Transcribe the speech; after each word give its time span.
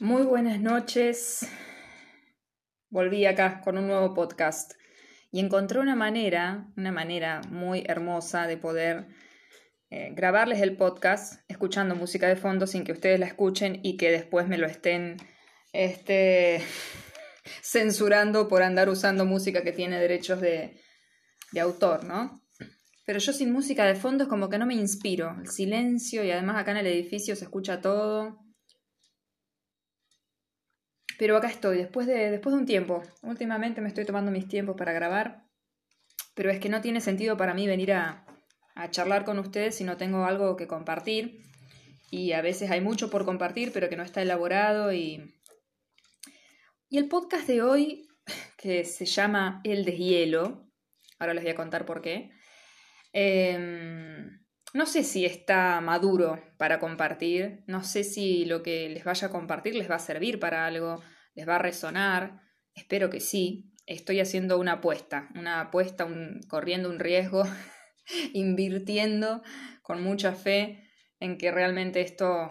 Muy 0.00 0.22
buenas 0.22 0.58
noches. 0.58 1.46
Volví 2.88 3.26
acá 3.26 3.60
con 3.62 3.76
un 3.76 3.86
nuevo 3.86 4.14
podcast 4.14 4.72
y 5.30 5.38
encontré 5.38 5.80
una 5.80 5.94
manera, 5.94 6.66
una 6.78 6.90
manera 6.90 7.42
muy 7.50 7.84
hermosa 7.86 8.46
de 8.46 8.56
poder 8.56 9.08
eh, 9.90 10.12
grabarles 10.14 10.62
el 10.62 10.76
podcast 10.76 11.42
escuchando 11.46 11.94
música 11.94 12.26
de 12.26 12.36
fondo 12.36 12.66
sin 12.66 12.84
que 12.84 12.92
ustedes 12.92 13.20
la 13.20 13.26
escuchen 13.26 13.80
y 13.82 13.98
que 13.98 14.10
después 14.10 14.48
me 14.48 14.56
lo 14.56 14.66
estén 14.66 15.18
este, 15.74 16.62
censurando 17.62 18.48
por 18.48 18.62
andar 18.62 18.88
usando 18.88 19.26
música 19.26 19.62
que 19.62 19.72
tiene 19.72 20.00
derechos 20.00 20.40
de, 20.40 20.80
de 21.52 21.60
autor, 21.60 22.04
¿no? 22.04 22.42
Pero 23.04 23.18
yo 23.18 23.32
sin 23.34 23.52
música 23.52 23.84
de 23.84 23.94
fondo 23.94 24.24
es 24.24 24.30
como 24.30 24.48
que 24.48 24.58
no 24.58 24.64
me 24.64 24.74
inspiro. 24.74 25.36
El 25.38 25.48
silencio 25.48 26.24
y 26.24 26.30
además 26.30 26.56
acá 26.56 26.70
en 26.70 26.78
el 26.78 26.86
edificio 26.86 27.36
se 27.36 27.44
escucha 27.44 27.82
todo. 27.82 28.42
Pero 31.18 31.36
acá 31.36 31.48
estoy, 31.48 31.78
después 31.78 32.06
de, 32.06 32.30
después 32.30 32.54
de 32.54 32.60
un 32.60 32.66
tiempo. 32.66 33.02
Últimamente 33.22 33.80
me 33.80 33.88
estoy 33.88 34.04
tomando 34.04 34.30
mis 34.30 34.48
tiempos 34.48 34.76
para 34.76 34.92
grabar. 34.92 35.44
Pero 36.34 36.50
es 36.50 36.58
que 36.58 36.68
no 36.68 36.80
tiene 36.80 37.00
sentido 37.00 37.36
para 37.36 37.54
mí 37.54 37.66
venir 37.66 37.92
a, 37.92 38.26
a 38.74 38.90
charlar 38.90 39.24
con 39.24 39.38
ustedes 39.38 39.74
si 39.74 39.84
no 39.84 39.96
tengo 39.96 40.24
algo 40.24 40.56
que 40.56 40.66
compartir. 40.66 41.42
Y 42.10 42.32
a 42.32 42.42
veces 42.42 42.70
hay 42.70 42.80
mucho 42.80 43.10
por 43.10 43.24
compartir, 43.24 43.72
pero 43.72 43.88
que 43.88 43.96
no 43.96 44.02
está 44.02 44.22
elaborado. 44.22 44.92
Y, 44.92 45.34
y 46.88 46.98
el 46.98 47.08
podcast 47.08 47.46
de 47.46 47.62
hoy, 47.62 48.08
que 48.56 48.84
se 48.84 49.06
llama 49.06 49.60
El 49.64 49.84
deshielo, 49.84 50.68
ahora 51.18 51.34
les 51.34 51.44
voy 51.44 51.52
a 51.52 51.56
contar 51.56 51.84
por 51.84 52.02
qué 52.02 52.30
Em, 53.12 54.41
no 54.72 54.86
sé 54.86 55.04
si 55.04 55.26
está 55.26 55.80
maduro 55.80 56.42
para 56.56 56.80
compartir, 56.80 57.62
no 57.66 57.84
sé 57.84 58.04
si 58.04 58.44
lo 58.44 58.62
que 58.62 58.88
les 58.88 59.04
vaya 59.04 59.28
a 59.28 59.30
compartir 59.30 59.74
les 59.74 59.90
va 59.90 59.96
a 59.96 60.00
servir 60.00 60.38
para 60.38 60.66
algo, 60.66 61.02
les 61.34 61.48
va 61.48 61.56
a 61.56 61.58
resonar, 61.58 62.42
espero 62.74 63.10
que 63.10 63.20
sí. 63.20 63.68
Estoy 63.84 64.20
haciendo 64.20 64.60
una 64.60 64.74
apuesta, 64.74 65.28
una 65.34 65.60
apuesta, 65.60 66.08
corriendo 66.48 66.88
un 66.88 67.00
riesgo, 67.00 67.42
invirtiendo 68.32 69.42
con 69.82 70.02
mucha 70.02 70.32
fe 70.34 70.88
en 71.18 71.36
que 71.36 71.50
realmente 71.50 72.00
esto 72.00 72.50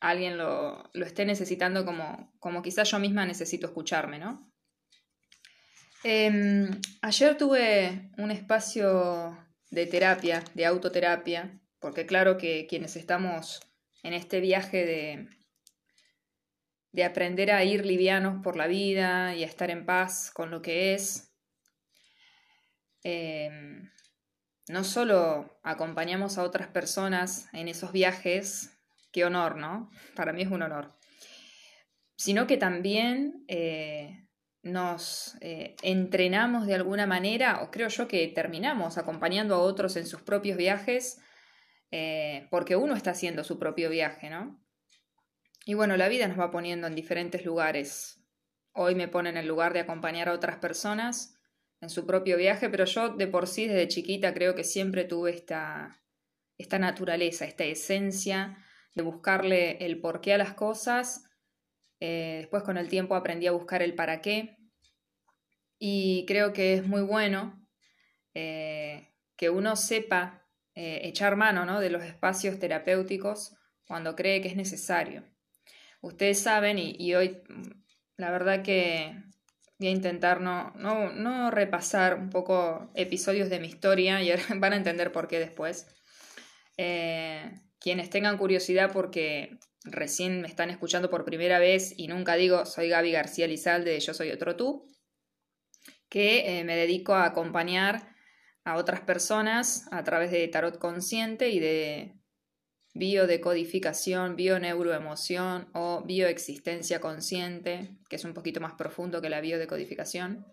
alguien 0.00 0.36
lo, 0.36 0.90
lo 0.92 1.06
esté 1.06 1.24
necesitando 1.24 1.84
como, 1.84 2.34
como 2.38 2.62
quizás 2.62 2.90
yo 2.90 2.98
misma 2.98 3.24
necesito 3.24 3.66
escucharme, 3.66 4.18
¿no? 4.18 4.52
Em, 6.04 6.70
ayer 7.02 7.36
tuve 7.36 8.12
un 8.18 8.30
espacio 8.30 9.36
de 9.70 9.86
terapia, 9.86 10.42
de 10.54 10.66
autoterapia, 10.66 11.60
porque 11.80 12.06
claro 12.06 12.38
que 12.38 12.66
quienes 12.68 12.96
estamos 12.96 13.60
en 14.02 14.12
este 14.12 14.40
viaje 14.40 14.84
de, 14.86 15.28
de 16.92 17.04
aprender 17.04 17.50
a 17.50 17.64
ir 17.64 17.84
livianos 17.84 18.42
por 18.42 18.56
la 18.56 18.66
vida 18.66 19.34
y 19.34 19.42
a 19.42 19.46
estar 19.46 19.70
en 19.70 19.84
paz 19.84 20.30
con 20.32 20.50
lo 20.50 20.62
que 20.62 20.94
es, 20.94 21.32
eh, 23.04 23.50
no 24.68 24.82
solo 24.82 25.60
acompañamos 25.62 26.38
a 26.38 26.42
otras 26.42 26.68
personas 26.68 27.48
en 27.52 27.68
esos 27.68 27.92
viajes, 27.92 28.80
qué 29.12 29.24
honor, 29.24 29.56
¿no? 29.56 29.90
Para 30.14 30.32
mí 30.32 30.42
es 30.42 30.50
un 30.50 30.62
honor, 30.62 30.96
sino 32.16 32.46
que 32.46 32.56
también 32.56 33.44
eh, 33.46 34.25
nos 34.66 35.36
eh, 35.40 35.76
entrenamos 35.82 36.66
de 36.66 36.74
alguna 36.74 37.06
manera, 37.06 37.62
o 37.62 37.70
creo 37.70 37.88
yo 37.88 38.08
que 38.08 38.26
terminamos 38.28 38.98
acompañando 38.98 39.54
a 39.54 39.60
otros 39.60 39.96
en 39.96 40.06
sus 40.06 40.22
propios 40.22 40.56
viajes, 40.56 41.20
eh, 41.90 42.46
porque 42.50 42.76
uno 42.76 42.94
está 42.94 43.12
haciendo 43.12 43.44
su 43.44 43.58
propio 43.58 43.88
viaje, 43.88 44.28
¿no? 44.28 44.60
Y 45.64 45.74
bueno, 45.74 45.96
la 45.96 46.08
vida 46.08 46.28
nos 46.28 46.38
va 46.38 46.50
poniendo 46.50 46.86
en 46.86 46.94
diferentes 46.94 47.44
lugares. 47.44 48.20
Hoy 48.72 48.94
me 48.94 49.08
pone 49.08 49.30
en 49.30 49.36
el 49.36 49.46
lugar 49.46 49.72
de 49.72 49.80
acompañar 49.80 50.28
a 50.28 50.32
otras 50.32 50.58
personas 50.58 51.38
en 51.80 51.90
su 51.90 52.06
propio 52.06 52.36
viaje, 52.36 52.68
pero 52.68 52.84
yo 52.84 53.10
de 53.10 53.26
por 53.26 53.46
sí 53.46 53.66
desde 53.66 53.88
chiquita 53.88 54.34
creo 54.34 54.54
que 54.54 54.64
siempre 54.64 55.04
tuve 55.04 55.30
esta, 55.30 56.02
esta 56.58 56.78
naturaleza, 56.78 57.44
esta 57.44 57.64
esencia 57.64 58.58
de 58.94 59.02
buscarle 59.02 59.84
el 59.84 60.00
porqué 60.00 60.34
a 60.34 60.38
las 60.38 60.54
cosas 60.54 61.26
eh, 62.00 62.38
después 62.40 62.62
con 62.62 62.76
el 62.76 62.88
tiempo 62.88 63.14
aprendí 63.14 63.46
a 63.46 63.52
buscar 63.52 63.82
el 63.82 63.94
para 63.94 64.20
qué 64.20 64.55
y 65.78 66.24
creo 66.26 66.52
que 66.52 66.74
es 66.74 66.86
muy 66.86 67.02
bueno 67.02 67.66
eh, 68.34 69.12
que 69.36 69.50
uno 69.50 69.76
sepa 69.76 70.46
eh, 70.74 71.00
echar 71.04 71.36
mano 71.36 71.64
¿no? 71.64 71.80
de 71.80 71.90
los 71.90 72.04
espacios 72.04 72.58
terapéuticos 72.58 73.54
cuando 73.86 74.16
cree 74.16 74.40
que 74.40 74.48
es 74.48 74.56
necesario. 74.56 75.24
Ustedes 76.00 76.40
saben, 76.40 76.78
y, 76.78 77.14
hoy 77.14 77.42
mm, 77.48 77.70
la 78.16 78.30
verdad 78.30 78.62
que 78.62 79.14
voy 79.78 79.88
a 79.88 79.90
intentar 79.90 80.40
no, 80.40 80.72
no, 80.76 81.12
no, 81.12 81.50
repasar 81.50 82.14
un 82.14 82.30
poco 82.30 82.90
episodios 82.94 83.50
de 83.50 83.60
mi 83.60 83.68
historia 83.68 84.22
y 84.22 84.30
van 84.56 84.72
a 84.72 84.76
entender 84.76 85.12
por 85.12 85.28
qué 85.28 85.38
después. 85.38 85.86
quienes 87.78 88.10
tengan 88.10 88.38
curiosidad 88.38 88.92
porque 88.92 89.58
recién 89.84 90.40
me 90.42 90.48
están 90.48 90.70
escuchando 90.70 91.10
por 91.10 91.24
primera 91.24 91.58
vez 91.58 91.94
y 91.96 92.08
nunca 92.08 92.34
digo 92.34 92.66
soy 92.66 92.88
Gaby 92.88 93.12
García 93.12 93.46
Lizalde 93.46 93.92
de 93.92 94.00
Yo 94.00 94.14
Soy 94.14 94.30
Otro 94.30 94.56
Tú, 94.56 94.86
que 96.08 96.60
eh, 96.60 96.64
me 96.64 96.76
dedico 96.76 97.14
a 97.14 97.24
acompañar 97.24 98.14
a 98.64 98.76
otras 98.76 99.00
personas 99.00 99.86
a 99.92 100.02
través 100.04 100.30
de 100.30 100.48
tarot 100.48 100.78
consciente 100.78 101.50
y 101.50 101.60
de 101.60 102.16
biodecodificación, 102.94 104.36
bioneuroemoción 104.36 105.68
o 105.74 106.02
bioexistencia 106.04 107.00
consciente, 107.00 107.98
que 108.08 108.16
es 108.16 108.24
un 108.24 108.34
poquito 108.34 108.60
más 108.60 108.74
profundo 108.74 109.20
que 109.20 109.28
la 109.28 109.40
biodecodificación, 109.40 110.46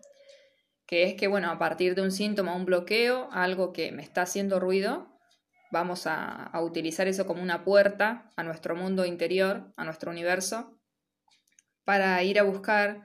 que 0.86 1.04
es 1.04 1.16
que, 1.16 1.28
bueno, 1.28 1.50
a 1.50 1.58
partir 1.58 1.96
de 1.96 2.02
un 2.02 2.12
síntoma, 2.12 2.56
un 2.56 2.66
bloqueo, 2.66 3.30
algo 3.32 3.72
que 3.72 3.92
me 3.92 4.04
está 4.04 4.24
haciendo 4.24 4.60
ruido, 4.60 5.14
vamos 5.72 6.06
a, 6.06 6.52
utilizar 6.62 7.08
eso 7.08 7.26
como 7.26 7.42
una 7.42 7.64
puerta 7.64 8.30
a 8.36 8.44
nuestro 8.44 8.76
mundo 8.76 9.06
interior, 9.06 9.74
a 9.76 9.84
nuestro 9.86 10.12
universo, 10.12 10.80
para 11.84 12.22
ir 12.24 12.40
a 12.40 12.44
buscar 12.44 13.02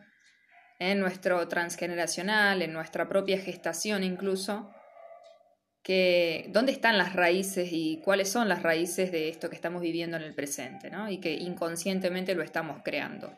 en 0.78 1.00
nuestro 1.00 1.46
transgeneracional, 1.48 2.62
en 2.62 2.72
nuestra 2.72 3.08
propia 3.08 3.38
gestación 3.38 4.04
incluso, 4.04 4.70
que 5.82 6.46
dónde 6.50 6.72
están 6.72 6.98
las 6.98 7.14
raíces 7.14 7.70
y 7.72 8.00
cuáles 8.04 8.30
son 8.30 8.48
las 8.48 8.62
raíces 8.62 9.10
de 9.10 9.28
esto 9.28 9.48
que 9.48 9.56
estamos 9.56 9.80
viviendo 9.80 10.16
en 10.16 10.22
el 10.22 10.34
presente, 10.34 10.90
¿no? 10.90 11.10
Y 11.10 11.18
que 11.18 11.32
inconscientemente 11.32 12.34
lo 12.34 12.42
estamos 12.42 12.82
creando 12.84 13.34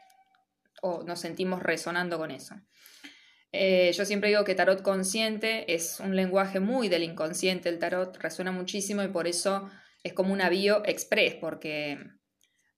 o 0.82 1.02
nos 1.04 1.20
sentimos 1.20 1.62
resonando 1.62 2.18
con 2.18 2.30
eso. 2.30 2.56
Eh, 3.52 3.92
yo 3.92 4.04
siempre 4.04 4.30
digo 4.30 4.44
que 4.44 4.54
tarot 4.54 4.82
consciente 4.82 5.72
es 5.74 6.00
un 6.00 6.14
lenguaje 6.14 6.60
muy 6.60 6.88
del 6.88 7.02
inconsciente, 7.02 7.68
el 7.68 7.78
tarot 7.78 8.16
resuena 8.16 8.52
muchísimo 8.52 9.02
y 9.02 9.08
por 9.08 9.26
eso 9.26 9.68
es 10.02 10.12
como 10.12 10.32
una 10.32 10.48
bio 10.48 10.82
express, 10.86 11.34
porque 11.34 11.98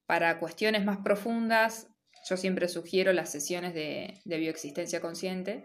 para 0.07 0.39
cuestiones 0.39 0.85
más 0.85 0.99
profundas 0.99 1.89
yo 2.29 2.37
siempre 2.37 2.69
sugiero 2.69 3.13
las 3.13 3.31
sesiones 3.31 3.75
de, 3.75 4.21
bioexistencia 4.25 5.01
consciente, 5.01 5.65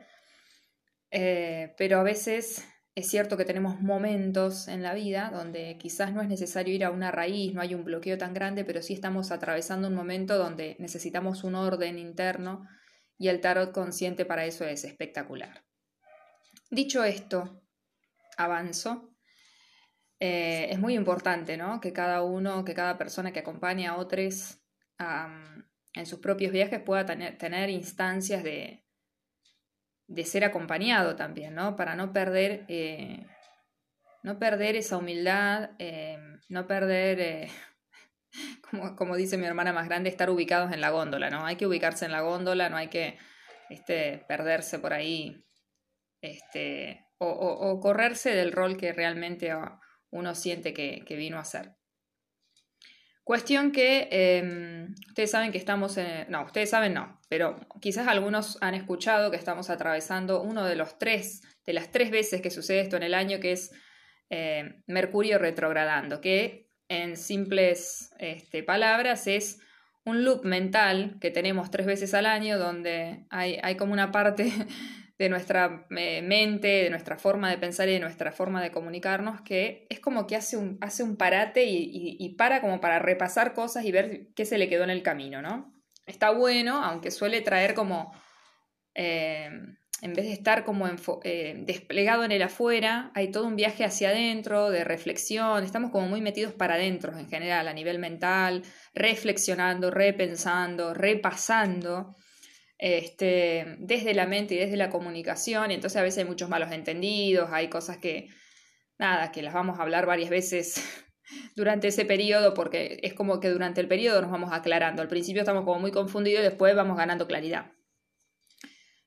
eh, 1.12 1.73
pero 1.78 2.00
a 2.00 2.03
veces 2.03 2.66
es 2.95 3.07
cierto 3.07 3.38
que 3.38 3.45
tenemos 3.45 3.79
momentos 3.79 4.68
en 4.68 4.81
la 4.81 4.95
vida 4.95 5.29
donde 5.31 5.78
quizás 5.78 6.13
no 6.13 6.22
es 6.22 6.28
necesario 6.28 6.73
ir 6.73 6.84
a 6.84 6.90
una 6.90 7.12
raíz, 7.12 7.53
no 7.53 7.62
hay 7.62 7.75
un 7.75 7.84
bloqueo 7.84 8.18
tan 8.18 8.34
grande, 8.34 8.66
pero 8.66 8.81
sí 8.81 8.94
estamos 8.94 9.31
atravesando 9.31 9.88
un 9.88 9.94
momento 9.94 10.38
donde 10.38 10.75
necesitamos 10.79 11.44
un 11.44 11.53
orden 11.56 12.00
interno 12.00 12.68
y 13.19 13.28
el 13.28 13.39
tarot 13.39 13.72
consciente 13.72 14.25
para 14.25 14.45
eso 14.45 14.66
es 14.66 14.84
espectacular. 14.84 15.63
Dicho 16.72 17.03
esto, 17.03 17.62
avanzo. 18.35 19.13
Eh, 20.19 20.68
es 20.72 20.79
muy 20.79 20.95
importante 20.95 21.56
¿no? 21.56 21.79
que 21.79 21.94
cada 21.94 22.24
uno, 22.24 22.66
que 22.66 22.74
cada 22.74 22.97
persona 22.97 23.31
que 23.31 23.39
acompaña 23.39 23.91
a 23.91 23.97
otros 23.97 24.59
en 25.98 26.06
sus 26.06 26.20
propios 26.20 26.52
viajes 26.52 26.82
pueda 26.82 27.06
tener, 27.06 27.70
instancias 27.70 28.44
de, 28.44 28.84
de, 30.08 30.26
ser 30.26 30.44
acompañado 30.44 31.16
también, 31.16 31.56
¿no? 31.56 31.76
para 31.76 31.96
no 31.96 32.14
perder, 32.14 32.66
eh, 32.68 33.26
no 34.24 34.40
perder 34.40 34.76
esa 34.76 34.98
humildad, 34.98 35.72
eh, 35.80 36.18
no 36.50 36.68
perder 36.68 37.50
como, 38.98 39.16
dice 39.16 39.38
mi 39.38 39.46
hermana 39.46 39.74
más 39.74 39.88
grande, 39.88 40.10
estar 40.10 40.30
ubicados 40.30 40.72
en 40.72 40.82
la 40.82 40.90
góndola, 40.90 41.30
¿no? 41.30 41.46
Hay 41.46 41.56
que 41.56 41.68
ubicarse 41.68 42.06
en 42.06 42.12
la 42.12 42.22
góndola, 42.22 42.70
no 42.70 42.78
hay 42.78 42.90
que 42.90 43.18
este, 43.70 44.24
perderse 44.28 44.80
por 44.80 44.94
ahí 44.94 45.46
este, 46.22 47.06
o, 47.18 47.80
correrse 47.82 48.34
del 48.36 48.52
rol 48.52 48.78
que 48.78 48.94
realmente 48.94 49.54
uno 50.10 50.36
siente 50.36 50.74
que, 50.74 51.04
vino 51.16 51.38
a 51.38 51.42
hacer. 51.42 51.76
Cuestión 53.27 53.74
que 53.74 54.07
em, 54.09 54.95
ustedes 55.06 55.31
saben 55.31 55.51
que 55.51 55.57
estamos. 55.57 56.00
No, 56.29 56.44
ustedes 56.45 56.69
saben 56.69 56.94
no, 56.94 57.19
pero 57.27 57.59
quizás 57.81 58.07
algunos 58.07 58.57
han 58.62 58.74
escuchado 58.74 59.31
que 59.31 59.35
estamos 59.35 59.69
atravesando 59.69 60.41
uno 60.41 60.63
de 60.63 60.77
los 60.77 60.97
tres, 60.97 61.41
de 61.65 61.74
las 61.74 61.91
tres 61.91 62.09
veces 62.09 62.41
que 62.41 62.50
sucede 62.50 62.79
esto 62.79 62.95
en 62.95 63.03
el 63.03 63.13
año, 63.13 63.41
que 63.41 63.51
es 63.51 63.74
eh, 64.29 64.81
Mercurio 64.88 65.39
retrogradando, 65.39 66.21
que 66.21 66.69
en 66.88 67.18
simples 67.18 68.13
este, 68.18 68.63
palabras, 68.63 69.27
es 69.27 69.59
un 70.06 70.24
loop 70.24 70.45
mental 70.45 71.18
que 71.19 71.29
tenemos 71.29 71.69
tres 71.69 71.85
veces 71.85 72.13
al 72.13 72.27
año 72.27 72.57
donde 72.57 73.25
hay, 73.29 73.59
hay 73.62 73.75
como 73.75 73.91
una 73.91 74.13
parte 74.13 74.53
de 75.18 75.30
nuestra 75.30 75.88
eh, 75.90 76.22
mente, 76.22 76.68
de 76.68 76.90
nuestra 76.90 77.18
forma 77.18 77.50
de 77.50 77.58
pensar 77.58 77.90
y 77.90 77.94
de 77.94 78.00
nuestra 78.00 78.31
forma 78.31 78.62
de 78.62 78.72
comunicarnos, 78.72 79.42
que 79.42 79.88
es 79.90 80.00
como 80.00 80.28
que 80.28 80.36
hace 80.36 80.58
un, 80.58 80.78
hace 80.80 81.04
un 81.04 81.18
parate 81.18 81.66
y, 81.66 82.36
para 82.38 82.62
como 82.62 82.80
para 82.80 83.00
repasar 83.00 83.54
cosas 83.54 83.86
y 83.86 83.92
ver 83.92 84.28
qué 84.36 84.46
se 84.46 84.58
le 84.58 84.69
quedó 84.69 84.84
en 84.84 84.92
el 84.92 85.02
camino, 85.02 85.42
¿no? 85.42 85.74
Está 86.06 86.31
bueno, 86.31 86.84
aunque 86.84 87.12
suele 87.12 87.42
traer 87.42 87.74
como, 87.74 88.14
eh, 88.94 89.50
en 90.02 90.14
vez 90.14 90.25
de 90.25 90.34
estar 90.34 90.64
como 90.64 90.88
eh, 91.24 91.63
desplegado 91.66 92.24
en 92.24 92.31
el 92.31 92.44
afuera, 92.44 93.12
hay 93.16 93.31
todo 93.31 93.48
un 93.48 93.56
viaje 93.56 93.84
hacia 93.84 94.10
adentro, 94.10 94.70
de 94.70 94.84
reflexión, 94.84 95.63
estamos 95.63 95.90
como 95.92 96.08
muy 96.08 96.22
metidos 96.22 96.54
para 96.54 96.75
adentro 96.75 97.18
en 97.18 97.28
general, 97.28 97.68
a 97.68 97.74
nivel 97.74 97.98
mental, 97.98 98.63
reflexionando, 98.94 99.90
repensando, 99.90 100.94
repasando 100.94 102.16
este, 102.77 103.77
desde 103.79 104.13
la 104.13 104.27
mente 104.27 104.56
y 104.56 104.57
desde 104.57 104.77
la 104.77 104.89
comunicación, 104.89 105.71
y 105.71 105.75
entonces 105.75 105.97
a 105.97 106.03
veces 106.03 106.19
hay 106.19 106.25
muchos 106.25 106.50
malos 106.50 106.71
entendidos, 106.71 107.50
hay 107.51 107.69
cosas 107.69 107.97
que, 107.97 108.29
nada, 109.00 109.31
que 109.31 109.41
las 109.41 109.53
vamos 109.53 109.79
a 109.79 109.83
hablar 109.83 110.06
varias 110.06 110.29
veces 110.29 110.83
durante 111.56 111.88
ese 111.88 112.06
periodo, 112.06 112.53
porque 112.53 113.00
es 113.01 113.13
como 113.13 113.39
que 113.39 113.50
durante 113.50 113.81
el 113.81 113.88
periodo 113.88 114.21
nos 114.21 114.31
vamos 114.31 114.51
aclarando. 114.53 115.01
Al 115.01 115.07
principio 115.07 115.41
estamos 115.41 115.63
como 115.63 115.79
muy 115.79 115.91
confundidos 115.91 116.41
y 116.41 116.44
después 116.44 116.75
vamos 116.75 116.97
ganando 116.97 117.27
claridad. 117.27 117.71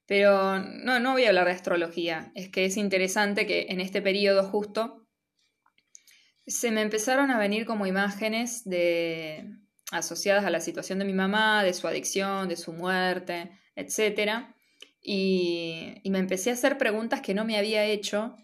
Pero 0.07 0.59
no, 0.59 0.99
no 0.99 1.13
voy 1.13 1.25
a 1.25 1.29
hablar 1.29 1.47
de 1.47 1.53
astrología, 1.53 2.33
es 2.35 2.49
que 2.49 2.65
es 2.65 2.77
interesante 2.77 3.47
que 3.47 3.67
en 3.69 3.81
este 3.81 4.03
periodo 4.03 4.43
justo 4.43 5.07
se 6.49 6.73
me 6.73 6.83
empezaron 6.83 7.31
a 7.31 7.39
venir 7.39 7.65
como 7.65 7.87
imágenes 7.87 8.65
de 8.65 9.45
asociadas 9.93 10.45
a 10.45 10.51
la 10.51 10.61
situación 10.61 10.99
de 10.99 11.05
mi 11.05 11.13
mamá, 11.13 11.63
de 11.63 11.75
su 11.75 11.87
adicción, 11.87 12.49
de 12.49 12.57
su 12.57 12.73
muerte, 12.73 13.53
etc. 13.81 14.55
Y, 15.03 16.03
me 16.11 16.19
empecé 16.19 16.51
a 16.51 16.55
hacer 16.55 16.79
preguntas 16.79 17.21
que 17.21 17.35
no 17.35 17.45
me 17.45 17.59
había 17.59 17.85
hecho 17.85 18.37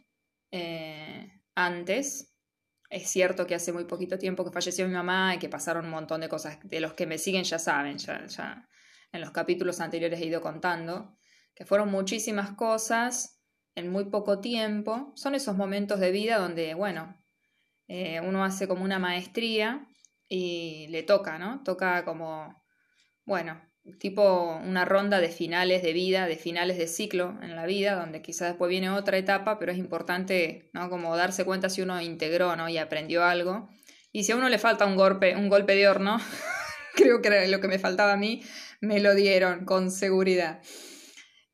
eh, 0.50 1.40
antes. 1.54 2.32
Es 2.88 3.08
cierto 3.08 3.46
que 3.46 3.54
hace 3.54 3.72
muy 3.72 3.84
poquito 3.84 4.18
tiempo 4.18 4.44
que 4.44 4.52
falleció 4.52 4.86
mi 4.86 4.94
mamá 4.94 5.34
y 5.34 5.38
que 5.38 5.48
pasaron 5.48 5.86
un 5.86 5.90
montón 5.90 6.20
de 6.20 6.28
cosas. 6.28 6.58
De 6.64 6.80
los 6.80 6.94
que 6.94 7.06
me 7.06 7.18
siguen 7.18 7.44
ya 7.44 7.58
saben, 7.58 7.98
ya, 7.98 8.26
ya 8.26 8.68
en 9.12 9.20
los 9.20 9.30
capítulos 9.30 9.80
anteriores 9.80 10.20
he 10.20 10.26
ido 10.26 10.40
contando, 10.40 11.16
que 11.54 11.64
fueron 11.64 11.90
muchísimas 11.90 12.52
cosas 12.52 13.42
en 13.74 13.90
muy 13.90 14.04
poco 14.06 14.40
tiempo. 14.40 15.12
Son 15.16 15.34
esos 15.34 15.56
momentos 15.56 16.00
de 16.00 16.12
vida 16.12 16.38
donde, 16.38 16.74
bueno, 16.74 17.16
eh, 17.88 18.20
uno 18.20 18.44
hace 18.44 18.68
como 18.68 18.84
una 18.84 18.98
maestría 18.98 19.86
y 20.28 20.88
le 20.88 21.02
toca, 21.02 21.38
¿no? 21.38 21.62
Toca 21.62 22.04
como, 22.04 22.62
bueno, 23.24 23.60
tipo 23.98 24.60
una 24.64 24.84
ronda 24.84 25.20
de 25.20 25.28
finales 25.28 25.82
de 25.82 25.92
vida, 25.92 26.26
de 26.26 26.36
finales 26.36 26.78
de 26.78 26.86
ciclo 26.88 27.38
en 27.42 27.56
la 27.56 27.66
vida, 27.66 27.94
donde 27.94 28.22
quizás 28.22 28.48
después 28.48 28.68
viene 28.68 28.90
otra 28.90 29.16
etapa, 29.16 29.58
pero 29.58 29.72
es 29.72 29.78
importante, 29.78 30.70
¿no? 30.72 30.90
Como 30.90 31.16
darse 31.16 31.44
cuenta 31.44 31.68
si 31.68 31.82
uno 31.82 32.00
integró, 32.00 32.56
¿no? 32.56 32.68
Y 32.68 32.78
aprendió 32.78 33.24
algo. 33.24 33.68
Y 34.12 34.24
si 34.24 34.32
a 34.32 34.36
uno 34.36 34.48
le 34.48 34.58
falta 34.58 34.86
un 34.86 34.96
golpe, 34.96 35.36
un 35.36 35.48
golpe 35.48 35.74
de 35.74 35.88
horno, 35.88 36.18
creo 36.94 37.22
que 37.22 37.46
lo 37.48 37.60
que 37.60 37.68
me 37.68 37.78
faltaba 37.78 38.12
a 38.12 38.16
mí, 38.16 38.42
me 38.80 39.00
lo 39.00 39.14
dieron 39.14 39.64
con 39.64 39.90
seguridad. 39.90 40.62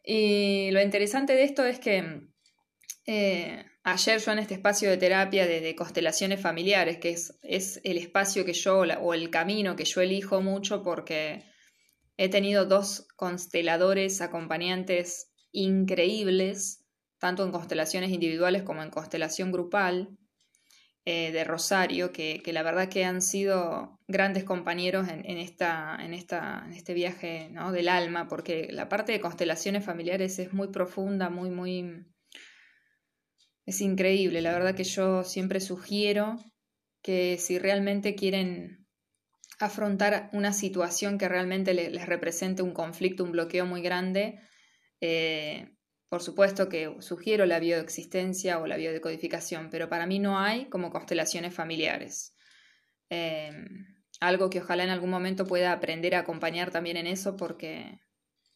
Y 0.05 0.71
lo 0.73 0.81
interesante 0.81 1.35
de 1.35 1.45
esto 1.45 1.65
es 1.65 1.79
que 1.79 2.23
eh, 3.07 3.65
ayer 3.85 4.21
yo 4.21 4.33
en 4.33 4.39
este 4.39 4.55
espacio 4.55 4.91
de 4.91 4.97
terapia 4.97 5.47
de, 5.47 5.75
constelaciones 5.75 6.41
familiares, 6.41 6.99
que 6.99 7.11
es, 7.11 7.39
es, 7.43 7.81
el 7.85 7.99
espacio 7.99 8.45
que 8.45 8.53
yo, 8.53 8.81
o 8.81 9.15
el 9.15 9.31
camino 9.31 9.77
que 9.77 9.85
yo 9.85 10.01
elijo 10.01 10.41
mucho 10.41 10.83
porque 10.83 11.52
He 12.23 12.29
tenido 12.29 12.67
dos 12.67 13.09
consteladores 13.17 14.21
acompañantes 14.21 15.33
increíbles, 15.51 16.87
tanto 17.19 17.45
en 17.45 17.51
constelaciones 17.51 18.13
individuales 18.13 18.63
como 18.63 18.81
en 18.85 18.91
constelación 18.91 19.51
grupal 19.51 20.17
eh, 21.05 21.33
de 21.33 21.43
Rosario, 21.43 22.13
que, 22.13 22.41
la 22.47 22.63
verdad 22.63 22.89
que 22.89 23.05
han 23.05 23.23
sido 23.23 23.99
grandes 24.07 24.45
compañeros 24.45 25.09
en, 25.09 25.37
esta, 25.37 25.99
en, 25.99 26.15
esta, 26.15 26.63
en 26.65 26.75
este 26.75 26.95
viaje 26.95 27.49
¿no? 27.51 27.73
del 27.73 27.89
alma, 27.89 28.29
porque 28.29 28.69
la 28.71 28.89
parte 28.89 29.11
de 29.11 29.21
constelaciones 29.21 29.85
familiares 29.85 30.39
es 30.39 30.53
muy 30.53 30.69
profunda, 30.69 31.29
muy, 31.29 31.51
muy... 31.51 32.07
Es 33.67 33.81
increíble, 33.81 34.43
la 34.43 34.53
verdad 34.53 34.77
que 34.77 34.85
yo 34.85 35.25
siempre 35.25 35.59
sugiero 35.59 36.37
que 37.03 37.37
si 37.39 37.59
realmente 37.59 38.15
quieren 38.15 38.82
afrontar 39.59 40.31
una 40.33 40.53
situación 40.53 41.19
que 41.19 41.29
realmente 41.29 41.75
les, 41.75 42.07
represente 42.07 42.63
un 42.63 42.73
conflicto, 42.73 43.25
un 43.25 43.33
bloqueo 43.33 43.67
muy 43.67 43.83
grande, 43.83 44.41
eh, 45.01 45.77
por 46.09 46.23
supuesto 46.23 46.69
que 46.69 46.95
sugiero 47.01 47.47
la 47.47 47.59
bioexistencia 47.59 48.59
o 48.59 48.67
la 48.67 48.77
biodecodificación, 48.77 49.71
pero 49.71 49.89
para 49.89 50.07
mí 50.07 50.19
no 50.19 50.39
hay 50.39 50.69
como 50.69 50.91
constelaciones 50.91 51.55
familiares. 51.55 52.35
Em, 53.09 53.87
algo 54.21 54.51
que 54.51 54.61
ojalá 54.61 54.85
en 54.85 54.91
algún 54.91 55.11
momento 55.11 55.47
pueda 55.47 55.73
aprender 55.73 56.15
a 56.15 56.21
acompañar 56.21 56.71
también 56.71 56.97
en 56.97 57.07
eso, 57.07 57.37
porque 57.37 57.99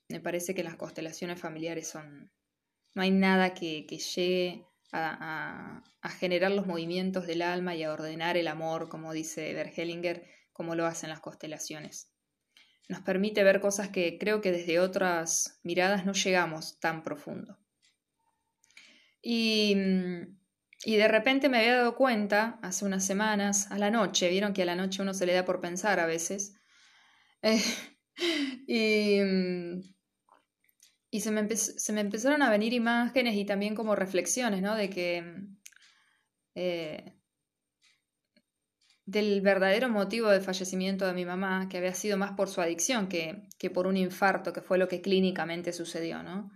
me 0.08 0.20
parece 0.20 0.54
que 0.54 0.64
las 0.64 0.76
constelaciones 0.76 1.40
familiares 1.40 1.88
son... 1.88 2.30
No 2.94 3.02
hay 3.02 3.10
nada 3.10 3.54
que, 3.54 3.86
llegue 3.86 4.64
a, 4.92 5.82
a, 6.00 6.08
generar 6.10 6.50
los 6.50 6.66
movimientos 6.66 7.26
del 7.26 7.42
alma 7.42 7.74
y 7.74 7.82
a 7.82 7.92
ordenar 7.92 8.36
el 8.36 8.48
amor, 8.48 8.88
como 8.88 9.12
dice 9.12 9.52
Bergelinger, 9.52 10.26
como 10.56 10.74
lo 10.74 10.86
hacen 10.86 11.10
las 11.10 11.20
constelaciones. 11.20 12.10
Nos 12.88 13.02
permite 13.02 13.44
ver 13.44 13.60
cosas 13.60 13.90
que 13.90 14.16
creo 14.18 14.40
que 14.40 14.52
desde 14.52 14.80
otras 14.80 15.60
miradas 15.62 16.06
no 16.06 16.14
llegamos 16.14 16.80
tan 16.80 17.02
profundo. 17.02 17.58
Y, 19.20 19.76
y 20.82 20.96
de 20.96 21.08
repente 21.08 21.50
me 21.50 21.58
había 21.58 21.76
dado 21.76 21.94
cuenta, 21.94 22.58
hace 22.62 22.86
unas 22.86 23.04
semanas, 23.04 23.70
a 23.70 23.76
la 23.76 23.90
noche, 23.90 24.30
vieron 24.30 24.54
que 24.54 24.62
a 24.62 24.66
la 24.66 24.76
noche 24.76 25.02
uno 25.02 25.12
se 25.12 25.26
le 25.26 25.34
da 25.34 25.44
por 25.44 25.60
pensar 25.60 26.00
a 26.00 26.06
veces, 26.06 26.54
eh, 27.42 27.62
y, 28.66 29.20
y 31.10 31.20
se, 31.20 31.30
me 31.32 31.54
se, 31.54 31.92
me 31.92 32.00
empezaron 32.00 32.40
a 32.40 32.50
venir 32.50 32.72
imágenes 32.72 33.34
y 33.34 33.44
también 33.44 33.74
como 33.74 33.94
reflexiones, 33.94 34.62
¿no? 34.62 34.74
De 34.74 34.88
que 34.88 35.22
eh, 36.54 37.15
del 39.06 39.40
verdadero 39.40 39.88
motivo 39.88 40.28
del 40.28 40.42
fallecimiento 40.42 41.06
de 41.06 41.14
mi 41.14 41.24
mamá, 41.24 41.68
que 41.70 41.78
había 41.78 41.94
sido 41.94 42.18
más 42.18 42.32
por 42.32 42.48
su 42.48 42.60
adicción 42.60 43.08
que, 43.08 43.48
que 43.58 43.70
por 43.70 43.86
un 43.86 43.96
infarto, 43.96 44.52
que 44.52 44.60
fue 44.60 44.78
lo 44.78 44.88
que 44.88 45.00
clínicamente 45.00 45.72
sucedió, 45.72 46.24
¿no? 46.24 46.50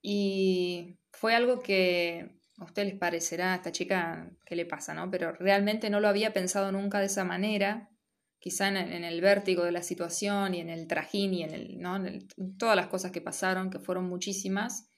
Y 0.00 1.00
fue 1.10 1.34
algo 1.34 1.58
que 1.58 2.38
a 2.58 2.64
usted 2.64 2.84
les 2.84 2.94
parecerá, 2.94 3.52
a 3.52 3.56
esta 3.56 3.72
chica, 3.72 4.30
¿qué 4.44 4.54
le 4.54 4.64
pasa, 4.64 4.94
no? 4.94 5.10
Pero 5.10 5.32
realmente 5.32 5.90
no 5.90 5.98
lo 5.98 6.06
había 6.06 6.32
pensado 6.32 6.70
nunca 6.70 7.00
de 7.00 7.06
esa 7.06 7.24
manera, 7.24 7.90
quizá 8.38 8.68
en, 8.68 8.76
el 8.76 9.20
vértigo 9.20 9.64
de 9.64 9.72
la 9.72 9.82
situación 9.82 10.54
y 10.54 10.60
en 10.60 10.70
el 10.70 10.86
trajín 10.86 11.34
y 11.34 11.42
en, 11.42 11.52
el, 11.52 11.78
¿no? 11.80 11.96
en 11.96 12.28
todas 12.56 12.76
las 12.76 12.86
cosas 12.86 13.10
que 13.10 13.20
pasaron, 13.20 13.70
que 13.70 13.80
fueron 13.80 14.08
muchísimas, 14.08 14.88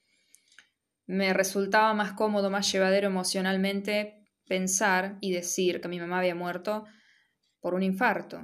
me 1.07 1.33
resultaba 1.33 1.95
más 1.95 2.13
cómodo, 2.13 2.51
más 2.51 2.71
llevadero 2.71 3.07
emocionalmente 3.07 4.18
pensar 4.49 5.19
y 5.21 5.33
decir 5.33 5.81
que 5.81 5.89
mi 5.89 6.01
mamá 6.01 6.19
había 6.19 6.35
muerto 6.35 6.85
por 7.61 7.75
un 7.75 7.83
infarto, 7.83 8.43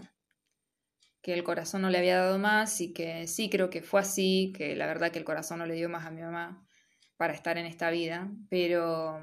que 1.23 1.33
el 1.33 1.43
corazón 1.43 1.83
no 1.83 1.91
le 1.91 1.99
había 1.99 2.19
dado 2.19 2.39
más 2.39 2.81
y 2.81 2.93
que 2.93 3.27
sí 3.27 3.49
creo 3.49 3.71
que 3.71 3.83
fue 3.83 4.01
así, 4.01 4.53
que 4.57 4.77
la 4.77 4.87
verdad 4.87 5.11
que 5.11 5.19
el 5.19 5.25
corazón 5.25 5.59
no 5.59 5.67
le 5.67 5.75
dio 5.75 5.89
más 5.89 6.05
a 6.07 6.11
mi 6.11 6.21
mamá 6.21 6.67
para 7.17 7.33
estar 7.33 7.57
en 7.59 7.67
esta 7.67 7.91
vida, 7.91 8.31
pero 8.51 9.21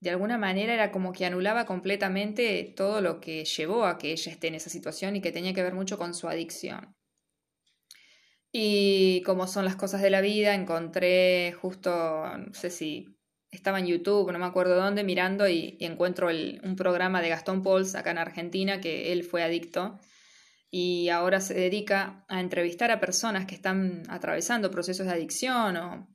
de 0.00 0.10
alguna 0.10 0.38
manera 0.38 0.74
era 0.74 0.90
como 0.92 1.12
que 1.12 1.26
anulaba 1.26 1.66
completamente 1.66 2.72
todo 2.76 3.00
lo 3.00 3.20
que 3.20 3.44
llevó 3.44 3.84
a 3.84 3.98
que 3.98 4.12
ella 4.12 4.32
esté 4.32 4.46
en 4.46 4.54
esa 4.54 4.70
situación 4.70 5.16
y 5.16 5.20
que 5.20 5.32
tenía 5.32 5.52
que 5.52 5.62
ver 5.62 5.74
mucho 5.74 5.98
con 5.98 6.14
su 6.14 6.28
adicción. 6.28 6.96
Y 8.52 9.22
como 9.26 9.46
son 9.46 9.64
las 9.64 9.76
cosas 9.76 10.00
de 10.00 10.10
la 10.10 10.20
vida, 10.20 10.54
encontré 10.54 11.52
justo, 11.60 11.90
no 12.38 12.54
sé 12.54 12.70
si 12.70 13.17
estaba 13.50 13.78
en 13.78 13.86
YouTube, 13.86 14.30
no 14.32 14.38
me 14.38 14.46
acuerdo 14.46 14.76
dónde, 14.76 15.04
mirando 15.04 15.48
y, 15.48 15.76
encuentro 15.80 16.28
un 16.28 16.76
programa 16.76 17.22
de 17.22 17.30
Gastón 17.30 17.62
Pauls 17.62 17.94
acá 17.94 18.10
en 18.10 18.18
Argentina, 18.18 18.80
que 18.80 19.12
él 19.12 19.24
fue 19.24 19.42
adicto 19.42 19.98
y 20.70 21.08
ahora 21.08 21.40
se 21.40 21.54
dedica 21.54 22.24
a 22.28 22.40
entrevistar 22.40 22.90
a 22.90 23.00
personas 23.00 23.46
que 23.46 23.54
están 23.54 24.02
atravesando 24.08 24.70
procesos 24.70 25.06
de 25.06 25.12
adicción 25.12 25.76
o 25.76 26.08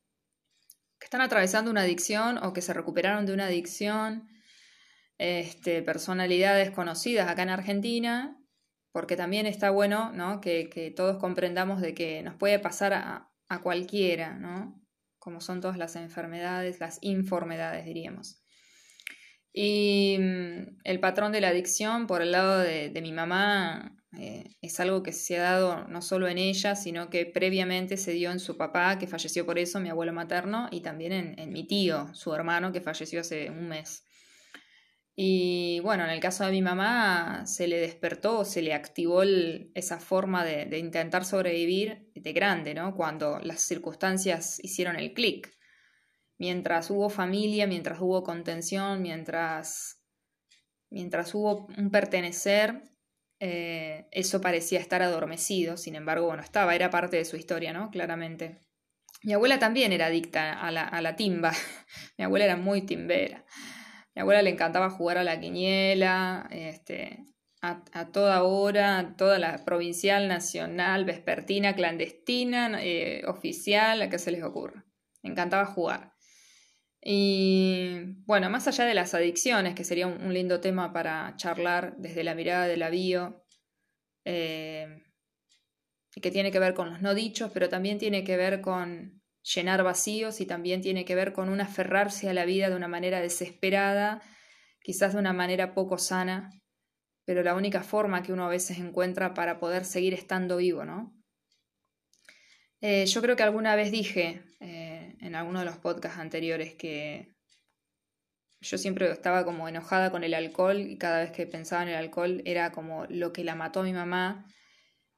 que 0.99 1.05
están 1.05 1.21
atravesando 1.21 1.71
una 1.71 1.81
adicción 1.81 2.37
o 2.37 2.53
que 2.53 2.61
se 2.61 2.73
recuperaron 2.73 3.25
de 3.25 3.33
una 3.33 3.45
adicción, 3.45 4.29
este, 5.17 5.81
personalidades 5.81 6.71
conocidas 6.71 7.29
acá 7.29 7.43
en 7.43 7.49
Argentina, 7.49 8.37
porque 8.91 9.15
también 9.15 9.47
está 9.47 9.71
bueno 9.71 10.11
¿no? 10.13 10.39
que, 10.39 10.93
todos 10.95 11.17
comprendamos 11.17 11.81
de 11.81 11.95
que 11.95 12.21
nos 12.21 12.35
puede 12.35 12.59
pasar 12.59 12.93
a, 12.93 13.31
a 13.49 13.61
cualquiera, 13.61 14.37
¿no? 14.37 14.82
Como 15.23 15.39
son 15.39 15.61
todas 15.61 15.77
las 15.77 15.95
enfermedades, 15.95 16.81
las 16.81 16.99
informedades 17.01 17.85
diríamos. 17.85 18.43
Y 19.53 20.17
mm, 20.19 20.79
el 20.83 20.99
patrón 20.99 21.31
de 21.31 21.39
la 21.39 21.47
adicción, 21.47 22.07
por 22.07 22.21
el 22.21 22.33
lado 22.33 22.59
de, 22.59 22.91
mi 23.01 23.13
mamá, 23.13 23.95
eh, 24.19 24.43
es 24.61 24.81
algo 24.81 25.01
que 25.01 25.13
se 25.13 25.39
ha 25.39 25.43
dado 25.43 25.87
no 25.87 26.01
solo 26.01 26.27
en 26.27 26.39
ella, 26.39 26.75
sino 26.75 27.09
que 27.09 27.25
previamente 27.25 27.95
se 27.95 28.11
dio 28.11 28.31
en 28.31 28.41
su 28.41 28.57
papá, 28.57 28.99
que 28.99 29.07
falleció 29.07 29.45
por 29.45 29.57
eso, 29.59 29.79
mi 29.79 29.89
abuelo 29.89 30.11
materno, 30.11 30.67
y 30.71 30.81
también 30.81 31.35
en, 31.37 31.53
mi 31.53 31.65
tío, 31.65 32.13
su 32.13 32.33
hermano, 32.33 32.73
que 32.73 32.81
falleció 32.81 33.21
hace 33.21 33.49
un 33.49 33.69
mes. 33.69 34.03
Y 35.15 35.79
bueno, 35.81 36.03
en 36.05 36.09
el 36.09 36.19
caso 36.19 36.43
de 36.43 36.51
mi 36.51 36.61
mamá 36.61 37.45
se 37.45 37.67
le 37.67 37.77
despertó, 37.77 38.45
se 38.45 38.63
le 38.63 38.73
activó 38.73 39.21
esa 39.75 39.99
forma 39.99 40.43
de, 40.43 40.65
de, 40.65 40.79
intentar 40.79 41.23
sobrevivir 41.23 42.11
de 42.15 42.33
grande, 42.33 42.73
¿no? 42.73 42.95
Cuando 42.95 43.39
las 43.39 43.61
circunstancias 43.61 44.59
hicieron 44.63 44.95
el 44.95 45.13
clic. 45.13 45.55
Mientras 46.39 46.89
hubo 46.89 47.09
familia, 47.09 47.67
mientras 47.67 48.01
hubo 48.01 48.23
contención, 48.23 49.03
mientras, 49.03 50.01
mientras 50.89 51.35
hubo 51.35 51.67
un 51.77 51.91
pertenecer, 51.91 52.81
eh, 53.39 54.07
eso 54.11 54.41
parecía 54.41 54.79
estar 54.79 55.01
adormecido, 55.01 55.77
sin 55.77 55.95
embargo, 55.95 56.27
bueno, 56.27 56.41
estaba, 56.41 56.75
era 56.75 56.89
parte 56.89 57.17
de 57.17 57.25
su 57.25 57.35
historia, 57.35 57.73
¿no? 57.73 57.91
Claramente. 57.91 58.61
Mi 59.21 59.33
abuela 59.33 59.59
también 59.59 59.91
era 59.91 60.05
adicta 60.05 60.53
a 60.53 60.71
la, 60.71 60.83
a 60.87 61.01
la 61.01 61.15
timba, 61.15 61.51
mi 62.17 62.23
abuela 62.23 62.45
era 62.45 62.55
muy 62.55 62.81
timbera. 62.81 63.45
Mi 64.15 64.21
abuela 64.21 64.41
le 64.41 64.51
encantaba 64.51 64.89
jugar 64.89 65.17
a 65.17 65.23
la 65.23 65.39
quiniela, 65.39 66.47
este, 66.51 67.25
a, 67.61 68.11
toda 68.11 68.43
hora, 68.43 69.15
toda 69.17 69.39
la 69.39 69.63
provincial, 69.63 70.27
nacional, 70.27 71.05
vespertina, 71.05 71.75
clandestina, 71.75 72.83
eh, 72.83 73.23
oficial, 73.25 74.01
a 74.01 74.09
que 74.09 74.19
se 74.19 74.31
les 74.31 74.43
ocurra. 74.43 74.85
Le 75.21 75.31
encantaba 75.31 75.65
jugar. 75.65 76.13
Y 77.01 78.01
bueno, 78.25 78.49
más 78.49 78.67
allá 78.67 78.85
de 78.85 78.93
las 78.93 79.13
adicciones, 79.13 79.75
que 79.75 79.83
sería 79.83 80.07
un, 80.07 80.33
lindo 80.33 80.59
tema 80.59 80.93
para 80.93 81.35
charlar 81.37 81.95
desde 81.97 82.23
la 82.23 82.35
mirada 82.35 82.67
de 82.67 82.77
la 82.77 82.89
bio, 82.89 83.45
eh, 84.25 85.03
que 86.21 86.31
tiene 86.31 86.51
que 86.51 86.59
ver 86.59 86.73
con 86.73 86.89
los 86.89 87.01
no 87.01 87.13
dichos, 87.13 87.51
pero 87.53 87.69
también 87.69 87.97
tiene 87.97 88.23
que 88.23 88.37
ver 88.37 88.61
con 88.61 89.22
llenar 89.43 89.83
vacíos 89.83 90.41
y 90.41 90.45
también 90.45 90.81
tiene 90.81 91.05
que 91.05 91.15
ver 91.15 91.33
con 91.33 91.49
un 91.49 91.61
aferrarse 91.61 92.29
a 92.29 92.33
la 92.33 92.45
vida 92.45 92.69
de 92.69 92.75
una 92.75 92.87
manera 92.87 93.21
desesperada, 93.21 94.21
quizás 94.81 95.13
de 95.13 95.19
una 95.19 95.33
manera 95.33 95.73
poco 95.73 95.97
sana, 95.97 96.49
pero 97.25 97.43
la 97.43 97.55
única 97.55 97.83
forma 97.83 98.23
que 98.23 98.33
uno 98.33 98.45
a 98.45 98.49
veces 98.49 98.79
encuentra 98.79 99.33
para 99.33 99.59
poder 99.59 99.85
seguir 99.85 100.13
estando 100.13 100.57
vivo, 100.57 100.85
¿no? 100.85 101.13
Eh, 102.81 103.05
yo 103.05 103.21
creo 103.21 103.35
que 103.35 103.43
alguna 103.43 103.75
vez 103.75 103.91
dije, 103.91 104.43
eh, 104.59 105.15
en 105.21 105.35
alguno 105.35 105.59
de 105.59 105.65
los 105.65 105.77
podcasts 105.77 106.19
anteriores 106.19 106.75
que 106.75 107.33
yo 108.59 108.77
siempre 108.77 109.09
estaba 109.09 109.45
como 109.45 109.67
enojada 109.67 110.11
con 110.11 110.23
el 110.23 110.33
alcohol 110.33 110.79
y 110.79 110.97
cada 110.97 111.19
vez 111.19 111.31
que 111.31 111.45
pensaba 111.47 111.83
en 111.83 111.89
el 111.89 111.95
alcohol 111.95 112.41
era 112.45 112.71
como 112.71 113.05
lo 113.07 113.33
que 113.33 113.43
la 113.43 113.55
mató 113.55 113.81
a 113.81 113.83
mi 113.83 113.93
mamá 113.93 114.45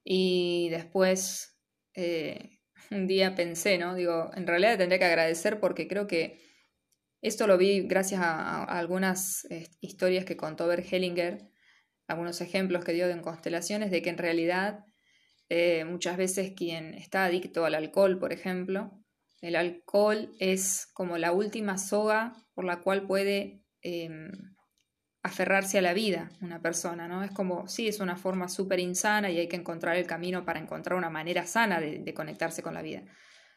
y 0.04 0.70
después 0.70 1.60
eh, 1.96 2.55
un 2.92 3.08
día 3.08 3.36
pensé, 3.36 3.78
¿no? 3.78 3.96
Digo, 3.96 4.32
en 4.36 4.48
realidad 4.48 4.78
tendría 4.78 5.00
que 5.00 5.06
agradecer 5.06 5.60
porque 5.60 5.88
creo 5.88 6.08
que 6.08 6.40
esto 7.22 7.48
lo 7.48 7.58
vi 7.58 7.82
gracias 7.82 8.22
a, 8.22 8.64
algunas 8.64 9.46
eh, 9.50 9.68
historias 9.82 10.26
que 10.26 10.38
contó 10.38 10.68
Bert 10.68 10.86
Hellinger, 10.92 11.50
algunos 12.08 12.42
ejemplos 12.42 12.86
que 12.86 12.94
dio 12.94 13.10
en 13.10 13.22
constelaciones 13.22 13.92
de 13.92 14.02
que 14.02 14.10
en 14.10 14.18
realidad 14.18 14.86
eh, 15.50 15.86
muchas 15.86 16.18
veces 16.18 16.54
quien 16.56 16.94
está 16.94 17.26
adicto 17.26 17.66
al 17.66 17.76
alcohol, 17.76 18.20
por 18.20 18.32
ejemplo, 18.32 18.92
el 19.42 19.56
alcohol 19.56 20.32
es 20.40 20.88
como 20.94 21.18
la 21.18 21.32
última 21.32 21.78
soga 21.78 22.34
por 22.54 22.66
la 22.66 22.82
cual 22.82 23.06
puede 23.06 23.64
em, 23.82 24.55
aferrarse 25.26 25.80
a 25.80 25.82
la 25.82 25.96
vida 25.96 26.30
una 26.40 26.62
persona, 26.62 27.08
¿no? 27.08 27.24
Es 27.24 27.32
como, 27.32 27.68
sí, 27.68 27.88
es 27.88 28.00
una 28.00 28.16
forma 28.16 28.48
súper 28.48 28.80
insana 28.80 29.32
y 29.32 29.40
hay 29.40 29.48
que 29.48 29.56
encontrar 29.56 29.98
el 29.98 30.06
camino 30.06 30.46
para 30.46 30.60
encontrar 30.60 30.96
una 30.96 31.10
manera 31.10 31.48
sana 31.48 31.80
de, 31.80 32.14
conectarse 32.14 32.62
con 32.62 32.76
la 32.76 32.84
vida. 32.84 33.02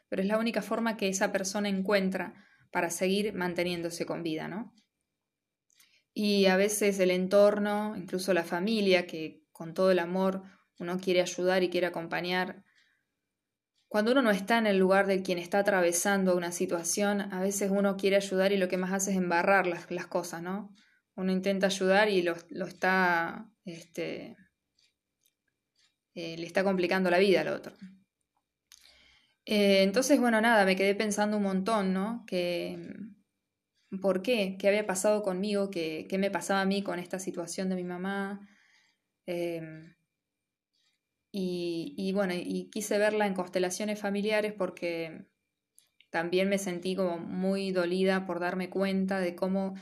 Pero 0.09 0.23
es 0.23 0.27
la 0.27 0.39
única 0.39 0.63
forma 0.63 0.97
que 0.97 1.09
esa 1.09 1.31
persona 1.31 1.69
encuentra 1.69 2.33
para 2.71 2.89
seguir 2.89 3.35
manteniéndose 3.35 4.07
con 4.07 4.23
vida, 4.23 4.47
¿no? 4.47 4.73
Y 6.11 6.47
a 6.47 6.57
veces 6.57 6.99
el 6.99 7.11
entorno, 7.11 7.95
incluso 7.95 8.33
la 8.33 8.43
familia, 8.43 9.05
que 9.05 9.43
con 9.51 9.75
todo 9.75 9.91
el 9.91 9.99
amor 9.99 10.41
uno 10.79 10.99
quiere 10.99 11.21
ayudar 11.21 11.61
y 11.61 11.69
quiere 11.69 11.85
acompañar, 11.85 12.63
cuando 13.87 14.11
uno 14.11 14.23
no 14.23 14.31
está 14.31 14.57
en 14.57 14.65
el 14.65 14.79
lugar 14.79 15.05
de 15.05 15.21
quien 15.21 15.37
está 15.37 15.59
atravesando 15.59 16.35
una 16.35 16.51
situación, 16.51 17.31
a 17.31 17.41
veces 17.41 17.69
uno 17.71 17.95
quiere 17.95 18.15
ayudar 18.15 18.51
y 18.51 18.57
lo 18.57 18.69
que 18.69 18.77
más 18.77 18.91
hace 18.91 19.11
es 19.11 19.17
embarrar 19.17 19.67
las 19.67 20.07
cosas, 20.07 20.41
¿no? 20.41 20.73
Uno 21.19 21.33
intenta 21.33 21.67
ayudar 21.67 22.07
y 22.07 22.21
lo, 22.21 22.35
está, 22.65 23.51
este, 23.65 24.37
eh, 26.15 26.37
le 26.37 26.45
está 26.45 26.63
complicando 26.63 27.11
la 27.11 27.19
vida 27.19 27.41
al 27.41 27.49
otro. 27.49 27.73
Eh, 29.45 29.83
entonces, 29.83 30.17
bueno, 30.17 30.39
nada, 30.39 30.63
me 30.63 30.77
quedé 30.77 30.95
pensando 30.95 31.35
un 31.35 31.43
montón, 31.43 31.93
¿no? 31.93 32.23
Que, 32.25 32.77
¿Por 34.01 34.21
qué? 34.21 34.55
¿Qué 34.57 34.69
había 34.69 34.85
pasado 34.85 35.21
conmigo? 35.21 35.69
¿Qué, 35.69 36.07
qué 36.09 36.17
me 36.17 36.31
pasaba 36.31 36.61
a 36.61 36.65
mí 36.65 36.83
con 36.83 36.99
esta 36.99 37.19
situación 37.19 37.67
de 37.67 37.75
mi 37.75 37.83
mamá? 37.83 38.47
Eh, 39.25 39.93
y, 41.33 42.11
bueno, 42.13 42.33
y 42.33 42.69
quise 42.71 42.97
verla 42.97 43.27
en 43.27 43.33
constelaciones 43.33 43.99
familiares 43.99 44.53
porque 44.53 45.25
también 46.11 46.47
me 46.47 46.57
sentí 46.57 46.95
como 46.95 47.17
muy 47.17 47.71
dolida 47.71 48.25
por 48.25 48.39
darme 48.39 48.69
cuenta 48.69 49.19
de 49.19 49.35
cómo 49.35 49.75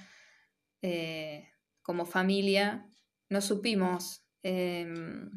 eh, 0.81 1.50
como 1.81 2.05
familia 2.05 2.89
no 3.29 3.41
supimos 3.41 4.25
em, 4.43 5.29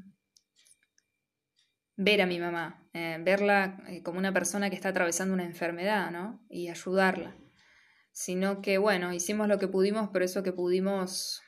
ver 1.97 2.23
a 2.23 2.27
mi 2.27 2.39
mamá, 2.39 2.89
eh, 2.93 3.19
verla 3.23 3.83
eh, 3.89 4.03
como 4.03 4.19
una 4.19 4.33
persona 4.33 4.71
que 4.71 4.77
está 4.77 4.91
atravesando 4.91 5.35
una 5.35 5.45
enfermedad, 5.45 6.11
¿no? 6.11 6.45
Y 6.49 6.69
ayudarla. 6.69 7.37
Sino 8.13 8.61
que, 8.61 8.79
bueno, 8.79 9.13
hicimos 9.13 9.49
lo 9.49 9.59
que 9.59 9.69
pudimos, 9.69 10.11
pero 10.13 10.25
eso 10.25 10.43
que 10.43 10.53
pudimos 10.53 11.43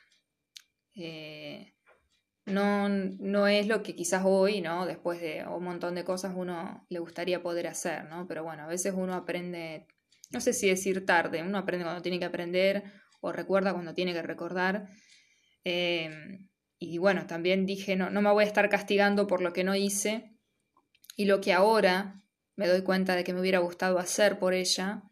no, 2.45 2.89
no 2.89 3.47
es 3.47 3.67
lo 3.67 3.83
que 3.83 3.95
quizás 3.95 4.23
hoy, 4.25 4.61
¿no? 4.61 4.85
Después 4.85 5.21
de 5.21 5.45
un 5.47 5.63
montón 5.63 5.95
de 5.95 6.03
cosas 6.03 6.33
uno 6.35 6.85
le 6.89 6.99
gustaría 6.99 7.41
poder 7.41 7.67
hacer, 7.67 8.05
¿no? 8.05 8.27
Pero 8.27 8.43
bueno, 8.43 8.63
a 8.63 8.67
veces 8.67 8.93
uno 8.95 9.13
aprende, 9.13 9.87
no 10.31 10.41
sé 10.41 10.53
si 10.53 10.67
decir 10.67 11.05
tarde, 11.05 11.41
uno 11.41 11.57
aprende 11.57 11.85
cuando 11.85 12.01
tiene 12.01 12.19
que 12.19 12.25
aprender 12.25 12.83
o 13.23 13.31
recuerda 13.31 13.71
cuando 13.73 13.93
tiene 13.93 14.11
que 14.11 14.21
recordar. 14.21 14.89
Em, 15.63 16.49
y 16.77 16.97
bueno, 16.97 17.25
también 17.25 17.65
dije, 17.65 17.95
no, 17.95 18.09
no 18.09 18.21
me 18.21 18.29
voy 18.31 18.43
a 18.43 18.47
estar 18.47 18.69
castigando 18.69 19.27
por 19.27 19.41
lo 19.41 19.53
que 19.53 19.63
no 19.63 19.75
hice 19.75 20.35
y 21.15 21.23
lo 21.23 21.39
que 21.39 21.53
ahora 21.53 22.15
me 22.57 22.67
doy 22.67 22.83
cuenta 22.83 23.15
de 23.15 23.23
que 23.23 23.33
me 23.33 23.39
hubiera 23.39 23.59
gustado 23.59 23.97
hacer 23.97 24.39
por 24.39 24.53
ella 24.53 25.03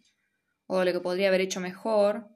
o 0.68 0.84
lo 0.84 0.92
que 0.92 1.00
podría 1.00 1.30
haber 1.30 1.40
hecho 1.40 1.62
mejor 1.62 2.28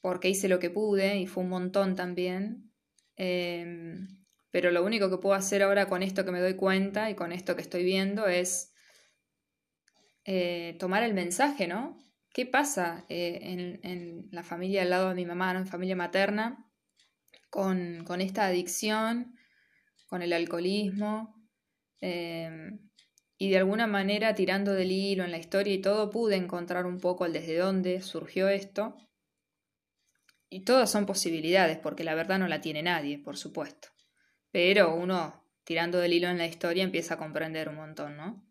porque 0.00 0.28
hice 0.28 0.48
lo 0.48 0.60
que 0.60 0.70
pude 0.70 1.18
y 1.18 1.26
fue 1.26 1.42
un 1.42 1.50
montón 1.50 1.96
también. 1.96 2.70
Eh, 3.16 4.06
pero 4.52 4.70
lo 4.70 4.84
único 4.84 5.10
que 5.10 5.18
puedo 5.18 5.34
hacer 5.34 5.64
ahora 5.64 5.88
con 5.88 6.04
esto 6.04 6.24
que 6.24 6.30
me 6.30 6.40
doy 6.40 6.54
cuenta 6.54 7.10
y 7.10 7.16
con 7.16 7.32
esto 7.32 7.56
que 7.56 7.62
estoy 7.62 7.82
viendo 7.82 8.28
es 8.28 8.72
eh, 10.24 10.76
tomar 10.78 11.02
el 11.02 11.14
mensaje, 11.14 11.66
¿no? 11.66 11.98
¿Qué 12.32 12.46
pasa 12.46 13.04
eh, 13.08 13.78
en, 13.82 14.28
la 14.30 14.42
familia 14.42 14.82
al 14.82 14.90
lado 14.90 15.08
de 15.08 15.14
mi 15.16 15.26
mamá, 15.26 15.52
¿no? 15.52 15.60
en 15.60 15.66
familia 15.66 15.96
materna, 15.96 16.70
con, 17.50 18.20
esta 18.20 18.46
adicción, 18.46 19.34
con 20.06 20.22
el 20.22 20.32
alcoholismo? 20.32 21.34
Em, 22.00 22.90
y 23.36 23.50
de 23.50 23.58
alguna 23.58 23.86
manera, 23.86 24.34
tirando 24.34 24.74
del 24.74 24.92
hilo 24.92 25.24
en 25.24 25.32
la 25.32 25.38
historia 25.38 25.74
y 25.74 25.80
todo, 25.80 26.10
pude 26.10 26.36
encontrar 26.36 26.86
un 26.86 27.00
poco 27.00 27.26
el 27.26 27.32
desde 27.32 27.56
dónde 27.56 28.00
surgió 28.02 28.48
esto. 28.48 28.96
Y 30.48 30.60
todas 30.64 30.90
son 30.90 31.06
posibilidades, 31.06 31.78
porque 31.78 32.04
la 32.04 32.14
verdad 32.14 32.38
no 32.38 32.48
la 32.48 32.60
tiene 32.60 32.82
nadie, 32.82 33.18
por 33.18 33.36
supuesto. 33.36 33.88
Pero 34.52 34.94
uno, 34.94 35.48
tirando 35.64 35.98
del 35.98 36.12
hilo 36.12 36.28
en 36.28 36.38
la 36.38 36.46
historia, 36.46 36.84
empieza 36.84 37.14
a 37.14 37.18
comprender 37.18 37.68
un 37.68 37.76
montón, 37.76 38.16
¿no? 38.16 38.46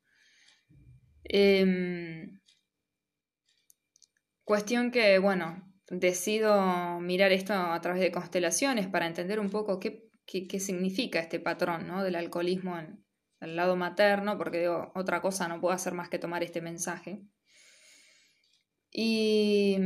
Em, 1.24 2.39
cuestión 4.50 4.90
que, 4.90 5.20
bueno, 5.20 5.62
decido 5.92 7.00
mirar 7.00 7.32
esto 7.32 7.54
a 7.54 7.80
través 7.82 8.02
de 8.02 8.12
constelaciones 8.12 8.88
para 8.88 9.06
entender 9.06 9.40
un 9.40 9.52
poco 9.52 9.80
qué, 9.80 10.10
qué, 10.26 10.60
significa 10.60 11.20
este 11.20 11.40
patrón, 11.40 11.86
¿no? 11.86 12.04
Del 12.04 12.16
alcoholismo 12.16 12.80
en 12.80 13.06
el 13.42 13.56
lado 13.56 13.76
materno, 13.76 14.40
porque 14.40 14.62
digo, 14.62 14.92
otra 14.96 15.22
cosa 15.22 15.48
no 15.48 15.62
puedo 15.62 15.76
hacer 15.76 15.94
más 15.94 16.10
que 16.10 16.18
tomar 16.18 16.42
este 16.42 16.62
mensaje. 16.62 17.22
Y, 18.92 19.78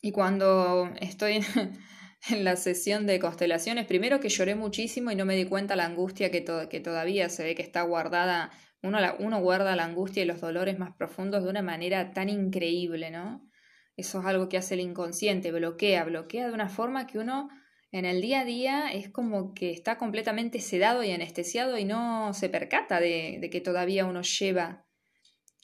y 0.00 0.12
cuando 0.12 0.92
estoy 1.00 1.40
en 2.30 2.44
la 2.44 2.54
sesión 2.54 3.08
de 3.08 3.18
constelaciones, 3.18 3.86
primero 3.86 4.20
que 4.20 4.28
lloré 4.28 4.54
muchísimo 4.54 5.10
y 5.10 5.16
no 5.16 5.24
me 5.24 5.34
di 5.34 5.46
cuenta 5.46 5.74
la 5.74 5.86
angustia 5.86 6.30
que, 6.30 6.44
que 6.70 6.78
todavía 6.78 7.28
se 7.28 7.42
ve 7.42 7.56
que 7.56 7.62
está 7.62 7.82
guardada. 7.82 8.52
Uno, 8.82 8.98
uno 9.18 9.40
guarda 9.40 9.76
la 9.76 9.84
angustia 9.84 10.22
y 10.22 10.26
los 10.26 10.40
dolores 10.40 10.78
más 10.78 10.94
profundos 10.96 11.42
de 11.42 11.50
una 11.50 11.62
manera 11.62 12.12
tan 12.12 12.28
increíble, 12.28 13.10
¿no? 13.10 13.48
Eso 13.96 14.20
es 14.20 14.26
algo 14.26 14.48
que 14.48 14.58
hace 14.58 14.74
el 14.74 14.80
inconsciente, 14.80 15.50
bloquea, 15.52 16.04
bloquea 16.04 16.48
de 16.48 16.52
una 16.52 16.68
forma 16.68 17.06
que 17.06 17.18
uno 17.18 17.48
en 17.92 18.04
el 18.04 18.20
día 18.20 18.40
a 18.40 18.44
día 18.44 18.92
es 18.92 19.08
como 19.08 19.54
que 19.54 19.70
está 19.70 19.96
completamente 19.96 20.60
sedado 20.60 21.02
y 21.02 21.12
anestesiado 21.12 21.78
y 21.78 21.84
no 21.84 22.34
se 22.34 22.50
percata 22.50 23.00
de, 23.00 23.48
que 23.50 23.60
todavía 23.60 24.04
uno 24.04 24.20
lleva 24.22 24.84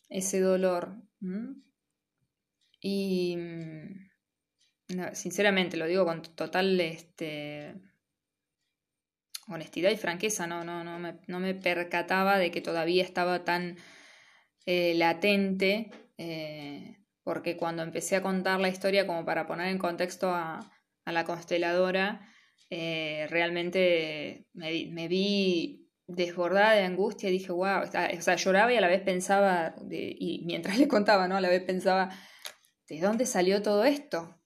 ese 0.09 0.41
dolor. 0.41 0.97
Y 2.81 3.37
mm, 3.37 4.09
sinceramente 5.13 5.77
lo 5.77 5.87
digo 5.87 6.07
con 6.07 6.23
total 6.23 6.81
este, 6.81 7.75
honestidad 9.55 9.91
y 9.91 9.97
franqueza, 9.97 10.47
no, 10.47 10.65
no, 10.65 10.85
no, 10.85 10.99
me, 10.99 11.15
no 11.27 11.41
me 11.41 11.55
percataba 11.55 12.39
de 12.39 12.51
que 12.51 12.61
todavía 12.61 13.03
estaba 13.03 13.45
tan 13.45 13.77
eh, 14.67 14.95
latente, 14.95 15.91
eh, 16.19 16.99
porque 17.25 17.57
cuando 17.57 17.83
empecé 17.83 18.17
a 18.17 18.23
contar 18.23 18.61
la 18.61 18.69
historia 18.69 19.07
como 19.07 19.25
para 19.25 19.47
poner 19.47 19.69
en 19.69 19.79
contexto 19.79 20.31
a, 20.31 20.61
a 21.05 21.13
la 21.13 21.25
consteladora, 21.25 22.29
eh, 22.71 23.27
realmente 23.29 24.47
me, 24.55 25.09
vi 25.09 25.89
desbordada 26.07 26.75
de 26.75 26.85
angustia 26.85 27.29
y 27.29 27.33
dije, 27.33 27.53
wow, 27.53 27.83
o 27.83 27.87
sea, 27.87 28.37
lloraba 28.37 28.73
y 28.73 28.77
a 28.77 28.81
la 28.81 28.89
vez 28.89 29.03
pensaba, 29.03 29.75
y 29.91 30.43
mientras 30.47 30.79
le 30.79 30.89
contaba, 30.89 31.29
¿no? 31.29 31.37
A 31.37 31.41
la 31.41 31.49
vez 31.49 31.63
pensaba, 31.65 32.11
¿de 32.89 33.01
dónde 33.01 33.27
salió 33.27 33.63
todo 33.63 33.85
esto? 33.85 34.39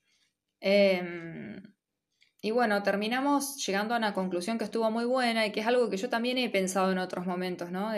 Em, 2.43 2.49
y 2.49 2.51
bueno, 2.51 2.83
terminamos 2.83 3.65
llegando 3.67 3.95
a 3.95 3.99
una 3.99 4.15
conclusión 4.15 4.59
que 4.59 4.65
estuvo 4.65 4.91
muy 4.91 5.05
buena 5.05 5.47
y 5.47 5.53
que 5.53 5.61
es 5.61 5.67
algo 5.67 5.91
que 5.91 5.97
yo 5.97 6.09
también 6.09 6.39
he 6.39 6.49
pensado 6.51 6.93
en 6.93 6.99
otros 6.99 7.27
momentos, 7.27 7.71
¿no? 7.71 7.93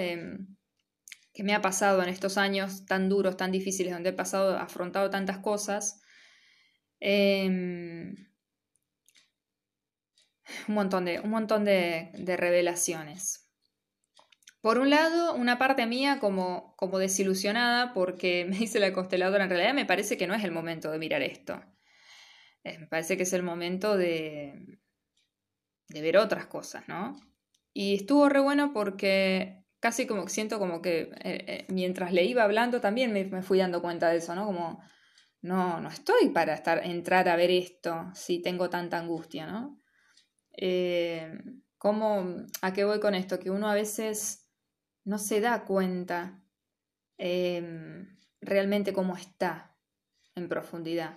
que 1.38 1.45
me 1.45 1.54
ha 1.54 1.62
pasado 1.62 2.02
en 2.02 2.09
estos 2.09 2.37
años 2.37 2.85
tan 2.87 3.09
duros, 3.09 3.37
tan 3.37 3.52
difíciles, 3.52 3.92
donde 3.92 4.11
he 4.11 4.12
pasado, 4.12 4.59
afrontado 4.59 5.09
tantas 5.09 5.38
cosas. 5.38 6.02
Em, 7.00 8.28
un 10.66 10.75
montón 10.75 11.04
de, 11.04 11.21
un 11.21 11.30
montón 11.30 11.64
de, 11.64 12.11
revelaciones. 12.37 13.49
Por 14.61 14.78
un 14.78 14.90
lado, 14.90 15.35
una 15.35 15.59
parte 15.59 15.87
mía 15.87 16.18
como, 16.21 16.75
como 16.76 16.99
desilusionada 16.99 17.92
porque 17.95 18.45
me 18.50 18.57
dice 18.59 18.80
la 18.80 18.92
consteladora, 18.92 19.45
en 19.45 19.50
realidad 19.50 19.75
me 19.75 19.87
parece 19.87 20.16
que 20.16 20.26
no 20.26 20.35
es 20.35 20.42
el 20.42 20.50
momento 20.50 20.90
de 20.90 20.99
mirar 20.99 21.23
esto. 21.23 21.62
Eh, 22.65 22.79
me 22.79 22.87
parece 22.87 23.17
que 23.17 23.23
es 23.23 23.33
el 23.33 23.43
momento 23.43 23.97
de, 23.97 24.79
ver 25.88 26.17
otras 26.19 26.47
cosas, 26.47 26.88
¿no? 26.88 27.17
Y 27.73 27.95
estuvo 27.95 28.29
re 28.29 28.41
bueno 28.41 28.73
porque 28.73 29.65
casi 29.81 30.07
como 30.07 30.29
siento 30.29 30.59
como 30.59 30.83
que 30.83 31.03
eh, 31.23 31.45
eh, 31.47 31.67
mientras 31.69 32.12
le 32.12 32.25
iba 32.25 32.43
hablando 32.43 32.81
también 32.81 33.12
me, 33.12 33.43
fui 33.43 33.59
dando 33.59 33.81
cuenta 33.81 34.11
de 34.11 34.19
eso, 34.19 34.35
¿no? 34.35 34.47
Como, 34.47 34.83
no, 35.41 35.81
no 35.81 35.88
estoy 35.88 36.31
para 36.31 36.55
estar, 36.55 36.85
entrar 36.85 37.29
a 37.29 37.37
ver 37.37 37.50
esto 37.50 38.11
si 38.15 38.43
tengo 38.43 38.69
tanta 38.71 38.99
angustia, 38.99 39.47
¿no? 39.47 39.81
Eh, 40.53 41.38
¿cómo, 41.79 42.45
¿A 42.62 42.73
qué 42.73 42.85
voy 42.85 42.99
con 42.99 43.15
esto? 43.15 43.38
Que 43.38 43.50
uno 43.50 43.69
a 43.69 43.75
veces 43.75 44.50
no 45.05 45.19
se 45.19 45.41
da 45.41 45.65
cuenta 45.65 46.43
eh, 47.17 48.07
realmente 48.41 48.93
cómo 48.93 49.17
está 49.17 49.77
en 50.35 50.49
profundidad 50.49 51.17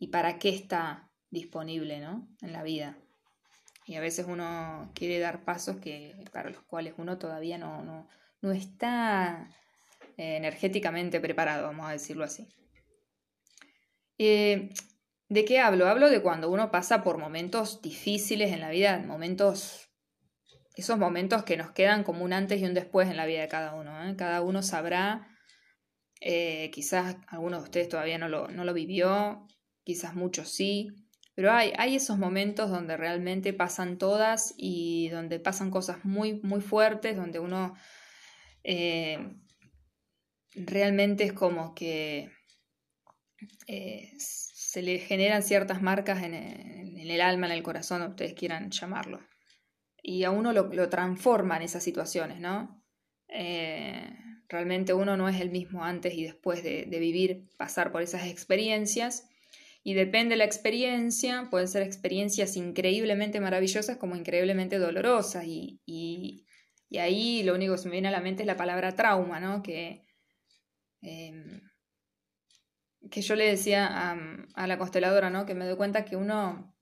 y 0.00 0.08
para 0.08 0.38
qué 0.38 0.48
está 0.48 1.12
disponible 1.30 2.00
¿no? 2.00 2.26
en 2.40 2.52
la 2.52 2.64
vida. 2.64 2.98
Y 3.86 3.96
a 3.96 4.00
veces 4.00 4.26
uno 4.26 4.90
quiere 4.94 5.18
dar 5.20 5.44
pasos 5.44 5.76
que, 5.76 6.16
para 6.32 6.50
los 6.50 6.62
cuales 6.62 6.94
uno 6.96 7.18
todavía 7.18 7.58
no, 7.58 7.84
no, 7.84 8.08
no 8.40 8.50
está 8.50 9.48
eh, 10.16 10.36
energéticamente 10.36 11.20
preparado, 11.20 11.66
vamos 11.66 11.86
a 11.86 11.92
decirlo 11.92 12.24
así. 12.24 12.48
Eh, 14.16 14.70
¿De 15.28 15.44
qué 15.44 15.60
hablo? 15.60 15.86
Hablo 15.86 16.08
de 16.08 16.22
cuando 16.22 16.50
uno 16.50 16.70
pasa 16.70 17.04
por 17.04 17.18
momentos 17.18 17.82
difíciles 17.82 18.52
en 18.52 18.60
la 18.60 18.70
vida, 18.70 18.98
momentos, 19.06 19.90
esos 20.76 20.98
momentos 20.98 21.44
que 21.44 21.58
nos 21.58 21.72
quedan 21.72 22.04
como 22.04 22.24
un 22.24 22.32
antes 22.32 22.60
y 22.60 22.64
un 22.64 22.74
después 22.74 23.08
en 23.08 23.18
la 23.18 23.26
vida 23.26 23.42
de 23.42 23.48
cada 23.48 23.74
uno. 23.74 24.02
¿eh? 24.08 24.16
Cada 24.16 24.40
uno 24.40 24.62
sabrá, 24.62 25.28
quizás 26.20 27.16
algunos 27.28 27.60
de 27.60 27.64
ustedes 27.64 27.88
todavía 27.88 28.18
no 28.18 28.28
lo, 28.28 28.48
no 28.48 28.64
lo 28.64 28.72
vivió, 28.72 29.46
quizás 29.90 30.14
muchos 30.14 30.48
sí, 30.48 30.88
pero 31.34 31.50
hay, 31.50 31.96
esos 31.96 32.16
momentos 32.16 32.70
donde 32.70 32.96
realmente 32.96 33.52
pasan 33.52 33.98
todas 33.98 34.54
y 34.56 35.08
donde 35.08 35.40
pasan 35.40 35.72
cosas 35.72 36.04
muy, 36.04 36.34
muy 36.42 36.60
fuertes, 36.60 37.16
donde 37.16 37.40
uno 37.40 37.74
eh, 38.62 39.18
realmente 40.54 41.24
es 41.24 41.32
como 41.32 41.74
que 41.74 42.30
se 43.66 44.82
le 44.82 45.00
generan 45.00 45.42
ciertas 45.42 45.82
marcas 45.82 46.22
en 46.22 46.34
el, 46.34 47.20
alma, 47.20 47.46
en 47.46 47.52
el 47.52 47.64
corazón, 47.64 48.02
ustedes 48.02 48.34
quieran 48.34 48.70
llamarlo. 48.70 49.18
Y 50.00 50.22
a 50.22 50.30
uno 50.30 50.52
lo, 50.52 50.88
transforma 50.88 51.56
en 51.56 51.62
esas 51.62 51.82
situaciones, 51.82 52.38
¿no? 52.38 52.80
Eh, 53.26 54.08
realmente 54.48 54.92
uno 54.92 55.16
no 55.16 55.28
es 55.28 55.40
el 55.40 55.50
mismo 55.50 55.84
antes 55.84 56.14
y 56.14 56.24
después 56.24 56.62
de, 56.62 56.84
vivir, 56.84 57.48
pasar 57.56 57.92
por 57.92 58.02
esas 58.02 58.26
experiencias. 58.26 59.29
Y 59.82 59.94
depende 59.94 60.34
de 60.34 60.38
la 60.38 60.44
experiencia, 60.44 61.48
pueden 61.50 61.68
ser 61.68 61.82
experiencias 61.82 62.56
increíblemente 62.56 63.40
maravillosas 63.40 63.96
como 63.96 64.16
increíblemente 64.16 64.78
dolorosas. 64.78 65.44
Y, 65.46 66.46
ahí 66.98 67.42
lo 67.42 67.54
único 67.54 67.74
que 67.74 67.78
se 67.78 67.88
me 67.88 67.92
viene 67.92 68.08
a 68.08 68.10
la 68.10 68.20
mente 68.20 68.42
es 68.42 68.46
la 68.46 68.56
palabra 68.56 68.94
trauma, 68.94 69.40
¿no? 69.40 69.62
Que 69.62 70.04
em, 71.02 71.60
que 73.10 73.22
yo 73.22 73.34
le 73.34 73.46
decía 73.46 74.12
a, 74.54 74.66
la 74.66 74.78
consteladora, 74.78 75.30
¿no? 75.30 75.46
Que 75.46 75.54
me 75.54 75.66
doy 75.66 75.76
cuenta 75.76 76.04
que 76.04 76.16
uno, 76.16 76.74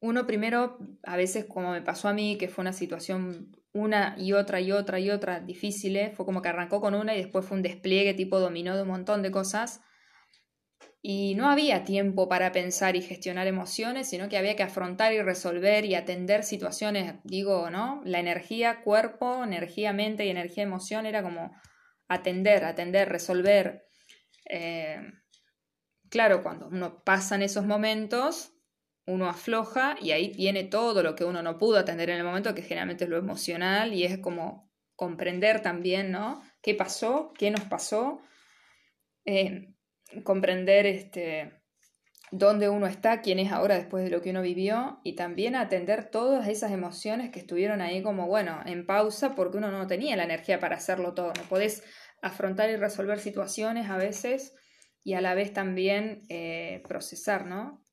uno 0.00 0.26
primero, 0.26 0.78
a 1.04 1.16
veces 1.16 1.46
como 1.46 1.72
me 1.72 1.82
pasó 1.82 2.08
a 2.08 2.12
mí, 2.12 2.36
que 2.36 2.48
fue 2.48 2.62
una 2.62 2.72
situación 2.72 3.52
una 3.72 4.14
y 4.18 4.32
otra 4.34 4.60
y 4.60 4.70
otra 4.70 5.00
y 5.00 5.10
otra 5.10 5.40
difícil, 5.40 5.98
fue 6.14 6.24
como 6.24 6.42
que 6.42 6.48
arrancó 6.48 6.80
con 6.80 6.94
una 6.94 7.14
y 7.14 7.18
después 7.18 7.44
fue 7.44 7.56
un 7.56 7.62
despliegue 7.62 8.14
tipo 8.14 8.38
dominó 8.38 8.76
de 8.76 8.82
un 8.82 8.88
montón 8.88 9.22
de 9.22 9.30
cosas. 9.30 9.80
Y 11.06 11.34
no 11.34 11.50
había 11.50 11.84
tiempo 11.84 12.30
para 12.30 12.50
pensar 12.50 12.96
y 12.96 13.02
gestionar 13.02 13.46
emociones, 13.46 14.08
sino 14.08 14.30
que 14.30 14.38
había 14.38 14.56
que 14.56 14.62
afrontar 14.62 15.12
y 15.12 15.20
resolver 15.20 15.84
y 15.84 15.94
atender 15.94 16.44
situaciones, 16.44 17.16
digo, 17.24 17.68
¿no? 17.68 18.00
La 18.06 18.20
energía 18.20 18.80
cuerpo, 18.80 19.44
energía 19.44 19.92
mente 19.92 20.24
y 20.24 20.30
energía 20.30 20.62
emoción 20.62 21.04
era 21.04 21.22
como 21.22 21.54
atender, 22.08 22.64
atender, 22.64 23.10
resolver, 23.10 23.84
eh, 24.48 24.96
claro, 26.08 26.42
cuando 26.42 26.68
uno 26.68 27.04
pasa 27.04 27.34
en 27.34 27.42
esos 27.42 27.66
momentos, 27.66 28.54
uno 29.06 29.28
afloja 29.28 29.96
y 30.00 30.12
ahí 30.12 30.32
viene 30.34 30.64
todo 30.64 31.02
lo 31.02 31.14
que 31.14 31.24
uno 31.24 31.42
no 31.42 31.58
pudo 31.58 31.76
atender 31.76 32.08
en 32.08 32.16
el 32.16 32.24
momento, 32.24 32.54
que 32.54 32.62
generalmente 32.62 33.04
es 33.04 33.10
lo 33.10 33.18
emocional 33.18 33.92
y 33.92 34.04
es 34.04 34.16
como 34.20 34.72
comprender 34.96 35.60
también, 35.60 36.10
¿no? 36.10 36.42
¿Qué 36.62 36.74
pasó? 36.74 37.34
¿Qué 37.36 37.50
nos 37.50 37.64
pasó? 37.66 38.22
Eh, 39.26 39.73
comprender 40.22 40.86
este, 40.86 41.52
dónde 42.30 42.68
uno 42.68 42.86
está, 42.86 43.20
quién 43.20 43.38
es 43.38 43.52
ahora 43.52 43.76
después 43.76 44.04
de 44.04 44.10
lo 44.10 44.20
que 44.20 44.30
uno 44.30 44.42
vivió 44.42 45.00
y 45.04 45.14
también 45.14 45.54
atender 45.54 46.10
todas 46.10 46.48
esas 46.48 46.72
emociones 46.72 47.30
que 47.30 47.38
estuvieron 47.38 47.80
ahí 47.80 48.02
como, 48.02 48.26
bueno, 48.26 48.60
en 48.66 48.86
pausa 48.86 49.34
porque 49.34 49.58
uno 49.58 49.70
no 49.70 49.86
tenía 49.86 50.16
la 50.16 50.24
energía 50.24 50.58
para 50.58 50.76
hacerlo 50.76 51.14
todo. 51.14 51.32
No 51.36 51.42
podés 51.48 51.84
afrontar 52.22 52.70
y 52.70 52.76
resolver 52.76 53.20
situaciones 53.20 53.88
a 53.88 53.96
veces 53.96 54.54
y 55.04 55.14
a 55.14 55.20
la 55.20 55.34
vez 55.34 55.52
también 55.52 56.22
eh, 56.28 56.82
procesar, 56.88 57.46
¿no? 57.46 57.84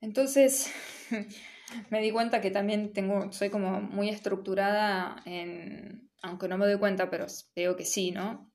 Entonces 0.00 0.72
me 1.90 2.00
di 2.00 2.10
cuenta 2.10 2.40
que 2.40 2.50
también 2.50 2.92
tengo, 2.92 3.32
soy 3.32 3.50
como 3.50 3.80
muy 3.80 4.08
estructurada 4.08 5.22
en, 5.26 6.10
aunque 6.22 6.48
no 6.48 6.58
me 6.58 6.66
doy 6.66 6.78
cuenta, 6.78 7.08
pero 7.08 7.26
veo 7.54 7.76
que 7.76 7.84
sí, 7.84 8.10
¿no? 8.10 8.51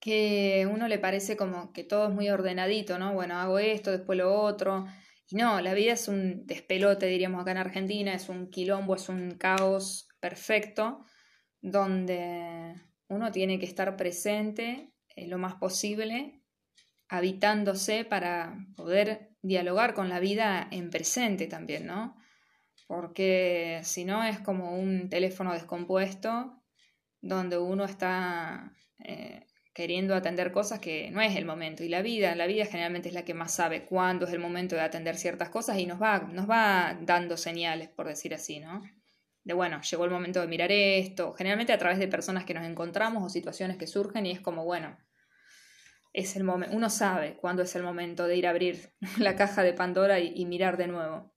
Que 0.00 0.68
uno 0.70 0.88
le 0.88 0.98
parece 0.98 1.36
como 1.36 1.72
que 1.72 1.84
todo 1.84 2.08
es 2.08 2.14
muy 2.14 2.30
ordenadito, 2.30 2.98
¿no? 2.98 3.14
Bueno, 3.14 3.38
hago 3.38 3.58
esto, 3.58 3.90
después 3.90 4.18
lo 4.18 4.40
otro. 4.40 4.86
Y 5.30 5.36
no, 5.36 5.60
la 5.60 5.74
vida 5.74 5.92
es 5.92 6.08
un 6.08 6.46
despelote, 6.46 7.06
diríamos 7.06 7.42
acá 7.42 7.50
en 7.50 7.58
Argentina, 7.58 8.14
es 8.14 8.28
un 8.28 8.48
quilombo, 8.50 8.94
es 8.94 9.08
un 9.08 9.32
caos 9.32 10.08
perfecto, 10.20 11.04
donde 11.60 12.74
uno 13.08 13.30
tiene 13.32 13.58
que 13.58 13.66
estar 13.66 13.96
presente 13.96 14.92
eh, 15.16 15.26
lo 15.26 15.38
más 15.38 15.54
posible, 15.56 16.42
habitándose 17.08 18.04
para 18.04 18.56
poder 18.76 19.30
dialogar 19.42 19.94
con 19.94 20.08
la 20.08 20.20
vida 20.20 20.68
en 20.70 20.90
presente 20.90 21.46
también, 21.46 21.86
¿no? 21.86 22.16
Porque 22.86 23.80
si 23.84 24.04
no 24.04 24.24
es 24.24 24.40
como 24.40 24.78
un 24.78 25.08
teléfono 25.10 25.52
descompuesto 25.52 26.62
donde 27.20 27.58
uno 27.58 27.84
está 27.84 28.72
eh, 29.04 29.46
queriendo 29.78 30.16
atender 30.16 30.50
cosas 30.50 30.80
que 30.80 31.08
no 31.12 31.20
es 31.20 31.36
el 31.36 31.44
momento. 31.44 31.84
Y 31.84 31.88
la 31.88 32.02
vida, 32.02 32.34
la 32.34 32.48
vida 32.48 32.66
generalmente 32.66 33.10
es 33.10 33.14
la 33.14 33.24
que 33.24 33.32
más 33.32 33.54
sabe 33.54 33.84
cuándo 33.84 34.26
es 34.26 34.32
el 34.32 34.40
momento 34.40 34.74
de 34.74 34.80
atender 34.80 35.16
ciertas 35.16 35.50
cosas 35.50 35.78
y 35.78 35.86
nos 35.86 36.02
va, 36.02 36.18
nos 36.18 36.50
va 36.50 36.98
dando 37.00 37.36
señales, 37.36 37.88
por 37.88 38.08
decir 38.08 38.34
así, 38.34 38.58
¿no? 38.58 38.82
de 39.44 39.54
bueno, 39.54 39.80
llegó 39.80 40.04
el 40.04 40.10
momento 40.10 40.40
de 40.40 40.48
mirar 40.48 40.72
esto, 40.72 41.32
generalmente 41.32 41.72
a 41.72 41.78
través 41.78 42.00
de 42.00 42.08
personas 42.08 42.44
que 42.44 42.54
nos 42.54 42.64
encontramos 42.64 43.22
o 43.22 43.28
situaciones 43.28 43.76
que 43.76 43.86
surgen 43.86 44.26
y 44.26 44.32
es 44.32 44.40
como, 44.40 44.64
bueno, 44.64 44.98
es 46.12 46.34
el 46.34 46.42
momento, 46.42 46.76
uno 46.76 46.90
sabe 46.90 47.36
cuándo 47.36 47.62
es 47.62 47.76
el 47.76 47.84
momento 47.84 48.26
de 48.26 48.36
ir 48.36 48.48
a 48.48 48.50
abrir 48.50 48.92
la 49.20 49.36
caja 49.36 49.62
de 49.62 49.74
Pandora 49.74 50.18
y, 50.18 50.44
mirar 50.44 50.76
de 50.76 50.88
nuevo. 50.88 51.32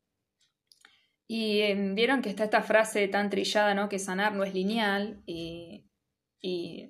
Y 1.27 1.59
em, 1.59 1.93
vieron 1.93 2.23
que 2.23 2.29
está 2.29 2.45
esta 2.45 2.63
frase 2.63 3.07
tan 3.07 3.29
trillada, 3.29 3.75
¿no? 3.75 3.87
Que 3.87 3.99
sanar 3.99 4.33
no 4.33 4.43
es 4.43 4.55
lineal 4.55 5.21
y, 5.27 5.90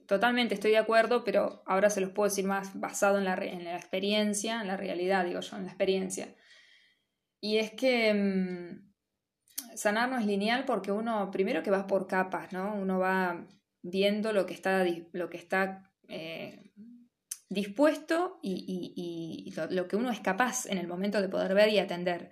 totalmente 0.08 0.54
estoy 0.54 0.72
de 0.72 0.78
acuerdo, 0.78 1.24
pero 1.24 1.64
ahora 1.66 1.90
se 1.90 2.02
los 2.02 2.12
puedo 2.12 2.30
decir 2.30 2.46
más 2.46 2.80
basado 2.80 3.18
en 3.18 3.26
la, 3.26 3.34
en 3.36 3.66
la 3.66 3.76
experiencia, 3.76 4.62
en 4.62 4.68
la 4.68 4.78
realidad, 4.78 5.26
digo 5.26 5.42
yo, 5.42 5.58
en 5.58 5.64
la 5.64 5.70
experiencia. 5.70 6.36
Y 7.42 7.58
es 7.58 7.72
que 7.72 8.10
em, 8.10 8.92
sanar 9.76 10.10
no 10.10 10.18
es 10.18 10.26
lineal 10.26 10.66
porque 10.66 10.92
uno, 10.92 11.32
primero 11.32 11.64
que 11.64 11.72
va 11.72 11.88
por 11.88 12.08
capas, 12.08 12.54
¿no? 12.54 12.76
Uno 12.76 13.00
va 13.00 13.48
viendo 13.82 14.32
lo 14.32 14.46
que 14.46 14.54
está, 14.54 14.86
lo 15.12 15.30
que 15.30 15.38
está 15.38 15.92
eh, 16.08 16.72
dispuesto 17.50 18.40
y, 18.42 19.54
lo, 19.72 19.88
que 19.88 19.96
uno 19.96 20.12
es 20.12 20.20
capaz 20.20 20.66
en 20.68 20.78
el 20.78 20.88
momento 20.88 21.22
de 21.22 21.30
poder 21.30 21.54
ver 21.54 21.70
y 21.70 21.80
atender. 21.80 22.30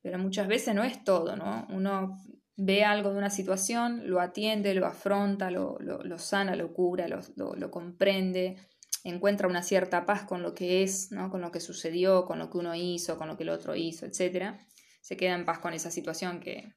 Pero 0.00 0.18
muchas 0.18 0.46
veces 0.46 0.74
no 0.74 0.84
es 0.84 1.02
todo, 1.02 1.36
¿no? 1.36 1.66
Uno 1.70 2.16
ve 2.56 2.84
algo 2.84 3.10
de 3.10 3.18
una 3.18 3.30
situación, 3.30 4.08
lo 4.08 4.20
atiende, 4.20 4.74
lo 4.74 4.86
afronta, 4.86 5.50
lo, 5.50 5.78
lo 5.80 6.18
sana, 6.18 6.56
lo 6.56 6.72
cura, 6.72 7.06
lo, 7.08 7.70
comprende, 7.70 8.56
encuentra 9.04 9.46
una 9.46 9.62
cierta 9.62 10.06
paz 10.06 10.24
con 10.24 10.42
lo 10.42 10.54
que 10.54 10.82
es, 10.82 11.12
¿no? 11.12 11.30
con 11.30 11.42
lo 11.42 11.52
que 11.52 11.60
sucedió, 11.60 12.24
con 12.24 12.38
lo 12.38 12.50
que 12.50 12.58
uno 12.58 12.74
hizo, 12.74 13.18
con 13.18 13.28
lo 13.28 13.36
que 13.36 13.42
el 13.42 13.50
otro 13.50 13.76
hizo, 13.76 14.06
etc. 14.06 14.56
Se 15.02 15.16
queda 15.16 15.34
en 15.34 15.44
paz 15.44 15.58
con 15.58 15.74
esa 15.74 15.90
situación 15.90 16.40
que 16.40 16.74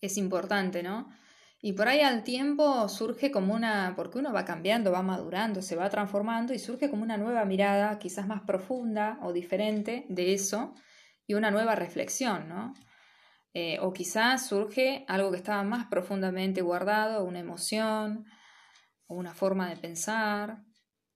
es 0.00 0.18
importante, 0.18 0.82
¿no? 0.82 1.08
Y 1.62 1.72
por 1.72 1.88
ahí 1.88 2.00
al 2.00 2.22
tiempo 2.22 2.86
surge 2.88 3.30
como 3.30 3.54
una, 3.54 3.94
porque 3.96 4.18
uno 4.18 4.32
va 4.32 4.44
cambiando, 4.44 4.92
va 4.92 5.02
madurando, 5.02 5.62
se 5.62 5.74
va 5.74 5.88
transformando 5.88 6.52
y 6.52 6.58
surge 6.58 6.90
como 6.90 7.02
una 7.02 7.16
nueva 7.16 7.46
mirada, 7.46 7.98
quizás 7.98 8.26
más 8.26 8.42
profunda 8.42 9.18
o 9.22 9.32
diferente 9.32 10.04
de 10.10 10.34
eso 10.34 10.74
y 11.26 11.32
una 11.32 11.50
nueva 11.50 11.74
reflexión, 11.74 12.48
¿no? 12.48 12.74
Eh, 13.58 13.78
o 13.80 13.92
quizás 13.92 14.48
surge 14.48 15.06
algo 15.08 15.30
que 15.30 15.38
estaba 15.38 15.62
más 15.62 15.86
profundamente 15.86 16.60
guardado, 16.60 17.24
una 17.24 17.40
emoción 17.40 18.26
o 19.06 19.14
una 19.16 19.32
forma 19.32 19.70
de 19.70 19.76
pensar. 19.76 20.62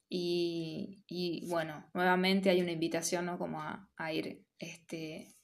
Y, 0.08 1.46
bueno, 1.48 1.88
nuevamente 1.94 2.50
hay 2.50 2.62
una 2.62 2.72
invitación 2.72 3.26
¿no? 3.26 3.38
como 3.38 3.60
a, 3.60 3.90
a 3.96 4.12
ir 4.12 4.46
este, 4.58 5.36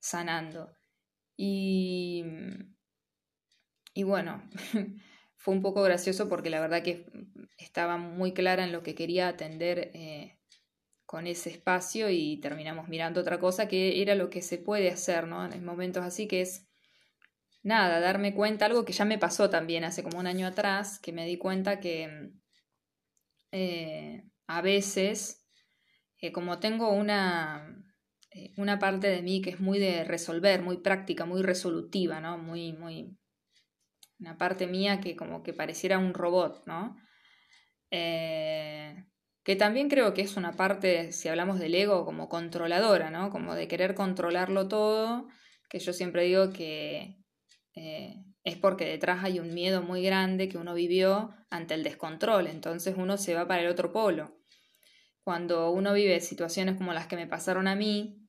sanando. 0.00 0.74
Y 1.36 2.24
y 3.94 4.04
bueno, 4.04 4.42
fue 5.36 5.54
un 5.54 5.62
poco 5.62 5.82
gracioso 5.82 6.28
porque 6.28 6.50
la 6.50 6.60
verdad 6.60 6.82
que 6.82 7.06
estaba 7.58 7.96
muy 7.98 8.32
clara 8.32 8.64
en 8.64 8.72
lo 8.72 8.82
que 8.82 8.94
quería 8.94 9.28
atender 9.28 9.90
eh, 9.94 10.38
con 11.12 11.26
ese 11.26 11.50
espacio 11.50 12.08
y 12.08 12.38
terminamos 12.38 12.88
mirando 12.88 13.20
otra 13.20 13.38
cosa 13.38 13.68
que 13.68 14.00
era 14.00 14.14
lo 14.14 14.30
que 14.30 14.40
se 14.40 14.56
puede 14.56 14.90
hacer, 14.90 15.26
¿no? 15.26 15.44
En 15.44 15.62
momentos 15.62 16.02
así 16.02 16.26
que 16.26 16.40
es 16.40 16.66
nada, 17.62 18.00
darme 18.00 18.32
cuenta, 18.34 18.64
algo 18.64 18.86
que 18.86 18.94
ya 18.94 19.04
me 19.04 19.18
pasó 19.18 19.50
también 19.50 19.84
hace 19.84 20.02
como 20.02 20.18
un 20.18 20.26
año 20.26 20.46
atrás, 20.46 20.98
que 20.98 21.12
me 21.12 21.26
di 21.26 21.36
cuenta 21.36 21.80
que 21.80 22.32
eh, 23.50 24.24
a 24.46 24.62
veces, 24.62 25.46
eh, 26.16 26.32
como 26.32 26.60
tengo 26.60 26.88
una, 26.88 27.84
una 28.56 28.78
parte 28.78 29.08
de 29.08 29.20
mí 29.20 29.42
que 29.42 29.50
es 29.50 29.60
muy 29.60 29.78
de 29.78 30.04
resolver, 30.04 30.62
muy 30.62 30.78
práctica, 30.78 31.26
muy 31.26 31.42
resolutiva, 31.42 32.22
¿no? 32.22 32.38
Muy, 32.38 32.72
muy 32.72 33.18
una 34.18 34.38
parte 34.38 34.66
mía 34.66 34.98
que 34.98 35.14
como 35.14 35.42
que 35.42 35.52
pareciera 35.52 35.98
un 35.98 36.14
robot, 36.14 36.62
¿no? 36.64 36.96
Eh, 37.90 39.11
que 39.44 39.56
también 39.56 39.88
creo 39.88 40.14
que 40.14 40.22
es 40.22 40.36
una 40.36 40.52
parte, 40.52 41.12
si 41.12 41.28
hablamos 41.28 41.58
del 41.58 41.74
ego, 41.74 42.04
como 42.04 42.28
controladora, 42.28 43.10
¿no? 43.10 43.30
Como 43.30 43.54
de 43.54 43.66
querer 43.68 43.94
controlarlo 43.94 44.68
todo, 44.68 45.28
que 45.68 45.80
yo 45.80 45.92
siempre 45.92 46.24
digo 46.24 46.52
que 46.52 47.18
eh, 47.74 48.16
es 48.44 48.56
porque 48.56 48.84
detrás 48.84 49.24
hay 49.24 49.40
un 49.40 49.52
miedo 49.54 49.82
muy 49.82 50.02
grande 50.02 50.48
que 50.48 50.58
uno 50.58 50.74
vivió 50.74 51.34
ante 51.50 51.74
el 51.74 51.82
descontrol, 51.82 52.46
entonces 52.46 52.94
uno 52.96 53.16
se 53.16 53.34
va 53.34 53.48
para 53.48 53.62
el 53.62 53.68
otro 53.68 53.92
polo. 53.92 54.38
Cuando 55.24 55.70
uno 55.70 55.92
vive 55.92 56.20
situaciones 56.20 56.76
como 56.76 56.92
las 56.92 57.06
que 57.06 57.16
me 57.16 57.26
pasaron 57.26 57.68
a 57.68 57.76
mí, 57.76 58.22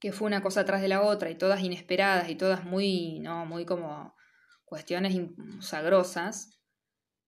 que 0.00 0.12
fue 0.12 0.26
una 0.26 0.42
cosa 0.42 0.60
atrás 0.60 0.82
de 0.82 0.88
la 0.88 1.02
otra 1.02 1.30
y 1.30 1.36
todas 1.36 1.62
inesperadas 1.62 2.28
y 2.28 2.34
todas 2.34 2.64
muy, 2.64 3.20
no, 3.20 3.46
muy 3.46 3.64
como 3.64 4.14
cuestiones 4.64 5.16
sagrosas. 5.60 6.60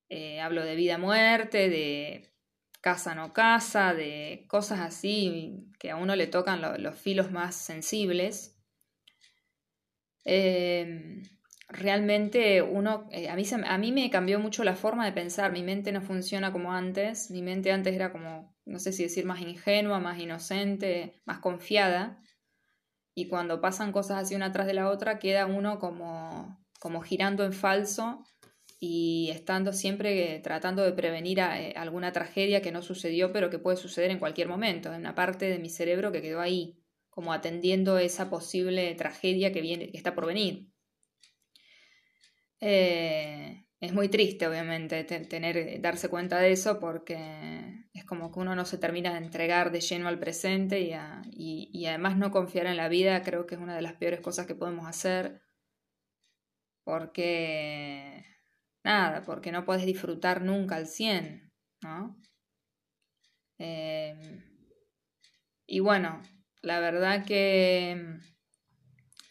Eh, 0.08 0.40
hablo 0.40 0.64
de 0.64 0.74
vida-muerte, 0.74 1.68
de 1.68 2.33
casa-no 2.84 3.32
casa, 3.32 3.94
de 3.94 4.44
cosas 4.46 4.80
así 4.80 5.72
que 5.78 5.90
a 5.90 5.96
uno 5.96 6.16
le 6.16 6.26
tocan 6.26 6.60
los 6.82 6.94
filos 6.98 7.32
más 7.32 7.56
sensibles. 7.56 8.58
Em, 10.26 11.22
realmente 11.68 12.60
uno, 12.60 13.08
eh, 13.10 13.30
a, 13.30 13.36
mí 13.36 13.44
a 13.66 13.78
mí 13.78 13.90
me 13.90 14.10
cambió 14.10 14.38
mucho 14.38 14.64
la 14.64 14.76
forma 14.76 15.06
de 15.06 15.12
pensar, 15.12 15.50
mi 15.50 15.62
mente 15.62 15.92
no 15.92 16.02
funciona 16.02 16.52
como 16.52 16.74
antes, 16.74 17.30
mi 17.30 17.40
mente 17.40 17.72
antes 17.72 17.94
era 17.94 18.12
como, 18.12 18.54
no 18.66 18.78
sé 18.78 18.92
si 18.92 19.04
decir 19.04 19.24
más 19.24 19.40
ingenua, 19.40 19.98
más 19.98 20.18
inocente, 20.18 21.22
más 21.24 21.38
confiada, 21.38 22.22
y 23.14 23.28
cuando 23.28 23.62
pasan 23.62 23.92
cosas 23.92 24.22
así 24.22 24.34
una 24.34 24.52
tras 24.52 24.66
de 24.66 24.74
la 24.74 24.90
otra 24.90 25.18
queda 25.18 25.46
uno 25.46 25.78
como 25.78 26.62
como 26.80 27.00
girando 27.00 27.44
en 27.44 27.54
falso 27.54 28.22
y 28.86 29.30
estando 29.30 29.72
siempre 29.72 30.40
tratando 30.40 30.82
de 30.82 30.92
prevenir 30.92 31.38
eh, 31.38 31.72
alguna 31.76 32.12
tragedia 32.12 32.60
que 32.60 32.72
no 32.72 32.82
sucedió 32.82 33.32
pero 33.32 33.48
que 33.48 33.58
puede 33.58 33.76
suceder 33.76 34.10
en 34.10 34.18
cualquier 34.18 34.48
momento, 34.48 34.92
en 34.92 35.00
una 35.00 35.14
parte 35.14 35.46
de 35.46 35.58
mi 35.58 35.70
cerebro 35.70 36.12
que 36.12 36.20
quedó 36.20 36.40
ahí, 36.40 36.78
como 37.08 37.32
atendiendo 37.32 37.98
esa 37.98 38.28
posible 38.28 38.94
tragedia 38.94 39.52
que, 39.52 39.62
viene, 39.62 39.90
que 39.90 39.96
está 39.96 40.14
por 40.14 40.26
venir. 40.26 40.70
Eh, 42.60 43.66
es 43.80 43.92
muy 43.92 44.08
triste, 44.08 44.46
obviamente, 44.46 45.04
tener, 45.04 45.80
darse 45.80 46.08
cuenta 46.08 46.38
de 46.38 46.52
eso 46.52 46.80
porque 46.80 47.86
es 47.92 48.04
como 48.04 48.32
que 48.32 48.40
uno 48.40 48.54
no 48.54 48.64
se 48.64 48.78
termina 48.78 49.12
de 49.12 49.18
entregar 49.18 49.72
de 49.72 49.80
lleno 49.80 50.08
al 50.08 50.18
presente 50.18 50.80
y, 50.80 51.70
y 51.72 51.86
además 51.86 52.16
no 52.16 52.30
confiar 52.30 52.66
en 52.66 52.76
la 52.76 52.88
vida 52.88 53.22
creo 53.22 53.46
que 53.46 53.54
es 53.54 53.60
una 53.60 53.76
de 53.76 53.82
las 53.82 53.94
peores 53.94 54.20
cosas 54.20 54.46
que 54.46 54.54
podemos 54.54 54.86
hacer 54.86 55.42
porque, 56.84 58.22
nada, 58.84 59.22
porque 59.24 59.50
no 59.50 59.64
puedes 59.64 59.86
disfrutar 59.86 60.42
nunca 60.42 60.76
al 60.76 60.86
100, 60.86 61.50
¿no? 61.82 62.16
Em, 63.58 64.42
y 65.66 65.80
bueno, 65.80 66.22
la 66.62 66.80
verdad 66.80 67.24
que 67.24 68.18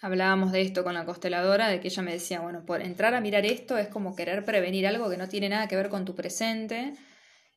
hablábamos 0.02 0.52
de 0.52 0.62
esto 0.62 0.84
con 0.84 0.94
la 0.94 1.06
consteladora, 1.06 1.70
de 1.70 1.80
que 1.80 1.88
ella 1.88 2.04
me 2.04 2.12
decía, 2.14 2.42
bueno, 2.42 2.66
por 2.66 2.82
entrar 2.82 3.14
a 3.14 3.22
mirar 3.22 3.46
esto 3.46 3.78
es 3.78 3.88
como 3.88 4.16
querer 4.16 4.44
prevenir 4.44 4.88
algo 4.88 5.10
que 5.10 5.18
no 5.18 5.30
tiene 5.30 5.50
nada 5.50 5.68
que 5.68 5.76
ver 5.76 5.90
con 5.90 6.06
tu 6.06 6.16
presente 6.16 6.94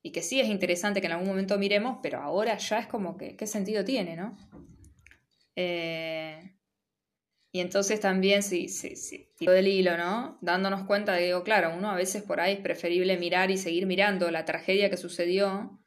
y 0.02 0.12
que 0.12 0.22
sí 0.22 0.40
es 0.40 0.48
interesante 0.48 1.00
que 1.00 1.06
en 1.06 1.14
algún 1.14 1.28
momento 1.28 1.58
miremos, 1.58 1.98
pero 2.02 2.20
ahora 2.20 2.56
ya 2.58 2.78
es 2.78 2.86
como 2.86 3.16
que, 3.16 3.36
¿qué 3.36 3.46
sentido 3.46 3.84
tiene, 3.84 4.16
no? 4.16 4.36
Eh, 5.56 6.55
y 7.56 7.60
entonces 7.60 8.00
también, 8.00 8.42
sí, 8.42 8.68
sí, 8.68 8.96
sí, 8.96 9.30
del 9.40 9.66
hilo, 9.66 9.96
¿no? 9.96 10.36
Dándonos 10.42 10.84
cuenta 10.84 11.14
de, 11.14 11.24
digo, 11.24 11.42
claro, 11.42 11.74
uno 11.74 11.90
a 11.90 11.94
veces 11.94 12.22
por 12.22 12.38
ahí 12.38 12.52
es 12.52 12.60
preferible 12.60 13.16
mirar 13.16 13.50
y 13.50 13.56
seguir 13.56 13.86
mirando 13.86 14.30
la 14.30 14.44
tragedia 14.44 14.90
que 14.90 14.98
sucedió, 14.98 15.80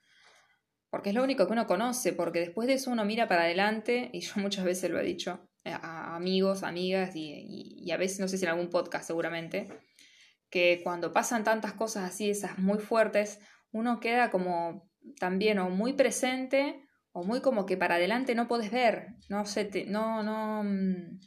porque 0.89 1.09
es 1.09 1.15
lo 1.15 1.23
único 1.23 1.45
que 1.45 1.53
uno 1.53 1.67
conoce, 1.67 2.11
porque 2.11 2.39
después 2.39 2.67
de 2.67 2.73
eso 2.73 2.89
uno 2.89 3.05
mira 3.05 3.27
para 3.27 3.43
adelante, 3.43 4.09
y 4.13 4.21
yo 4.21 4.31
muchas 4.37 4.65
veces 4.65 4.89
lo 4.89 4.99
he 4.99 5.03
dicho 5.03 5.47
a 5.63 6.15
amigos, 6.15 6.63
amigas, 6.63 7.15
y, 7.15 7.83
y 7.85 7.91
a 7.91 7.97
veces, 7.97 8.19
no 8.19 8.27
sé 8.27 8.39
si 8.39 8.45
en 8.45 8.49
algún 8.49 8.71
podcast 8.71 9.05
seguramente, 9.05 9.67
que 10.49 10.81
cuando 10.83 11.13
pasan 11.13 11.43
tantas 11.43 11.73
cosas 11.73 12.09
así, 12.09 12.31
esas 12.31 12.57
muy 12.57 12.79
fuertes, 12.79 13.41
uno 13.71 13.99
queda 13.99 14.31
como 14.31 14.89
también 15.19 15.59
o 15.59 15.69
muy 15.69 15.93
presente 15.93 16.83
o 17.11 17.23
muy 17.23 17.41
como 17.41 17.67
que 17.67 17.77
para 17.77 17.95
adelante 17.95 18.33
no 18.33 18.47
puedes 18.47 18.71
ver, 18.71 19.09
no 19.29 19.45
sé, 19.45 19.65
te, 19.65 19.85
no, 19.85 20.23
no, 20.23 20.63
mm, 20.63 21.19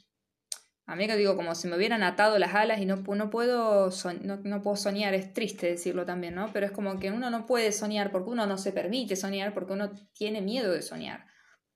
a 0.85 0.95
mí 0.97 1.07
que 1.07 1.15
digo, 1.15 1.37
como 1.37 1.55
si 1.55 1.67
me 1.67 1.77
hubieran 1.77 2.03
atado 2.03 2.37
las 2.37 2.53
alas 2.55 2.81
y 2.81 2.85
no, 2.85 2.97
no, 2.97 3.29
puedo 3.29 3.89
no, 4.21 4.61
puedo 4.61 4.75
soñar, 4.75 5.13
es 5.13 5.33
triste 5.33 5.67
decirlo 5.67 6.05
también, 6.05 6.35
¿no? 6.35 6.51
Pero 6.51 6.65
es 6.65 6.73
como 6.73 6.99
que 6.99 7.09
uno 7.09 7.29
no 7.29 7.45
puede 7.45 7.71
soñar 7.71 8.11
porque 8.11 8.31
uno 8.31 8.45
no 8.45 8.57
se 8.57 8.73
permite 8.73 9.15
soñar, 9.15 9.53
porque 9.53 9.73
uno 9.73 9.91
tiene 10.13 10.41
miedo 10.41 10.73
de 10.73 10.81
soñar. 10.81 11.25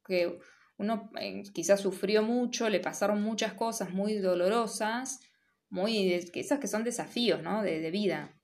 Que 0.05 0.37
uno 0.77 1.09
eh, 1.19 1.43
quizás 1.53 1.79
sufrió 1.79 2.21
mucho, 2.21 2.67
le 2.67 2.81
pasaron 2.81 3.21
muchas 3.21 3.53
cosas 3.53 3.91
muy 3.91 4.17
dolorosas, 4.17 5.21
muy 5.69 6.13
esas 6.13 6.59
que 6.59 6.67
son 6.67 6.83
desafíos, 6.83 7.41
¿no? 7.41 7.63
De, 7.63 7.79
de 7.79 7.91
vida, 7.91 8.37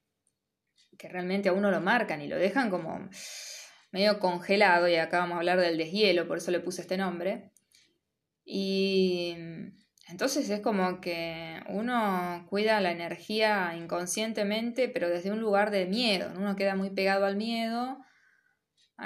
que 0.97 1.09
realmente 1.09 1.49
a 1.49 1.53
uno 1.53 1.71
lo 1.71 1.81
marcan 1.81 2.21
y 2.21 2.27
lo 2.27 2.37
dejan 2.37 2.69
como 2.69 3.09
medio 3.91 4.17
congelado, 4.19 4.87
y 4.87 4.95
acá 4.95 5.19
vamos 5.19 5.35
a 5.35 5.39
hablar 5.39 5.59
del 5.59 5.77
deshielo, 5.77 6.25
por 6.25 6.37
eso 6.37 6.51
le 6.51 6.61
puse 6.61 6.81
este 6.81 6.95
nombre. 6.95 7.51
Y 8.45 9.35
entonces 10.07 10.49
es 10.49 10.59
como 10.61 10.99
que 11.01 11.61
uno 11.69 12.45
cuida 12.49 12.81
la 12.81 12.91
energía 12.91 13.75
inconscientemente, 13.75 14.89
pero 14.89 15.09
desde 15.09 15.31
un 15.31 15.39
lugar 15.41 15.71
de 15.71 15.85
miedo. 15.85 16.31
Uno 16.37 16.55
queda 16.55 16.75
muy 16.75 16.89
pegado 16.91 17.25
al 17.25 17.35
miedo 17.37 17.99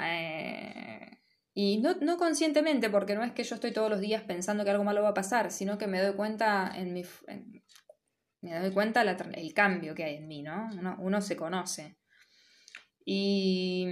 Eh, 0.00 1.18
y 1.54 1.78
no, 1.78 1.94
no, 2.00 2.16
conscientemente, 2.18 2.88
porque 2.90 3.14
no 3.14 3.24
es 3.24 3.32
que 3.32 3.44
yo 3.44 3.54
estoy 3.56 3.72
todos 3.72 3.90
los 3.90 4.00
días 4.00 4.22
pensando 4.22 4.64
que 4.64 4.70
algo 4.70 4.84
malo 4.84 5.02
va 5.02 5.10
a 5.10 5.14
pasar, 5.14 5.50
sino 5.50 5.76
que 5.78 5.86
me 5.88 6.00
doy 6.00 6.14
cuenta 6.14 6.70
en 6.74 6.92
mi... 6.94 7.04
me 8.40 8.58
doy 8.60 8.70
cuenta 8.72 9.02
el 9.02 9.54
cambio 9.54 9.94
que 9.94 10.04
hay 10.04 10.16
en 10.16 10.28
mí, 10.28 10.42
¿no? 10.42 10.68
Uno, 10.78 10.96
uno 11.00 11.20
se 11.20 11.36
conoce. 11.36 11.96
Y, 13.04 13.86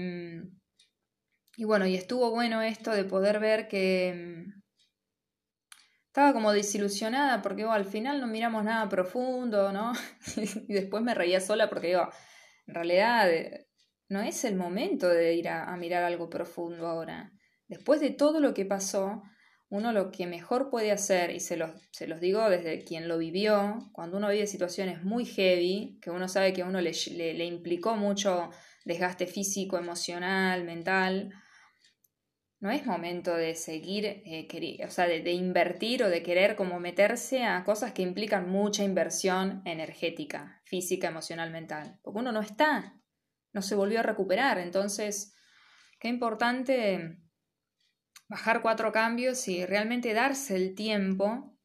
y 1.57 1.65
bueno, 1.65 1.87
y 1.87 1.95
estuvo 1.97 2.31
bueno 2.31 2.63
esto 2.63 2.93
de 2.93 3.05
poder 3.05 3.41
ver 3.41 3.67
que 3.69 4.45
estaba 6.17 6.33
como 6.33 6.51
desilusionada 6.55 7.43
porque 7.43 7.65
al 7.65 7.85
final 7.85 8.23
no 8.23 8.27
miramos 8.27 8.65
nada 8.65 8.89
profundo, 8.89 9.71
¿no? 9.71 9.93
y 10.67 10.73
después 10.73 11.03
me 11.03 11.13
reía 11.13 11.43
sola 11.43 11.69
porque 11.69 11.89
digo, 11.89 12.09
en 12.67 12.75
realidad 12.75 13.31
eh, 13.31 13.69
no 14.09 14.23
es 14.23 14.47
el 14.47 14.57
momento 14.57 15.11
de 15.11 15.35
ir 15.35 15.51
a, 15.51 15.77
mirar 15.77 16.05
algo 16.05 16.31
profundo 16.31 16.87
ahora. 16.87 17.35
Después 17.69 18.01
de 18.01 18.09
todo 18.09 18.41
lo 18.41 18.55
que 18.55 18.65
pasó, 18.65 19.25
uno 19.69 19.93
lo 19.93 20.11
que 20.11 20.27
mejor 20.27 20.71
puede 20.71 20.91
hacer, 20.91 21.33
y 21.33 21.41
se 21.41 21.59
los, 21.59 21.73
se 21.93 22.07
los 22.07 22.19
digo 22.19 22.49
desde 22.49 22.83
quien 22.83 23.09
lo 23.09 23.19
vivió, 23.19 23.77
cuando 23.93 24.17
uno 24.17 24.31
vive 24.31 24.47
situaciones 24.47 25.05
muy 25.05 25.27
heavy, 25.27 25.99
que 26.01 26.11
uno 26.11 26.29
sabe 26.29 26.55
que 26.55 26.63
a 26.63 26.67
uno 26.67 26.81
le, 26.81 26.93
le 27.13 27.45
implicó 27.45 27.95
mucho 27.95 28.49
desgaste 28.87 29.27
físico, 29.27 29.77
emocional, 29.77 30.65
mental, 30.65 31.35
no 32.59 32.71
es 32.71 32.87
momento 32.87 33.35
de 33.35 33.55
seguir, 33.55 34.07
eh, 34.07 34.79
o 34.87 34.91
sea, 34.91 35.07
de, 35.07 35.33
invertir 35.33 36.03
o 36.03 36.09
de 36.09 36.23
querer 36.23 36.57
como 36.57 36.81
meterse 36.81 37.45
a 37.45 37.63
cosas 37.65 37.93
que 37.93 38.03
implican 38.03 38.49
mucha 38.49 38.83
inversión 38.83 39.63
energética, 39.67 40.63
física, 40.65 41.09
emocional, 41.09 41.51
mental. 41.51 41.99
Porque 42.03 42.21
uno 42.21 42.33
no 42.33 42.41
está, 42.41 42.99
no 43.53 43.61
se 43.61 43.75
volvió 43.75 44.01
a 44.01 44.05
recuperar. 44.05 44.59
Entonces, 44.59 45.35
qué 46.01 46.09
importante 46.09 47.19
bajar 48.29 48.63
cuatro 48.63 48.91
cambios 48.91 49.47
y 49.49 49.67
realmente 49.67 50.15
darse 50.15 50.57
el 50.57 50.75
tiempo. 50.75 51.59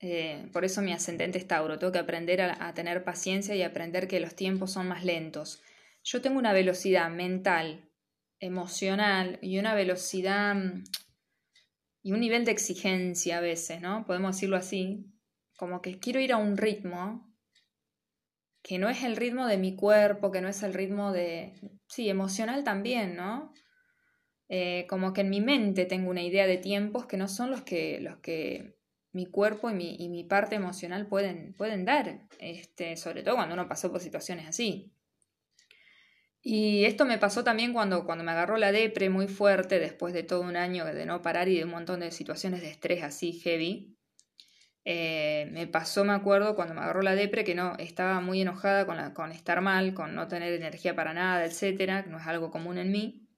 Eh, 0.00 0.50
por 0.52 0.64
eso 0.64 0.82
mi 0.82 0.92
ascendente 0.92 1.38
es 1.38 1.46
Tauro, 1.46 1.78
tengo 1.78 1.92
que 1.92 1.98
aprender 1.98 2.42
a 2.42 2.74
tener 2.74 3.04
paciencia 3.04 3.54
y 3.54 3.62
aprender 3.62 4.08
que 4.08 4.20
los 4.20 4.34
tiempos 4.34 4.72
son 4.72 4.88
más 4.88 5.04
lentos. 5.04 5.62
Yo 6.04 6.20
tengo 6.20 6.38
una 6.38 6.52
velocidad 6.52 7.08
mental 7.08 7.91
emocional 8.42 9.38
y 9.40 9.58
una 9.58 9.74
velocidad 9.74 10.54
mm, 10.54 10.84
y 12.02 12.12
un 12.12 12.20
nivel 12.20 12.44
de 12.44 12.50
exigencia 12.50 13.38
a 13.38 13.40
veces, 13.40 13.80
¿no? 13.80 14.04
Podemos 14.04 14.36
decirlo 14.36 14.56
así, 14.56 15.06
como 15.56 15.80
que 15.80 16.00
quiero 16.00 16.20
ir 16.20 16.32
a 16.32 16.36
un 16.36 16.56
ritmo 16.56 17.32
que 18.62 18.78
no 18.78 18.88
es 18.88 19.04
el 19.04 19.16
ritmo 19.16 19.46
de 19.46 19.58
mi 19.58 19.76
cuerpo, 19.76 20.32
que 20.32 20.40
no 20.40 20.48
es 20.48 20.62
el 20.64 20.74
ritmo 20.74 21.12
de, 21.12 21.54
sí, 21.86 22.08
emocional 22.08 22.64
también, 22.64 23.16
¿no? 23.16 23.52
Eh, 24.48 24.86
como 24.88 25.12
que 25.12 25.22
en 25.22 25.30
mi 25.30 25.40
mente 25.40 25.84
tengo 25.84 26.10
una 26.10 26.22
idea 26.22 26.46
de 26.46 26.58
tiempos 26.58 27.06
que 27.06 27.16
no 27.16 27.28
son 27.28 27.50
los 27.50 27.62
que, 27.62 28.00
los 28.00 28.16
que 28.18 28.76
mi 29.12 29.26
cuerpo 29.26 29.70
y 29.70 29.74
mi, 29.74 29.96
y 29.98 30.08
mi 30.08 30.24
parte 30.24 30.56
emocional 30.56 31.06
pueden, 31.06 31.54
pueden 31.54 31.84
dar, 31.84 32.26
este, 32.40 32.96
sobre 32.96 33.22
todo 33.22 33.36
cuando 33.36 33.54
uno 33.54 33.68
pasó 33.68 33.92
por 33.92 34.00
situaciones 34.00 34.48
así. 34.48 34.92
Y 36.44 36.84
esto 36.86 37.04
me 37.04 37.18
pasó 37.18 37.44
también 37.44 37.72
cuando, 37.72 38.04
cuando 38.04 38.24
me 38.24 38.32
agarró 38.32 38.56
la 38.56 38.72
depre 38.72 39.08
muy 39.08 39.28
fuerte, 39.28 39.78
después 39.78 40.12
de 40.12 40.24
todo 40.24 40.40
un 40.40 40.56
año 40.56 40.84
de 40.84 41.06
no 41.06 41.22
parar 41.22 41.48
y 41.48 41.56
de 41.56 41.64
un 41.64 41.70
montón 41.70 42.00
de 42.00 42.10
situaciones 42.10 42.62
de 42.62 42.70
estrés 42.70 43.04
así 43.04 43.32
heavy. 43.32 43.96
Eh, 44.84 45.48
me 45.52 45.68
pasó, 45.68 46.04
me 46.04 46.12
acuerdo, 46.12 46.56
cuando 46.56 46.74
me 46.74 46.80
agarró 46.80 47.02
la 47.02 47.14
depre, 47.14 47.44
que 47.44 47.54
no, 47.54 47.76
estaba 47.78 48.20
muy 48.20 48.40
enojada 48.40 48.86
con, 48.86 49.14
con 49.14 49.30
estar 49.30 49.60
mal, 49.60 49.94
con 49.94 50.16
no 50.16 50.26
tener 50.26 50.52
energía 50.52 50.96
para 50.96 51.14
nada, 51.14 51.44
etcétera, 51.44 52.02
que 52.02 52.10
no 52.10 52.18
es 52.18 52.26
algo 52.26 52.50
común 52.50 52.78
en 52.78 52.90
mí. 52.90 53.28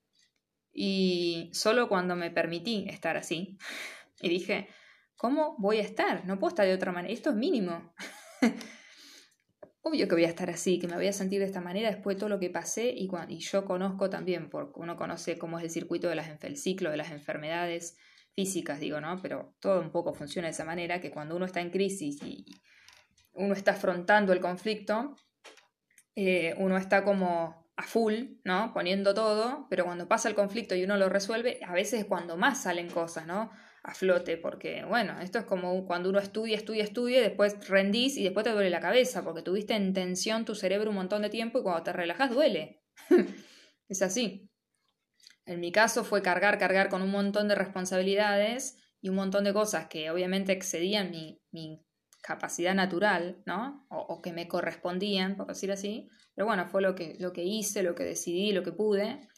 Y 0.73 1.51
solo 1.53 1.88
cuando 1.90 2.17
me 2.17 2.31
permití 2.31 2.87
estar 2.88 3.19
así, 3.19 3.59
y 4.23 4.31
dije, 4.31 4.69
¿cómo 5.17 5.57
voy 5.59 5.77
a 5.77 5.83
estar? 5.83 6.25
No 6.25 6.38
puedo 6.38 6.49
estar 6.49 6.64
de 6.67 6.73
otra 6.73 6.93
manera, 6.93 7.12
esto 7.12 7.31
es 7.31 7.37
mínimo. 7.37 7.95
obvio 9.85 10.09
que 10.09 10.14
voy 10.14 10.25
a 10.25 10.29
estar 10.29 10.49
así, 10.49 10.79
que 10.79 10.88
me 10.88 10.97
voy 10.97 11.07
a 11.07 11.12
sentir 11.12 11.40
de 11.40 11.44
esta 11.44 11.61
manera 11.61 11.90
después 11.90 12.16
de 12.16 12.20
todo 12.20 12.31
lo 12.31 12.40
que 12.40 12.49
pasé 12.49 12.90
y, 12.90 13.11
y 13.29 13.38
yo 13.38 13.66
conozco 13.66 14.09
también, 14.09 14.49
porque 14.49 14.81
uno 14.81 14.97
conoce 14.97 15.37
cómo 15.38 15.59
es 15.59 15.64
el 15.64 15.70
circuito 15.70 16.09
de 16.09 16.14
las, 16.14 16.42
el 16.42 16.57
ciclo 16.57 16.90
de 16.90 16.97
las 16.97 17.11
enfermedades 17.11 17.99
físicas, 18.35 18.81
digo, 18.81 19.01
¿no? 19.03 19.20
Pero 19.20 19.55
todo 19.61 19.83
un 19.83 19.92
poco 19.92 20.14
funciona 20.14 20.49
de 20.49 20.53
esa 20.53 20.64
manera, 20.64 21.03
que 21.03 21.11
cuando 21.11 21.37
uno 21.37 21.44
está 21.44 21.61
en 21.61 21.70
crisis 21.70 22.23
y 22.23 22.47
uno 23.35 23.53
está 23.53 23.73
afrontando 23.73 24.33
el 24.33 24.40
conflicto, 24.40 25.16
eh, 26.16 26.55
uno 26.57 26.79
está 26.79 27.05
como 27.05 27.68
a 27.77 27.83
full, 27.83 28.38
¿no? 28.42 28.73
Poniendo 28.73 29.12
todo, 29.12 29.66
pero 29.68 29.85
cuando 29.85 30.09
pasa 30.09 30.31
el 30.31 30.35
conflicto 30.35 30.75
y 30.75 30.85
uno 30.85 30.97
lo 30.97 31.11
resuelve, 31.11 31.61
a 31.62 31.75
veces 31.75 32.01
es 32.01 32.07
cuando 32.07 32.38
más 32.38 32.62
salen 32.62 32.88
cosas, 32.88 33.27
¿no? 33.27 33.51
A 33.85 33.94
flote, 33.94 34.38
porque 34.38 34.83
bueno, 34.85 35.20
esto 35.20 35.38
es 35.38 35.44
como 35.44 35.87
cuando 35.87 36.09
uno 36.09 36.18
estudia, 36.18 36.57
estudia, 36.57 36.83
estudia, 36.83 37.20
después 37.20 37.68
rendís 37.68 38.16
y 38.16 38.25
después 38.25 38.44
te 38.44 38.51
duele 38.51 38.70
la 38.70 38.81
cabeza, 38.81 39.23
porque 39.23 39.42
tuviste 39.42 39.75
en 39.75 39.92
tensión 39.92 40.47
tu 40.47 40.55
cerebro 40.55 40.88
un 40.88 40.97
montón 40.97 41.20
de 41.20 41.29
tiempo 41.29 41.59
y 41.59 41.62
cuando 41.62 41.83
te 41.83 41.92
relajas 41.92 42.31
duele. 42.31 42.83
es 43.88 44.03
así. 44.03 44.49
En 45.44 45.61
mi 45.61 45.70
caso 45.70 46.03
fue 46.03 46.23
cargar, 46.23 46.59
cargar 46.59 46.88
con 46.88 47.03
un 47.03 47.11
montón 47.11 47.47
de 47.47 47.55
responsabilidades 47.55 48.79
y 49.03 49.11
un 49.11 49.16
montón 49.16 49.44
de 49.44 49.53
cosas 49.53 49.87
que 49.88 50.11
obviamente 50.11 50.53
excedían 50.53 51.11
mi, 51.11 51.42
mi 51.53 51.85
capacidad 52.23 52.75
natural, 52.75 53.42
¿no? 53.44 53.87
O, 53.90 53.99
o, 53.99 54.23
que 54.23 54.33
me 54.33 54.49
correspondían, 54.49 55.37
por 55.37 55.49
decir 55.49 55.70
así. 55.70 56.09
Pero 56.35 56.47
bueno, 56.47 56.66
fue 56.66 56.81
lo 56.81 56.94
que, 56.94 57.16
lo 57.18 57.35
que 57.35 57.44
hice, 57.44 57.83
lo 57.83 57.94
que 57.94 58.05
decidí, 58.05 58.53
lo 58.53 58.62
que 58.62 58.73
pude 58.73 59.29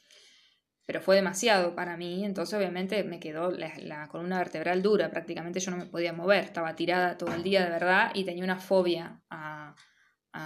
pero 0.87 1.01
fue 1.01 1.17
demasiado 1.17 1.75
para 1.75 1.97
mí, 1.97 2.25
entonces 2.25 2.57
obviamente 2.57 3.03
me 3.03 3.19
quedó 3.19 3.51
la, 3.51 4.09
columna 4.09 4.39
vertebral 4.39 4.83
dura, 4.83 5.11
prácticamente 5.11 5.59
yo 5.59 5.73
no 5.73 5.79
me 5.79 5.87
podía 5.87 6.13
mover, 6.13 6.45
estaba 6.45 6.77
tirada 6.77 7.19
todo 7.19 7.35
el 7.35 7.43
día 7.43 7.65
de 7.65 7.71
verdad 7.71 8.13
y 8.15 8.25
tenía 8.25 8.45
una 8.45 8.61
fobia 8.61 9.21
a, 9.29 9.75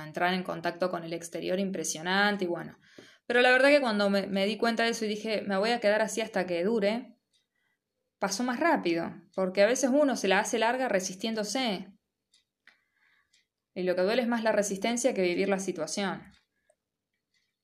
entrar 0.06 0.32
en 0.34 0.44
contacto 0.44 0.88
con 0.88 1.02
el 1.02 1.12
exterior 1.12 1.58
impresionante 1.58 2.44
y 2.44 2.46
bueno. 2.46 2.78
Pero 3.26 3.40
la 3.42 3.50
verdad 3.50 3.70
que 3.70 3.80
cuando 3.80 4.08
me, 4.08 4.28
me, 4.28 4.46
di 4.46 4.56
cuenta 4.56 4.84
de 4.84 4.90
eso 4.90 5.04
y 5.04 5.08
dije, 5.08 5.42
me 5.42 5.58
voy 5.58 5.70
a 5.70 5.80
quedar 5.80 6.00
así 6.00 6.20
hasta 6.20 6.46
que 6.46 6.62
dure, 6.62 7.16
pasó 8.20 8.44
más 8.44 8.60
rápido, 8.60 9.12
porque 9.34 9.64
a 9.64 9.66
veces 9.66 9.90
uno 9.92 10.16
se 10.16 10.28
la 10.28 10.38
hace 10.38 10.60
larga 10.60 10.88
resistiéndose. 10.88 11.92
Y 13.74 13.82
lo 13.82 13.96
que 13.96 14.02
duele 14.02 14.22
es 14.22 14.28
más 14.28 14.44
la 14.44 14.52
resistencia 14.52 15.12
que 15.12 15.22
vivir 15.22 15.48
la 15.48 15.58
situación. 15.58 16.22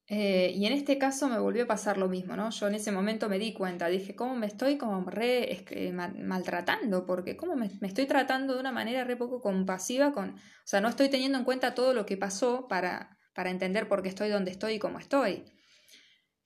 Eh, 0.09 0.53
y 0.55 0.67
en 0.67 0.73
este 0.73 0.99
caso 0.99 1.29
me 1.29 1.39
volvió 1.39 1.65
a 1.65 1.67
pasar 1.67 1.99
lo 1.99 2.09
mismo, 2.09 2.37
¿no? 2.37 2.51
Yo 2.51 2.69
en 2.69 2.77
ese 2.77 2.93
momento 2.93 3.29
me 3.29 3.41
di 3.41 3.53
cuenta, 3.53 3.89
dije, 3.89 4.15
¿cómo 4.15 4.37
me 4.37 4.47
estoy 4.47 4.79
como 4.79 5.09
re 5.11 5.65
maltratando? 6.23 7.07
Porque 7.07 7.37
¿cómo 7.37 7.57
me, 7.57 7.71
estoy 7.83 8.07
tratando 8.07 8.55
de 8.55 8.61
una 8.61 8.71
manera 8.73 9.05
re 9.05 9.17
poco 9.17 9.41
compasiva 9.41 10.13
con... 10.13 10.31
O 10.31 10.67
sea, 10.69 10.81
no 10.81 10.89
estoy 10.89 11.09
teniendo 11.09 11.39
en 11.39 11.45
cuenta 11.45 11.75
todo 11.75 11.93
lo 11.93 12.07
que 12.07 12.17
pasó 12.17 12.69
para, 12.69 13.19
para 13.35 13.51
entender 13.51 13.89
por 13.89 14.03
qué 14.03 14.09
estoy 14.09 14.29
donde 14.29 14.53
estoy 14.53 14.75
y 14.75 14.79
cómo 14.79 15.01
estoy. 15.01 15.45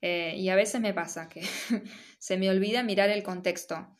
Eh, 0.01 0.35
y 0.37 0.49
a 0.49 0.55
veces 0.55 0.81
me 0.81 0.93
pasa 0.93 1.29
que 1.29 1.43
se 2.19 2.37
me 2.37 2.49
olvida 2.49 2.81
mirar 2.81 3.11
el 3.11 3.21
contexto 3.21 3.95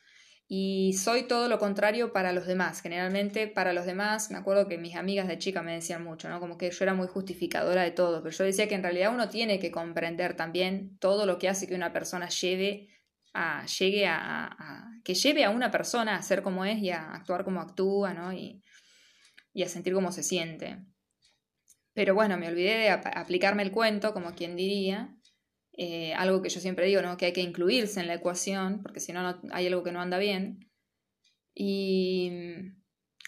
y 0.54 0.92
soy 0.98 1.24
todo 1.24 1.48
lo 1.48 1.60
contrario 1.60 2.12
para 2.12 2.34
los 2.34 2.46
demás. 2.46 2.82
Generalmente 2.82 3.48
para 3.48 3.72
los 3.72 3.86
demás, 3.86 4.32
me 4.32 4.38
acuerdo 4.38 4.68
que 4.68 4.78
mis 4.78 4.98
amigas 4.98 5.30
de 5.30 5.38
chica 5.38 5.62
me 5.62 5.72
decían 5.72 6.04
mucho, 6.04 6.28
¿no? 6.28 6.42
Como 6.42 6.58
que 6.58 6.70
yo 6.70 6.84
era 6.84 6.94
muy 6.94 7.08
justificadora 7.08 7.84
de 7.84 7.92
todo, 7.92 8.22
pero 8.22 8.36
yo 8.36 8.44
decía 8.44 8.68
que 8.68 8.76
en 8.76 8.84
realidad 8.84 9.14
uno 9.14 9.30
tiene 9.30 9.60
que 9.60 9.72
comprender 9.72 10.36
también 10.36 10.98
todo 10.98 11.26
lo 11.26 11.40
que 11.40 11.48
hace 11.48 11.68
que 11.68 11.74
una 11.74 11.94
persona 11.94 12.28
lleve 12.28 12.90
a, 13.34 13.66
llegue 13.66 14.06
a, 14.08 14.90
que 15.06 15.14
lleve 15.14 15.46
a 15.46 15.52
una 15.52 15.72
persona 15.72 16.18
a 16.18 16.22
ser 16.22 16.44
como 16.44 16.66
es 16.66 16.80
y 16.80 16.90
a 16.90 17.14
actuar 17.14 17.46
como 17.46 17.62
actúa, 17.62 18.14
¿no? 18.14 18.34
Y, 18.34 18.62
y 19.54 19.64
a 19.64 19.70
sentir 19.70 19.94
cómo 19.94 20.12
se 20.12 20.22
siente. 20.22 20.80
Pero 21.94 22.14
bueno, 22.14 22.36
me 22.36 22.50
olvidé 22.50 22.76
de 22.76 22.90
aplicarme 22.90 23.64
el 23.64 23.72
cuento, 23.72 24.14
como 24.14 24.36
quien 24.36 24.58
diría, 24.58 25.16
eh, 25.74 26.14
algo 26.14 26.42
que 26.42 26.50
yo 26.50 26.60
siempre 26.60 26.86
digo, 26.86 27.02
¿no? 27.02 27.18
que 27.18 27.28
hay 27.28 27.34
que 27.34 27.42
incluirse 27.42 28.00
en 28.00 28.08
la 28.08 28.16
ecuación, 28.16 28.82
porque 28.82 29.00
si 29.00 29.14
no, 29.14 29.40
hay 29.52 29.68
algo 29.68 29.84
que 29.84 29.92
no 29.92 30.02
anda 30.02 30.18
bien. 30.18 30.70
Y 31.54 32.32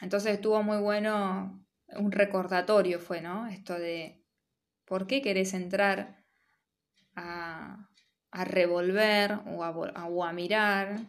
entonces 0.02 0.34
estuvo 0.34 0.62
muy 0.64 0.78
bueno, 0.78 1.66
un 1.96 2.12
recordatorio 2.12 3.00
fue, 3.00 3.22
¿no? 3.22 3.48
Esto 3.48 3.78
de 3.78 4.24
por 4.86 5.08
qué 5.08 5.22
querés 5.22 5.54
entrar 5.54 6.24
a, 7.16 7.90
revolver 8.32 9.40
o 9.46 9.64
a, 9.64 10.30
a 10.30 10.34
mirar 10.34 11.00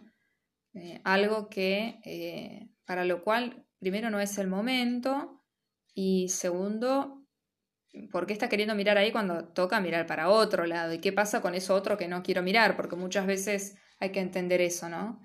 eh, 0.74 1.00
algo 1.04 1.48
que, 1.48 2.00
eh, 2.04 2.68
para 2.84 3.04
lo 3.04 3.22
cual, 3.22 3.66
primero 3.78 4.10
no 4.10 4.20
es 4.20 4.36
el 4.38 4.48
momento 4.48 5.42
y 5.94 6.28
segundo, 6.28 7.23
¿por 8.10 8.26
qué 8.26 8.32
está 8.32 8.48
queriendo 8.48 8.74
mirar 8.74 8.98
ahí 8.98 9.12
cuando 9.12 9.44
toca 9.44 9.80
mirar 9.80 10.06
para 10.06 10.28
otro 10.28 10.66
lado? 10.66 10.92
¿Y 10.92 10.98
qué 10.98 11.12
pasa 11.12 11.40
con 11.40 11.54
eso 11.54 11.74
otro 11.74 11.96
que 11.96 12.08
no 12.08 12.22
quiero 12.22 12.42
mirar? 12.42 12.76
Porque 12.76 12.96
muchas 12.96 13.26
veces 13.26 13.76
hay 14.00 14.10
que 14.10 14.20
entender 14.20 14.60
eso, 14.60 14.88
¿no? 14.88 15.20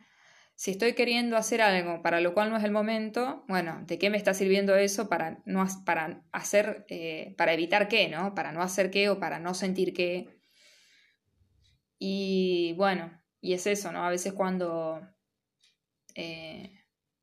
Si 0.56 0.72
estoy 0.72 0.94
queriendo 0.94 1.38
hacer 1.38 1.62
algo 1.62 2.02
para 2.02 2.20
lo 2.20 2.34
cual 2.34 2.50
no 2.50 2.58
es 2.58 2.64
el 2.64 2.72
momento, 2.72 3.46
bueno, 3.48 3.84
¿de 3.88 3.98
qué 3.98 4.10
me 4.10 4.18
está 4.18 4.34
sirviendo 4.34 4.76
eso 4.76 5.08
para, 5.08 5.42
no, 5.46 5.66
para 5.86 6.24
hacer, 6.32 6.86
eh, 6.90 7.34
para 7.38 7.54
evitar 7.54 7.88
qué, 7.88 8.10
¿no? 8.10 8.36
Para 8.36 8.52
no 8.52 8.62
hacer 8.62 8.92
qué 8.92 9.10
o 9.10 9.20
para 9.20 9.40
no 9.40 9.54
sentir 9.54 9.94
qué. 9.94 10.40
Y 11.98 12.74
bueno, 12.78 13.22
y 13.42 13.54
es 13.54 13.68
eso, 13.68 13.92
¿no? 13.92 14.04
A 14.04 14.10
veces 14.10 14.34
cuando 14.34 15.02
eh, 16.16 16.79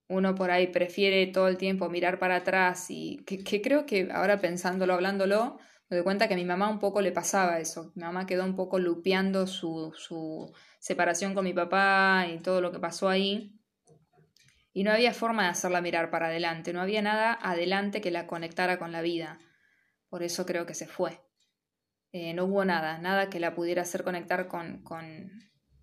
uno 0.08 0.34
por 0.34 0.50
ahí 0.50 0.68
prefiere 0.68 1.26
todo 1.26 1.48
el 1.48 1.56
tiempo 1.56 1.88
mirar 1.88 2.18
para 2.18 2.36
atrás 2.36 2.86
y 2.90 3.24
que, 3.24 3.60
creo 3.60 3.86
que 3.86 4.08
ahora 4.12 4.38
pensándolo, 4.38 4.94
hablándolo, 4.94 5.58
me 5.88 5.96
doy 5.96 6.04
cuenta 6.04 6.28
que 6.28 6.34
a 6.34 6.36
mi 6.36 6.44
mamá 6.44 6.68
un 6.68 6.78
poco 6.78 7.00
le 7.00 7.12
pasaba 7.12 7.58
eso. 7.58 7.92
Mi 7.94 8.02
mamá 8.02 8.26
quedó 8.26 8.44
un 8.44 8.54
poco 8.54 8.78
lupeando 8.78 9.46
su, 9.46 9.92
su 9.96 10.52
separación 10.78 11.34
con 11.34 11.44
mi 11.44 11.52
papá 11.52 12.26
y 12.32 12.38
todo 12.38 12.60
lo 12.60 12.72
que 12.72 12.78
pasó 12.78 13.08
ahí. 13.08 13.52
Y 14.72 14.84
no 14.84 14.92
había 14.92 15.14
forma 15.14 15.44
de 15.44 15.48
hacerla 15.50 15.80
mirar 15.80 16.10
para 16.10 16.26
adelante, 16.26 16.72
no 16.72 16.82
había 16.82 17.02
nada 17.02 17.38
adelante 17.40 18.00
que 18.00 18.10
la 18.10 18.26
conectara 18.26 18.78
con 18.78 18.92
la 18.92 19.00
vida. 19.00 19.38
Por 20.08 20.22
eso 20.22 20.44
creo 20.44 20.66
que 20.66 20.74
se 20.74 20.86
fue. 20.86 21.20
Eh, 22.12 22.34
no 22.34 22.44
hubo 22.44 22.64
nada, 22.64 22.98
nada 22.98 23.28
que 23.28 23.40
la 23.40 23.54
pudiera 23.54 23.82
hacer 23.82 24.04
conectar 24.04 24.48
con, 24.48 24.82
con, 24.82 25.30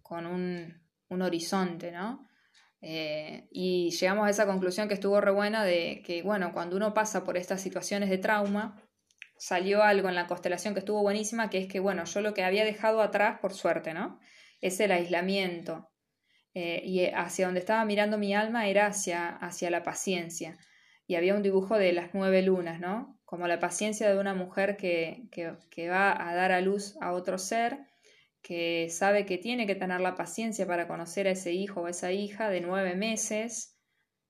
con 0.01 0.25
un, 0.25 0.81
un, 1.09 1.21
horizonte, 1.21 1.91
¿no? 1.91 2.27
Eh, 2.85 3.47
y 3.49 3.91
llegamos 3.91 4.27
a 4.27 4.29
esa 4.29 4.45
conclusión 4.45 4.89
que 4.89 4.93
estuvo 4.93 5.21
re 5.21 5.31
buena 5.31 5.63
de 5.63 6.03
que, 6.05 6.21
bueno, 6.21 6.51
cuando 6.51 6.75
uno 6.75 6.93
pasa 6.93 7.23
por 7.23 7.37
estas 7.37 7.61
situaciones 7.61 8.09
de 8.09 8.17
trauma, 8.17 8.83
salió 9.37 9.83
algo 9.83 10.09
en 10.09 10.15
la 10.15 10.27
constelación 10.27 10.73
que 10.73 10.81
estuvo 10.81 11.01
buenísima, 11.01 11.49
que 11.49 11.59
es 11.59 11.67
que, 11.67 11.79
bueno, 11.79 12.03
yo 12.03 12.19
lo 12.19 12.33
que 12.33 12.43
había 12.43 12.65
dejado 12.65 13.01
atrás, 13.01 13.39
por 13.39 13.53
suerte, 13.53 13.93
¿no? 13.93 14.19
Es 14.59 14.81
el 14.81 14.91
aislamiento. 14.91 15.89
Eh, 16.53 16.81
y 16.83 17.05
hacia 17.05 17.45
donde 17.45 17.61
estaba 17.61 17.85
mirando 17.85 18.17
mi 18.17 18.35
alma 18.35 18.67
era 18.67 18.87
hacia, 18.87 19.29
hacia 19.29 19.69
la 19.69 19.83
paciencia. 19.83 20.57
Y 21.07 21.15
había 21.15 21.35
un 21.35 21.41
dibujo 21.41 21.77
de 21.77 21.93
las 21.93 22.09
nueve 22.13 22.41
lunas, 22.41 22.81
¿no? 22.81 23.17
Como 23.23 23.47
la 23.47 23.59
paciencia 23.59 24.09
de 24.09 24.19
una 24.19 24.33
mujer 24.33 24.75
que, 24.75 25.23
que, 25.31 25.53
que 25.71 25.87
va 25.87 26.11
a 26.29 26.35
dar 26.35 26.51
a 26.51 26.59
luz 26.59 26.97
a 27.01 27.13
otro 27.13 27.37
ser 27.37 27.79
que 28.43 28.89
sabe 28.89 29.25
que 29.25 29.38
tiene 29.38 29.65
que 29.65 29.73
tener 29.73 30.01
la 30.01 30.15
paciencia 30.15 30.67
para 30.67 30.88
conocer 30.88 31.27
a 31.27 31.32
ese 31.32 31.53
hijo 31.53 31.82
o 31.82 31.86
a 31.86 31.91
esa 31.91 32.12
hija 32.12 32.49
de 32.49 32.60
nueve 32.60 32.93
meses, 32.93 33.79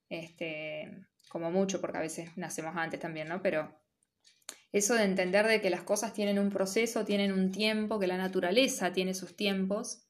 este, 0.08 1.08
como 1.30 1.52
mucho, 1.52 1.82
porque 1.82 1.97
a 1.97 2.02
veces 2.02 2.30
nacemos 2.38 2.76
antes 2.78 2.99
también, 2.99 3.28
¿no? 3.28 3.41
Pero 3.41 3.76
eso 4.71 4.93
de 4.93 5.04
entender 5.04 5.47
de 5.47 5.62
que 5.62 5.71
las 5.71 5.82
cosas 5.82 6.13
tienen 6.13 6.38
un 6.38 6.52
proceso, 6.52 7.06
tienen 7.06 7.34
un 7.34 7.52
tiempo, 7.52 7.99
que 7.99 8.06
la 8.06 8.17
naturaleza 8.17 8.93
tiene 8.93 9.15
sus 9.15 9.36
tiempos, 9.36 10.08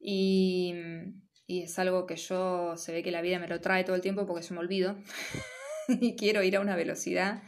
y, 0.00 0.74
y 1.46 1.62
es 1.62 1.78
algo 1.78 2.06
que 2.06 2.16
yo, 2.16 2.76
se 2.76 2.92
ve 2.92 3.04
que 3.04 3.12
la 3.12 3.22
vida 3.22 3.38
me 3.38 3.46
lo 3.46 3.60
trae 3.60 3.84
todo 3.84 3.94
el 3.94 4.02
tiempo 4.02 4.26
porque 4.26 4.42
se 4.42 4.52
me 4.52 4.58
olvido, 4.58 4.98
y 5.88 6.16
quiero 6.16 6.42
ir 6.42 6.56
a 6.56 6.60
una 6.60 6.74
velocidad 6.74 7.44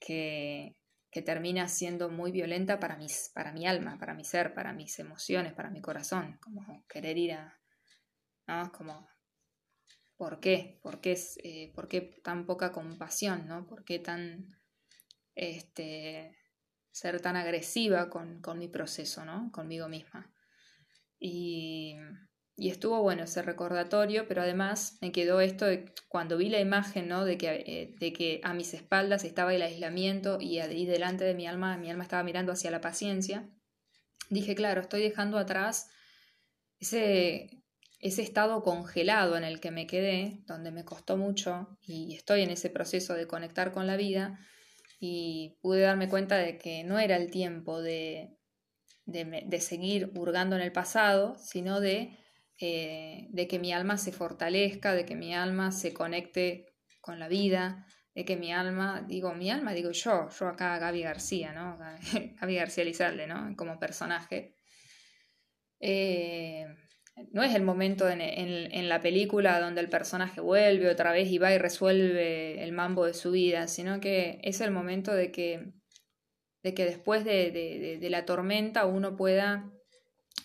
que, 0.00 0.76
que 1.16 1.22
termina 1.22 1.66
siendo 1.66 2.10
muy 2.10 2.30
violenta 2.30 2.78
para, 2.78 2.94
mis, 2.98 3.30
para 3.32 3.50
mi 3.50 3.66
alma, 3.66 3.96
para 3.98 4.12
mi 4.12 4.22
ser, 4.22 4.52
para 4.52 4.74
mis 4.74 4.98
emociones, 4.98 5.54
para 5.54 5.70
mi 5.70 5.80
corazón, 5.80 6.36
como 6.42 6.84
querer 6.86 7.16
ir 7.16 7.32
a, 7.32 7.58
¿no? 8.46 8.70
Como, 8.70 9.08
¿por 10.18 10.40
qué? 10.40 10.78
¿Por 10.82 11.00
qué, 11.00 11.12
es, 11.12 11.38
eh, 11.42 11.72
¿por 11.74 11.88
qué 11.88 12.20
tan 12.22 12.44
poca 12.44 12.70
compasión, 12.70 13.46
¿no? 13.46 13.66
¿Por 13.66 13.82
qué 13.82 13.98
tan, 13.98 14.60
este, 15.34 16.36
ser 16.90 17.22
tan 17.22 17.36
agresiva 17.36 18.10
con, 18.10 18.42
con 18.42 18.58
mi 18.58 18.68
proceso, 18.68 19.24
¿no? 19.24 19.50
Conmigo 19.52 19.88
misma. 19.88 20.30
Y 21.18 21.96
y 22.56 22.70
estuvo 22.70 23.02
bueno 23.02 23.24
ese 23.24 23.42
recordatorio, 23.42 24.26
pero 24.26 24.40
además 24.40 24.96
me 25.02 25.12
quedó 25.12 25.40
esto 25.40 25.66
de 25.66 25.92
cuando 26.08 26.38
vi 26.38 26.48
la 26.48 26.58
imagen, 26.58 27.06
¿no? 27.06 27.26
De 27.26 27.36
que, 27.36 27.48
eh, 27.66 27.94
de 28.00 28.12
que 28.14 28.40
a 28.44 28.54
mis 28.54 28.72
espaldas 28.72 29.24
estaba 29.24 29.54
el 29.54 29.60
aislamiento 29.60 30.38
y 30.40 30.56
delante 30.86 31.24
de 31.24 31.34
mi 31.34 31.46
alma, 31.46 31.76
mi 31.76 31.90
alma 31.90 32.02
estaba 32.02 32.22
mirando 32.22 32.52
hacia 32.52 32.70
la 32.70 32.80
paciencia. 32.80 33.46
Dije, 34.30 34.54
claro, 34.54 34.80
estoy 34.80 35.02
dejando 35.02 35.36
atrás 35.36 35.90
ese, 36.78 37.62
ese 38.00 38.22
estado 38.22 38.62
congelado 38.62 39.36
en 39.36 39.44
el 39.44 39.60
que 39.60 39.70
me 39.70 39.86
quedé, 39.86 40.42
donde 40.46 40.70
me 40.70 40.84
costó 40.84 41.18
mucho 41.18 41.76
y 41.82 42.14
estoy 42.14 42.40
en 42.40 42.50
ese 42.50 42.70
proceso 42.70 43.12
de 43.12 43.26
conectar 43.26 43.70
con 43.70 43.86
la 43.86 43.96
vida 43.96 44.38
y 44.98 45.58
pude 45.60 45.82
darme 45.82 46.08
cuenta 46.08 46.38
de 46.38 46.56
que 46.56 46.84
no 46.84 46.98
era 46.98 47.16
el 47.16 47.30
tiempo 47.30 47.82
de, 47.82 48.38
de, 49.04 49.44
de 49.46 49.60
seguir 49.60 50.10
hurgando 50.16 50.56
en 50.56 50.62
el 50.62 50.72
pasado, 50.72 51.36
sino 51.38 51.80
de 51.80 52.16
eh, 52.58 53.26
de 53.30 53.46
que 53.46 53.58
mi 53.58 53.72
alma 53.72 53.98
se 53.98 54.12
fortalezca, 54.12 54.94
de 54.94 55.04
que 55.04 55.14
mi 55.14 55.34
alma 55.34 55.72
se 55.72 55.92
conecte 55.92 56.74
con 57.02 57.18
la 57.18 57.28
vida, 57.28 57.86
de 58.14 58.24
que 58.24 58.36
mi 58.36 58.50
alma, 58.50 59.04
digo 59.06 59.34
mi 59.34 59.50
alma, 59.50 59.74
digo 59.74 59.90
yo, 59.90 60.30
yo 60.30 60.48
acá 60.48 60.78
Gaby 60.78 61.02
García, 61.02 61.52
¿no? 61.52 61.78
Gaby 62.40 62.54
García 62.54 62.84
Lizalde, 62.84 63.26
¿no? 63.26 63.54
Como 63.56 63.78
personaje. 63.78 64.54
Eh, 65.80 66.64
no 67.30 67.42
es 67.42 67.54
el 67.54 67.62
momento 67.62 68.08
en, 68.08 68.22
en, 68.22 68.88
la 68.88 69.00
película 69.00 69.60
donde 69.60 69.82
el 69.82 69.90
personaje 69.90 70.40
vuelve 70.40 70.90
otra 70.90 71.12
vez 71.12 71.28
y 71.28 71.38
va 71.38 71.52
y 71.52 71.58
resuelve 71.58 72.62
el 72.62 72.72
mambo 72.72 73.04
de 73.04 73.14
su 73.14 73.30
vida, 73.32 73.68
sino 73.68 74.00
que 74.00 74.38
es 74.42 74.60
el 74.60 74.70
momento 74.70 75.14
de 75.14 75.30
que, 75.30 75.72
de 76.62 76.74
que 76.74 76.84
después 76.84 77.24
de 77.24 78.06
la 78.10 78.24
tormenta 78.24 78.84
uno 78.86 79.16
pueda 79.16 79.75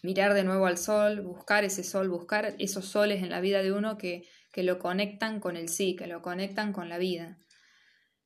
mirar 0.01 0.33
de 0.33 0.43
nuevo 0.43 0.65
al 0.65 0.77
sol, 0.77 1.21
buscar 1.21 1.63
ese 1.63 1.83
sol, 1.83 2.09
buscar 2.09 2.55
esos 2.59 2.85
soles 2.85 3.23
en 3.23 3.29
la 3.29 3.41
vida 3.41 3.61
de 3.61 3.71
uno 3.71 3.97
que, 3.97 4.27
que 4.51 4.63
lo 4.63 4.79
conectan 4.79 5.39
con 5.39 5.55
el 5.55 5.69
sí, 5.69 5.95
que 5.95 6.07
lo 6.07 6.21
conectan 6.21 6.73
con 6.73 6.89
la 6.89 6.97
vida. 6.97 7.37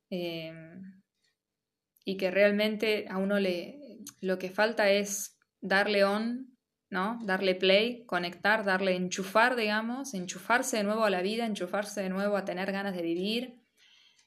Em, 0.09 1.01
y 2.03 2.17
que 2.17 2.31
realmente 2.31 3.05
a 3.09 3.17
uno 3.17 3.39
le 3.39 3.79
lo 4.21 4.37
que 4.37 4.51
falta 4.51 4.89
es 4.89 5.39
darle 5.61 6.03
on, 6.03 6.55
¿no? 6.91 7.19
Darle 7.23 7.55
play, 7.55 8.05
conectar, 8.05 8.63
darle 8.63 8.95
enchufar, 8.95 9.55
digamos, 9.55 10.13
enchufarse 10.13 10.77
de 10.77 10.83
nuevo 10.83 11.05
a 11.05 11.09
la 11.09 11.21
vida, 11.21 11.45
enchufarse 11.45 12.01
de 12.01 12.09
nuevo 12.09 12.37
a 12.37 12.45
tener 12.45 12.71
ganas 12.71 12.95
de 12.95 13.01
vivir. 13.01 13.63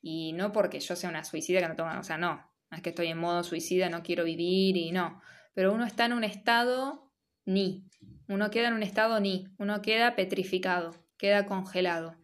Y 0.02 0.32
no 0.32 0.52
porque 0.52 0.80
yo 0.80 0.96
sea 0.96 1.10
una 1.10 1.24
suicida 1.24 1.60
que 1.60 1.68
no 1.68 1.76
toma, 1.76 2.00
o 2.00 2.04
sea, 2.04 2.18
no 2.18 2.48
es 2.70 2.82
que 2.82 2.90
estoy 2.90 3.08
en 3.08 3.18
modo 3.18 3.42
suicida, 3.44 3.88
no 3.88 4.02
quiero 4.02 4.24
vivir 4.24 4.76
y 4.76 4.92
no. 4.92 5.20
Pero 5.54 5.72
uno 5.72 5.84
está 5.84 6.04
en 6.04 6.12
un 6.12 6.24
estado 6.24 7.07
ni. 7.48 7.88
Uno 8.28 8.50
queda 8.50 8.68
en 8.68 8.74
un 8.74 8.82
estado 8.82 9.18
ni, 9.20 9.48
uno 9.58 9.80
queda 9.80 10.14
petrificado, 10.14 10.94
queda 11.16 11.46
congelado. 11.46 12.14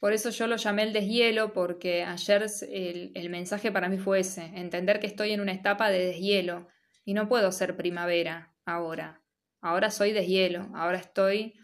Por 0.00 0.12
eso 0.12 0.30
yo 0.30 0.48
lo 0.48 0.56
llamé 0.56 0.82
el 0.82 0.92
deshielo, 0.92 1.52
porque 1.52 2.02
ayer 2.02 2.46
el, 2.68 3.30
mensaje 3.30 3.70
para 3.70 3.88
mí 3.88 3.98
fue 3.98 4.20
ese, 4.20 4.46
entender 4.56 4.98
que 4.98 5.06
estoy 5.06 5.30
en 5.30 5.40
una 5.40 5.52
etapa 5.52 5.88
de 5.90 6.04
deshielo 6.04 6.66
y 7.04 7.14
no 7.14 7.28
puedo 7.28 7.52
ser 7.52 7.76
primavera 7.76 8.52
ahora. 8.64 9.22
Ahora 9.60 9.90
soy 9.90 10.10
deshielo, 10.12 10.68
ahora 10.74 10.98
estoy 10.98 11.54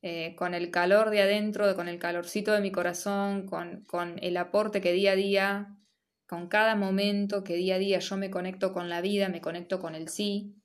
eh, 0.00 0.34
con 0.36 0.54
el 0.54 0.70
calor 0.70 1.10
de 1.10 1.20
adentro, 1.20 1.74
con 1.74 1.88
el 1.88 1.98
calorcito 1.98 2.52
de 2.52 2.60
mi 2.62 2.72
corazón, 2.72 3.44
con, 3.44 3.84
con 3.84 4.18
el 4.22 4.36
aporte 4.38 4.80
que 4.80 4.92
día 4.92 5.12
a 5.12 5.16
día, 5.16 5.76
con 6.26 6.48
cada 6.48 6.74
momento 6.74 7.44
que 7.44 7.56
día 7.56 7.74
a 7.74 7.78
día 7.78 7.98
yo 7.98 8.16
me 8.16 8.30
conecto 8.30 8.72
con 8.72 8.88
la 8.88 9.02
vida, 9.02 9.28
me 9.28 9.42
conecto 9.42 9.80
con 9.80 9.94
el 9.94 10.08
sí, 10.08 10.59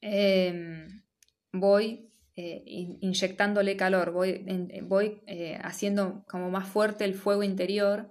Em, 0.00 1.02
voy 1.52 2.10
eh, 2.36 2.62
inyectándole 2.66 3.76
calor, 3.76 4.12
voy, 4.12 4.44
voy 4.84 5.20
eh, 5.26 5.58
haciendo 5.62 6.24
como 6.26 6.50
más 6.50 6.68
fuerte 6.68 7.04
el 7.04 7.14
fuego 7.14 7.42
interior 7.42 8.10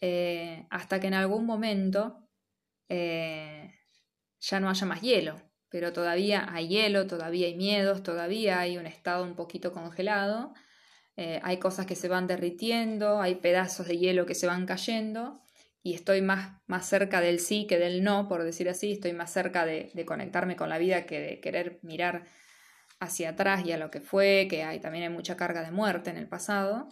eh, 0.00 0.66
hasta 0.70 0.98
que 0.98 1.06
en 1.06 1.14
algún 1.14 1.46
momento 1.46 2.22
ya 2.88 4.60
no 4.60 4.68
haya 4.68 4.86
más 4.86 5.00
hielo, 5.00 5.36
pero 5.68 5.92
todavía 5.92 6.46
hay 6.52 6.68
hielo, 6.68 7.06
todavía 7.06 7.46
hay 7.46 7.56
miedos, 7.56 8.02
todavía 8.02 8.60
hay 8.60 8.78
un 8.78 8.86
estado 8.86 9.24
un 9.24 9.34
poquito 9.34 9.72
congelado, 9.72 10.54
hay 11.16 11.56
cosas 11.58 11.86
que 11.86 11.96
se 11.96 12.08
van 12.08 12.26
derritiendo, 12.28 13.20
hay 13.20 13.36
pedazos 13.36 13.88
de 13.88 13.98
hielo 13.98 14.24
que 14.24 14.36
se 14.36 14.46
van 14.46 14.66
cayendo 14.66 15.40
y 15.86 15.94
estoy 15.94 16.20
más, 16.20 16.60
más 16.66 16.88
cerca 16.88 17.20
del 17.20 17.38
sí 17.38 17.68
que 17.68 17.78
del 17.78 18.02
no, 18.02 18.26
por 18.26 18.42
decir 18.42 18.68
así, 18.68 18.90
estoy 18.90 19.12
más 19.12 19.32
cerca 19.32 19.64
de, 19.64 19.92
conectarme 20.04 20.56
con 20.56 20.68
la 20.68 20.78
vida 20.78 21.06
que 21.06 21.20
de 21.20 21.40
querer 21.40 21.78
mirar 21.82 22.24
hacia 22.98 23.28
atrás 23.28 23.64
y 23.64 23.70
a 23.70 23.78
lo 23.78 23.88
que 23.88 24.00
fue, 24.00 24.48
que 24.50 24.64
hay, 24.64 24.80
también 24.80 25.04
hay 25.04 25.10
mucha 25.10 25.36
carga 25.36 25.62
de 25.62 25.70
muerte 25.70 26.10
en 26.10 26.16
el 26.16 26.26
pasado. 26.26 26.88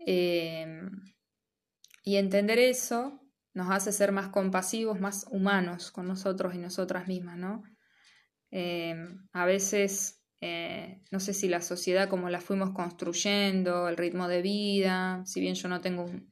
Em, 0.00 0.90
y 2.02 2.16
entender 2.16 2.58
eso 2.58 3.20
nos 3.54 3.70
hace 3.70 3.92
ser 3.92 4.10
más 4.10 4.30
compasivos, 4.30 4.98
más 4.98 5.24
humanos 5.30 5.92
con 5.92 6.08
nosotros 6.08 6.56
y 6.56 6.58
nosotras 6.58 7.06
mismas, 7.06 7.38
¿no? 7.38 7.62
Em, 8.50 9.28
a 9.32 9.44
veces, 9.46 10.24
eh, 10.40 11.00
no 11.12 11.20
sé 11.20 11.34
si 11.34 11.48
la 11.48 11.60
sociedad 11.60 12.08
como 12.08 12.28
la 12.30 12.40
fuimos 12.40 12.72
construyendo, 12.72 13.88
el 13.88 13.96
ritmo 13.96 14.26
de 14.26 14.42
vida, 14.42 15.22
si 15.24 15.40
bien 15.40 15.54
yo 15.54 15.68
no 15.68 15.80
tengo 15.80 16.02
un, 16.02 16.31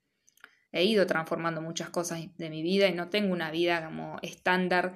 he 0.72 0.84
ido 0.84 1.06
transformando 1.06 1.60
muchas 1.60 1.90
cosas 1.90 2.20
de 2.36 2.50
mi 2.50 2.62
vida 2.62 2.88
y 2.88 2.94
no 2.94 3.08
tengo 3.08 3.32
una 3.32 3.50
vida 3.50 3.84
como 3.84 4.18
estándar 4.22 4.94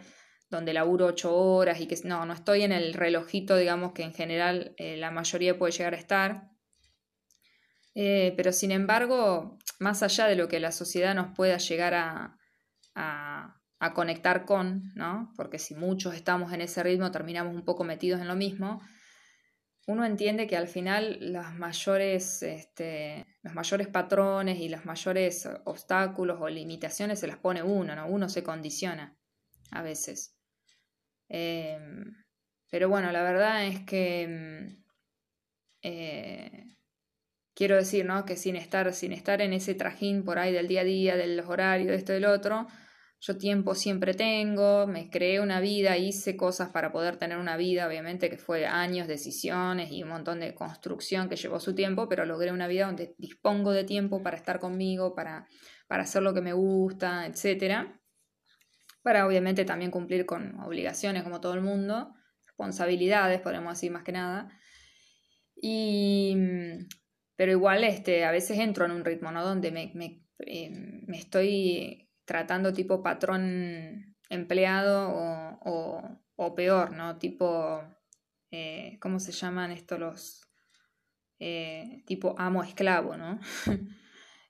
donde 0.50 0.72
laburo 0.72 1.06
ocho 1.06 1.34
horas 1.34 1.80
y 1.80 1.86
que 1.86 1.96
no, 2.04 2.24
no 2.26 2.32
estoy 2.32 2.62
en 2.62 2.72
el 2.72 2.94
relojito, 2.94 3.56
digamos, 3.56 3.92
que 3.92 4.02
en 4.02 4.12
general 4.12 4.74
eh, 4.76 4.96
la 4.96 5.10
mayoría 5.10 5.58
puede 5.58 5.72
llegar 5.72 5.94
a 5.94 5.98
estar. 5.98 6.50
Eh, 7.96 8.34
pero 8.36 8.52
sin 8.52 8.70
embargo, 8.70 9.58
más 9.80 10.02
allá 10.02 10.26
de 10.26 10.36
lo 10.36 10.48
que 10.48 10.60
la 10.60 10.72
sociedad 10.72 11.14
nos 11.14 11.34
pueda 11.34 11.58
llegar 11.58 11.94
a, 11.94 12.38
a 13.84 13.92
conectar 13.94 14.44
con, 14.44 14.92
¿no? 14.94 15.32
Porque 15.36 15.58
si 15.58 15.74
muchos 15.74 16.14
estamos 16.14 16.52
en 16.52 16.60
ese 16.60 16.82
ritmo, 16.82 17.10
terminamos 17.10 17.54
un 17.54 17.64
poco 17.64 17.84
metidos 17.84 18.20
en 18.20 18.28
lo 18.28 18.34
mismo. 18.34 18.80
Uno 19.86 20.04
entiende 20.06 20.46
que 20.46 20.56
al 20.56 20.68
final 20.68 21.18
los 21.32 21.54
mayores, 21.54 22.42
este, 22.42 23.26
los 23.42 23.54
mayores 23.54 23.86
patrones 23.88 24.58
y 24.58 24.68
los 24.68 24.86
mayores 24.86 25.48
obstáculos 25.64 26.38
o 26.40 26.48
limitaciones 26.48 27.20
se 27.20 27.26
las 27.26 27.36
pone 27.36 27.62
uno, 27.62 27.94
¿no? 27.94 28.06
Uno 28.06 28.28
se 28.28 28.42
condiciona 28.42 29.14
a 29.70 29.82
veces. 29.82 30.34
Em, 31.28 32.14
pero 32.70 32.88
bueno, 32.88 33.12
la 33.12 33.22
verdad 33.22 33.66
es 33.66 33.80
que 33.80 34.22
em, 34.22 34.82
eh, 35.82 36.76
quiero 37.54 37.76
decir, 37.76 38.06
¿no? 38.06 38.24
Que 38.24 38.36
sin 38.36 38.56
estar, 38.56 38.92
sin 38.94 39.12
estar 39.12 39.42
en 39.42 39.52
ese 39.52 39.74
trajín 39.74 40.24
por 40.24 40.38
ahí 40.38 40.52
del 40.52 40.68
día 40.68 40.80
a 40.80 40.84
día, 40.84 41.16
de 41.16 41.26
los 41.28 41.46
horarios, 41.46 41.88
de 41.88 41.96
esto 41.96 42.12
y 42.12 42.16
del 42.16 42.26
otro, 42.26 42.66
yo 43.20 43.38
tiempo 43.38 43.74
siempre 43.74 44.14
tengo, 44.14 44.86
me 44.86 45.08
creé 45.08 45.40
una 45.40 45.60
vida, 45.60 45.96
hice 45.96 46.36
cosas 46.36 46.70
para 46.70 46.92
poder 46.92 47.16
tener 47.16 47.38
una 47.38 47.56
vida, 47.56 47.86
obviamente 47.86 48.28
que 48.28 48.36
fue 48.36 48.66
años, 48.66 49.08
decisiones 49.08 49.90
y 49.90 50.02
un 50.02 50.10
montón 50.10 50.40
de 50.40 50.54
construcción 50.54 51.28
que 51.28 51.36
llevó 51.36 51.58
su 51.60 51.74
tiempo, 51.74 52.08
pero 52.08 52.26
logré 52.26 52.52
una 52.52 52.68
vida 52.68 52.86
donde 52.86 53.14
dispongo 53.18 53.72
de 53.72 53.84
tiempo 53.84 54.22
para 54.22 54.36
estar 54.36 54.60
conmigo, 54.60 55.14
para, 55.14 55.48
para 55.88 56.02
hacer 56.02 56.22
lo 56.22 56.34
que 56.34 56.42
me 56.42 56.52
gusta, 56.52 57.26
etcétera 57.26 58.00
para 59.04 59.26
obviamente 59.26 59.66
también 59.66 59.90
cumplir 59.90 60.24
con 60.24 60.58
obligaciones 60.60 61.22
como 61.24 61.38
todo 61.38 61.52
el 61.52 61.60
mundo, 61.60 62.14
responsabilidades, 62.46 63.42
podemos 63.42 63.74
decir 63.74 63.92
más 63.92 64.02
que 64.02 64.12
nada. 64.12 64.48
Y, 65.54 66.34
pero 67.36 67.52
igual 67.52 67.84
este, 67.84 68.24
a 68.24 68.30
veces 68.30 68.58
entro 68.58 68.86
en 68.86 68.92
un 68.92 69.04
ritmo, 69.04 69.30
¿no? 69.30 69.44
Donde 69.44 69.70
me, 69.72 69.92
me, 69.94 70.24
eh, 70.38 70.70
me 71.06 71.18
estoy 71.18 72.03
tratando 72.24 72.72
tipo 72.72 73.02
patrón 73.02 74.16
empleado 74.28 75.10
o, 75.64 76.20
o, 76.36 76.54
peor, 76.54 76.92
¿no? 76.92 77.18
Tipo, 77.18 77.82
eh, 78.50 78.98
¿cómo 79.00 79.20
se 79.20 79.32
llaman 79.32 79.70
estos 79.70 79.98
los... 79.98 80.40
Eh, 81.40 82.04
tipo 82.06 82.34
amo-esclavo, 82.38 83.16
¿no? 83.16 83.40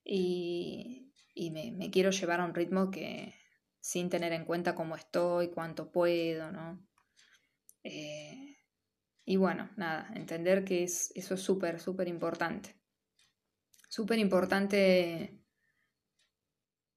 y, 0.05 1.13
y 1.35 1.51
me, 1.51 1.73
me, 1.73 1.91
quiero 1.91 2.11
llevar 2.11 2.41
a 2.41 2.45
un 2.45 2.55
ritmo 2.55 2.91
que, 2.91 3.35
sin 3.81 4.11
tener 4.11 4.33
en 4.33 4.45
cuenta 4.45 4.75
cómo 4.75 4.95
estoy, 4.95 5.49
cuánto 5.49 5.91
puedo, 5.91 6.53
¿no? 6.53 6.87
Eh, 7.83 8.57
y 9.25 9.37
bueno, 9.37 9.71
nada, 9.77 10.11
entender 10.15 10.65
que 10.65 10.85
es, 10.85 11.13
eso 11.15 11.35
es 11.35 11.41
súper, 11.41 11.81
súper 11.81 12.09
importante. 12.09 12.77
Súper 13.89 14.19
importante 14.19 15.44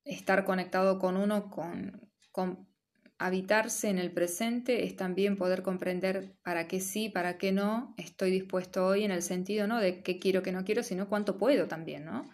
estar 0.08 0.46
conectado 0.46 1.00
con 1.00 1.18
uno, 1.18 1.50
con, 1.50 2.10
con 2.32 2.68
habitarse 3.20 3.90
en 3.90 3.98
el 3.98 4.12
presente, 4.12 4.86
es 4.86 4.96
también 4.96 5.38
poder 5.38 5.64
comprender 5.64 6.36
para 6.44 6.68
qué 6.68 6.80
sí, 6.80 7.10
para 7.10 7.38
qué 7.38 7.52
no 7.52 7.96
estoy 7.98 8.32
dispuesto 8.32 8.86
hoy 8.86 9.04
en 9.04 9.12
el 9.12 9.24
sentido 9.24 9.68
no 9.68 9.80
de 9.80 10.04
qué 10.04 10.20
quiero, 10.20 10.44
qué 10.44 10.52
no 10.52 10.64
quiero, 10.64 10.84
sino 10.84 11.10
cuánto 11.10 11.38
puedo 11.38 11.68
también, 11.68 12.06
¿no? 12.06 12.30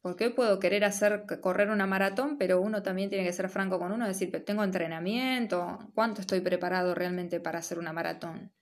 Porque 0.00 0.24
hoy 0.24 0.32
puedo 0.32 0.58
querer 0.58 0.84
hacer 0.84 1.24
correr 1.40 1.70
una 1.70 1.86
maratón, 1.86 2.36
pero 2.36 2.60
uno 2.60 2.82
también 2.82 3.08
tiene 3.08 3.24
que 3.24 3.32
ser 3.32 3.48
franco 3.48 3.78
con 3.78 3.92
uno, 3.92 4.08
decir, 4.08 4.32
tengo 4.44 4.64
entrenamiento, 4.64 5.78
¿cuánto 5.94 6.20
estoy 6.20 6.40
preparado 6.40 6.92
realmente 6.94 7.38
para 7.38 7.60
hacer 7.60 7.78
una 7.78 7.92
maratón? 7.92 8.52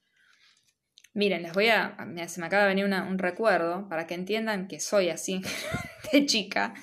Miren, 1.14 1.42
les 1.42 1.54
voy 1.54 1.68
a, 1.68 1.96
se 2.28 2.40
me 2.40 2.46
acaba 2.46 2.64
de 2.64 2.68
venir 2.68 2.84
un 2.84 3.18
recuerdo 3.18 3.88
para 3.88 4.06
que 4.06 4.14
entiendan 4.14 4.68
que 4.68 4.78
soy 4.80 5.08
así 5.08 5.40
de 6.12 6.26
chica. 6.26 6.74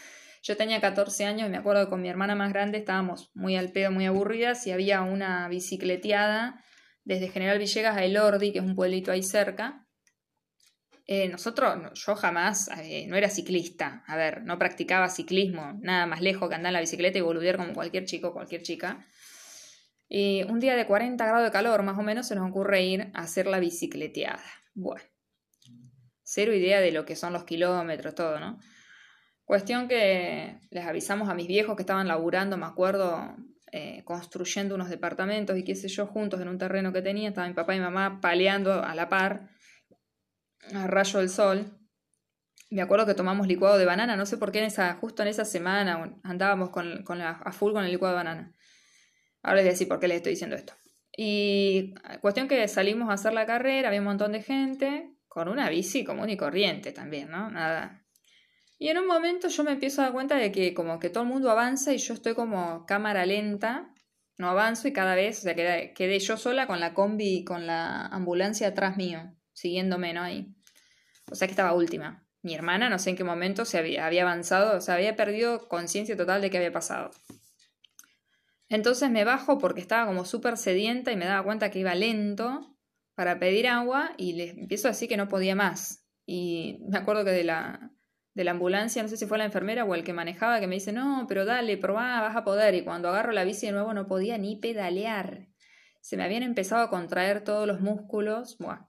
Yo 0.43 0.57
tenía 0.57 0.81
14 0.81 1.25
años 1.25 1.47
y 1.47 1.51
me 1.51 1.57
acuerdo 1.57 1.85
que 1.85 1.89
con 1.89 2.01
mi 2.01 2.09
hermana 2.09 2.35
más 2.35 2.51
grande 2.51 2.77
estábamos 2.77 3.31
muy 3.33 3.55
al 3.55 3.71
pedo, 3.71 3.91
muy 3.91 4.05
aburridas 4.05 4.65
y 4.67 4.71
había 4.71 5.01
una 5.01 5.47
bicicleteada 5.49 6.63
desde 7.03 7.29
General 7.29 7.57
Villegas 7.57 7.97
a 7.97 8.03
Elordi, 8.03 8.51
que 8.51 8.59
es 8.59 8.65
un 8.65 8.75
pueblito 8.75 9.11
ahí 9.11 9.23
cerca, 9.23 9.87
eh, 11.09 11.29
nosotros, 11.29 11.73
yo 11.93 12.15
jamás, 12.17 12.69
eh, 12.79 13.05
no 13.07 13.15
era 13.15 13.29
ciclista, 13.29 14.03
a 14.07 14.17
ver, 14.17 14.43
no 14.43 14.59
practicaba 14.59 15.07
ciclismo, 15.07 15.79
nada 15.79 16.05
más 16.05 16.21
lejos 16.21 16.49
que 16.49 16.55
andar 16.55 16.71
en 16.71 16.73
la 16.73 16.79
bicicleta 16.81 17.17
y 17.17 17.21
boludear 17.21 17.55
como 17.55 17.73
cualquier 17.73 18.03
chico, 18.03 18.33
cualquier 18.33 18.61
chica. 18.61 19.07
Y 20.09 20.43
un 20.43 20.59
día 20.59 20.75
de 20.75 20.85
40 20.85 21.25
grados 21.25 21.45
de 21.45 21.51
calor, 21.51 21.81
más 21.83 21.97
o 21.97 22.01
menos, 22.01 22.27
se 22.27 22.35
nos 22.35 22.49
ocurre 22.49 22.83
ir 22.83 23.11
a 23.13 23.21
hacer 23.21 23.47
la 23.47 23.59
bicicleteada. 23.59 24.43
Bueno, 24.73 25.01
cero 26.23 26.53
idea 26.53 26.81
de 26.81 26.91
lo 26.91 27.05
que 27.05 27.15
son 27.15 27.31
los 27.31 27.45
kilómetros, 27.45 28.13
todo, 28.13 28.41
¿no? 28.41 28.59
Cuestión 29.47 29.87
que 29.87 30.59
les 30.71 30.85
avisamos 30.85 31.29
a 31.29 31.33
mis 31.33 31.47
viejos 31.47 31.77
que 31.77 31.83
estaban 31.83 32.09
laburando, 32.09 32.57
me 32.57 32.65
acuerdo, 32.65 33.33
eh, 33.71 34.03
construyendo 34.03 34.75
unos 34.75 34.89
departamentos 34.89 35.57
y 35.57 35.63
qué 35.63 35.73
sé 35.73 35.87
yo, 35.87 36.05
juntos 36.05 36.41
en 36.41 36.49
un 36.49 36.57
terreno 36.57 36.91
que 36.91 37.01
tenía, 37.01 37.29
estaba 37.29 37.47
mi 37.47 37.53
papá 37.53 37.73
y 37.73 37.77
mi 37.77 37.85
mamá 37.85 38.19
paleando 38.19 38.83
a 38.83 38.93
la 38.93 39.07
par 39.07 39.47
a 40.75 40.87
rayo 40.87 41.19
del 41.19 41.29
sol. 41.29 41.79
Me 42.69 42.81
acuerdo 42.81 43.05
que 43.05 43.13
tomamos 43.13 43.47
licuado 43.47 43.77
de 43.77 43.85
banana, 43.85 44.17
no 44.17 44.25
sé 44.25 44.35
por 44.35 44.51
qué 44.51 44.59
en 44.59 44.65
esa, 44.65 44.95
justo 44.95 45.21
en 45.21 45.29
esa 45.29 45.45
semana 45.45 46.19
andábamos 46.23 46.69
con, 46.69 47.03
con 47.05 47.17
la, 47.17 47.29
a 47.29 47.53
full 47.53 47.71
con 47.71 47.85
el 47.85 47.91
licuado 47.91 48.15
de 48.15 48.23
banana. 48.23 48.53
Ahora 49.43 49.55
les 49.55 49.63
voy 49.63 49.69
a 49.69 49.71
decir 49.71 49.87
por 49.87 50.01
qué 50.01 50.09
les 50.09 50.17
estoy 50.17 50.33
diciendo 50.33 50.57
esto. 50.57 50.73
Y 51.15 51.95
cuestión 52.19 52.49
que 52.49 52.67
salimos 52.67 53.09
a 53.09 53.13
hacer 53.13 53.31
la 53.31 53.45
carrera, 53.45 53.87
había 53.87 54.01
un 54.01 54.07
montón 54.07 54.33
de 54.33 54.41
gente, 54.41 55.13
con 55.29 55.47
una 55.47 55.69
bici 55.69 56.03
común 56.03 56.29
y 56.29 56.35
corriente 56.35 56.91
también, 56.91 57.31
¿no? 57.31 57.49
Nada. 57.49 58.06
Y 58.79 58.89
en 58.89 58.99
un 58.99 59.07
momento 59.07 59.47
yo 59.47 59.63
me 59.63 59.71
empiezo 59.71 60.01
a 60.01 60.05
dar 60.05 60.13
cuenta 60.13 60.35
de 60.35 60.51
que 60.51 60.73
como 60.73 60.99
que 60.99 61.09
todo 61.09 61.23
el 61.23 61.29
mundo 61.29 61.49
avanza 61.49 61.93
y 61.93 61.97
yo 61.97 62.13
estoy 62.13 62.35
como 62.35 62.85
cámara 62.85 63.25
lenta, 63.25 63.93
no 64.37 64.49
avanzo 64.49 64.87
y 64.87 64.93
cada 64.93 65.15
vez, 65.15 65.39
o 65.39 65.41
sea, 65.41 65.55
quedé, 65.55 66.19
yo 66.19 66.37
sola 66.37 66.67
con 66.67 66.79
la 66.79 66.93
combi 66.93 67.37
y 67.37 67.43
con 67.43 67.65
la 67.65 68.05
ambulancia 68.05 68.67
atrás 68.67 68.95
mío, 68.95 69.33
siguiéndome, 69.53 70.13
¿no? 70.13 70.21
Ahí. 70.21 70.53
O 71.31 71.35
sea 71.35 71.47
que 71.47 71.53
estaba 71.53 71.73
última. 71.73 72.27
Mi 72.43 72.53
hermana, 72.53 72.89
no 72.89 72.99
sé 72.99 73.09
en 73.09 73.15
qué 73.15 73.23
momento, 73.23 73.65
se 73.65 73.79
había, 73.79 74.05
había 74.05 74.21
avanzado, 74.21 74.77
o 74.77 74.81
sea, 74.81 74.93
había 74.93 75.15
perdido 75.15 75.67
conciencia 75.67 76.15
total 76.15 76.41
de 76.41 76.51
qué 76.51 76.57
había 76.57 76.71
pasado. 76.71 77.09
Entonces 78.69 79.09
me 79.09 79.23
bajo 79.23 79.57
porque 79.57 79.81
estaba 79.81 80.05
como 80.05 80.23
súper 80.23 80.57
sedienta 80.57 81.11
y 81.11 81.17
me 81.17 81.25
daba 81.25 81.43
cuenta 81.43 81.71
que 81.71 81.79
iba 81.79 81.95
lento 81.95 82.77
para 83.15 83.39
pedir 83.39 83.67
agua 83.67 84.13
y 84.17 84.33
le 84.33 84.49
empiezo 84.51 84.87
a 84.87 84.91
decir 84.91 85.09
que 85.09 85.17
no 85.17 85.27
podía 85.27 85.55
más. 85.55 86.05
Y 86.25 86.79
me 86.87 86.97
acuerdo 86.97 87.25
que 87.25 87.31
de 87.31 87.43
la, 87.43 87.91
de 88.37 88.43
la 88.43 88.51
ambulancia, 88.51 89.01
no 89.01 89.09
sé 89.09 89.17
si 89.17 89.25
fue 89.25 89.39
la 89.39 89.45
enfermera 89.45 89.83
o 89.83 89.95
el 89.95 90.03
que 90.03 90.13
manejaba, 90.13 90.59
que 90.59 90.67
me 90.67 90.75
dice, 90.75 90.93
no, 90.93 91.25
pero 91.27 91.43
dale, 91.43 91.75
probá, 91.75 92.21
vas 92.21 92.35
a 92.35 92.43
poder. 92.43 92.75
Y 92.75 92.83
cuando 92.83 93.09
agarro 93.09 93.31
la 93.31 93.43
bici 93.43 93.65
de 93.65 93.71
nuevo 93.71 93.95
no 93.95 94.05
podía 94.05 94.37
ni 94.37 94.55
pedalear. 94.55 95.47
Se 96.01 96.17
me 96.17 96.23
habían 96.23 96.43
empezado 96.43 96.83
a 96.83 96.89
contraer 96.91 97.43
todos 97.43 97.65
los 97.65 97.81
músculos. 97.81 98.59
Buah, 98.59 98.85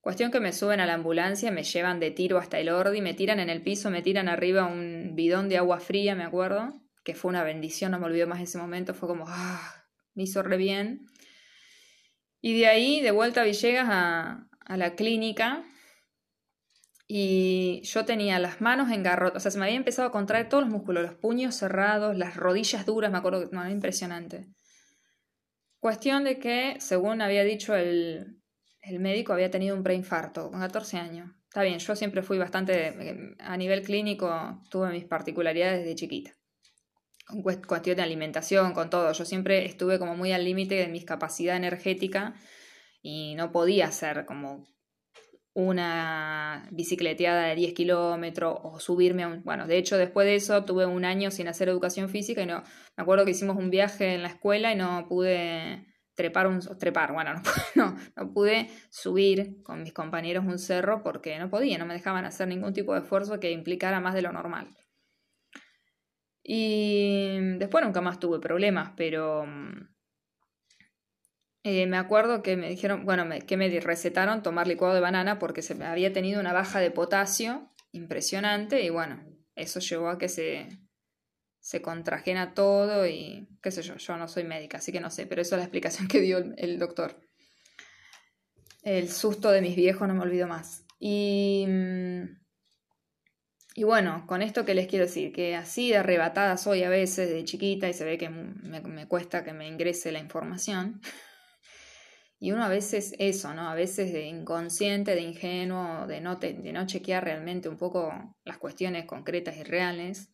Cuestión 0.00 0.30
que 0.30 0.40
me 0.40 0.54
suben 0.54 0.80
a 0.80 0.86
la 0.86 0.94
ambulancia, 0.94 1.50
me 1.50 1.64
llevan 1.64 2.00
de 2.00 2.10
tiro 2.10 2.38
hasta 2.38 2.58
el 2.58 2.70
Ordi, 2.70 3.02
me 3.02 3.12
tiran 3.12 3.40
en 3.40 3.50
el 3.50 3.62
piso, 3.62 3.90
me 3.90 4.00
tiran 4.00 4.26
arriba 4.26 4.64
un 4.64 5.10
bidón 5.14 5.50
de 5.50 5.58
agua 5.58 5.78
fría, 5.78 6.14
me 6.14 6.24
acuerdo, 6.24 6.80
que 7.04 7.14
fue 7.14 7.28
una 7.28 7.44
bendición, 7.44 7.90
no 7.90 7.98
me 7.98 8.06
olvido 8.06 8.26
más 8.26 8.40
ese 8.40 8.56
momento, 8.56 8.94
fue 8.94 9.06
como, 9.06 9.26
ah, 9.28 9.84
me 10.14 10.22
hizo 10.22 10.42
re 10.42 10.56
bien. 10.56 11.04
Y 12.40 12.58
de 12.58 12.68
ahí, 12.68 13.02
de 13.02 13.10
vuelta 13.10 13.42
a 13.42 13.44
Villegas 13.44 13.88
a, 13.90 14.48
a 14.64 14.76
la 14.78 14.94
clínica, 14.94 15.62
y 17.12 17.80
yo 17.82 18.04
tenía 18.04 18.38
las 18.38 18.60
manos 18.60 18.92
engarrotadas, 18.92 19.38
o 19.38 19.40
sea, 19.40 19.50
se 19.50 19.58
me 19.58 19.64
había 19.64 19.76
empezado 19.76 20.06
a 20.06 20.12
contraer 20.12 20.48
todos 20.48 20.62
los 20.62 20.72
músculos, 20.72 21.02
los 21.02 21.14
puños 21.14 21.56
cerrados, 21.56 22.16
las 22.16 22.36
rodillas 22.36 22.86
duras, 22.86 23.10
me 23.10 23.18
acuerdo, 23.18 23.48
no, 23.50 23.62
era 23.62 23.72
impresionante. 23.72 24.46
Cuestión 25.80 26.22
de 26.22 26.38
que, 26.38 26.76
según 26.78 27.20
había 27.20 27.42
dicho 27.42 27.74
el, 27.74 28.40
el 28.80 29.00
médico 29.00 29.32
había 29.32 29.50
tenido 29.50 29.74
un 29.74 29.82
preinfarto 29.82 30.52
con 30.52 30.60
14 30.60 30.98
años. 30.98 31.32
Está 31.48 31.62
bien, 31.64 31.80
yo 31.80 31.96
siempre 31.96 32.22
fui 32.22 32.38
bastante, 32.38 33.34
a 33.40 33.56
nivel 33.56 33.82
clínico, 33.82 34.62
tuve 34.70 34.92
mis 34.92 35.04
particularidades 35.04 35.84
de 35.84 35.96
chiquita. 35.96 36.36
Con 37.26 37.42
cuestión 37.42 37.96
de 37.96 38.02
alimentación, 38.02 38.72
con 38.72 38.88
todo. 38.88 39.10
Yo 39.10 39.24
siempre 39.24 39.64
estuve 39.64 39.98
como 39.98 40.14
muy 40.14 40.30
al 40.30 40.44
límite 40.44 40.76
de 40.76 40.86
mi 40.86 41.04
capacidad 41.04 41.56
energética 41.56 42.34
y 43.02 43.34
no 43.34 43.50
podía 43.50 43.88
hacer 43.88 44.26
como 44.26 44.64
una 45.54 46.68
bicicleteada 46.70 47.46
de 47.46 47.54
10 47.56 47.74
kilómetros 47.74 48.56
o 48.62 48.78
subirme 48.78 49.24
a 49.24 49.28
un... 49.28 49.42
Bueno, 49.42 49.66
de 49.66 49.78
hecho 49.78 49.98
después 49.98 50.26
de 50.26 50.36
eso 50.36 50.64
tuve 50.64 50.86
un 50.86 51.04
año 51.04 51.30
sin 51.30 51.48
hacer 51.48 51.68
educación 51.68 52.08
física 52.08 52.42
y 52.42 52.46
no... 52.46 52.62
Me 52.96 53.02
acuerdo 53.02 53.24
que 53.24 53.32
hicimos 53.32 53.56
un 53.56 53.70
viaje 53.70 54.14
en 54.14 54.22
la 54.22 54.28
escuela 54.28 54.72
y 54.72 54.76
no 54.76 55.06
pude 55.08 55.86
trepar 56.14 56.46
un 56.46 56.60
trepar, 56.78 57.12
bueno, 57.12 57.32
no, 57.74 57.96
no, 58.14 58.32
pude 58.32 58.68
subir 58.90 59.62
con 59.62 59.82
mis 59.82 59.92
compañeros 59.92 60.44
un 60.44 60.58
cerro 60.58 61.02
porque 61.02 61.38
no 61.38 61.48
podía, 61.48 61.78
no 61.78 61.86
me 61.86 61.94
dejaban 61.94 62.26
hacer 62.26 62.46
ningún 62.46 62.74
tipo 62.74 62.92
de 62.92 63.00
esfuerzo 63.00 63.40
que 63.40 63.50
implicara 63.50 64.00
más 64.00 64.14
de 64.14 64.22
lo 64.22 64.32
normal. 64.32 64.68
Y 66.42 67.38
después 67.58 67.84
nunca 67.84 68.00
más 68.00 68.18
tuve 68.18 68.38
problemas, 68.38 68.92
pero 68.96 69.44
eh, 71.62 71.86
me 71.86 71.96
acuerdo 71.96 72.42
que 72.42 72.56
me 72.56 72.68
dijeron, 72.68 73.04
bueno, 73.04 73.24
que 73.46 73.56
me 73.56 73.68
recetaron 73.80 74.42
tomar 74.42 74.66
licuado 74.66 74.94
de 74.94 75.00
banana 75.00 75.38
porque 75.38 75.62
se 75.62 75.82
había 75.84 76.12
tenido 76.12 76.40
una 76.40 76.52
baja 76.52 76.80
de 76.80 76.90
potasio 76.90 77.70
impresionante 77.92 78.82
y 78.82 78.90
bueno, 78.90 79.22
eso 79.54 79.80
llevó 79.80 80.08
a 80.08 80.18
que 80.18 80.28
se 80.28 80.68
se 81.60 81.82
contrajena 81.82 82.54
todo 82.54 83.06
y 83.06 83.48
qué 83.62 83.70
sé 83.70 83.82
yo, 83.82 83.96
yo 83.96 84.16
no 84.16 84.28
soy 84.28 84.44
médica, 84.44 84.78
así 84.78 84.92
que 84.92 85.00
no 85.00 85.10
sé, 85.10 85.26
pero 85.26 85.42
eso 85.42 85.54
es 85.54 85.58
la 85.58 85.64
explicación 85.64 86.08
que 86.08 86.20
dio 86.20 86.38
el, 86.38 86.78
doctor. 86.78 87.20
El 88.82 89.10
susto 89.10 89.50
de 89.50 89.60
mis 89.60 89.76
viejos 89.76 90.08
no 90.08 90.14
me 90.14 90.22
olvido 90.22 90.48
más. 90.48 90.84
Y, 90.98 91.66
y 93.74 93.84
bueno, 93.84 94.24
con 94.26 94.42
esto 94.42 94.64
que 94.64 94.74
les 94.74 94.86
quiero 94.86 95.04
decir, 95.04 95.32
que 95.32 95.54
así 95.54 95.90
de 95.90 95.98
arrebatada 95.98 96.56
soy 96.56 96.82
a 96.82 96.88
veces 96.88 97.28
de 97.28 97.44
chiquita 97.44 97.88
y 97.88 97.92
se 97.92 98.04
ve 98.04 98.16
que 98.16 98.30
me, 98.30 98.80
me 98.80 99.06
cuesta 99.06 99.44
que 99.44 99.52
me 99.52 99.68
ingrese 99.68 100.12
la 100.12 100.18
información. 100.18 101.00
Y 102.42 102.52
uno 102.52 102.64
a 102.64 102.68
veces 102.68 103.14
eso, 103.18 103.52
¿no? 103.52 103.68
A 103.68 103.74
veces 103.74 104.14
de 104.14 104.24
inconsciente, 104.24 105.14
de 105.14 105.20
ingenuo, 105.20 106.06
de 106.06 106.22
no, 106.22 106.36
de 106.36 106.72
no 106.72 106.86
chequear 106.86 107.22
realmente 107.22 107.68
un 107.68 107.76
poco 107.76 108.34
las 108.44 108.56
cuestiones 108.56 109.04
concretas 109.04 109.58
y 109.58 109.62
reales, 109.62 110.30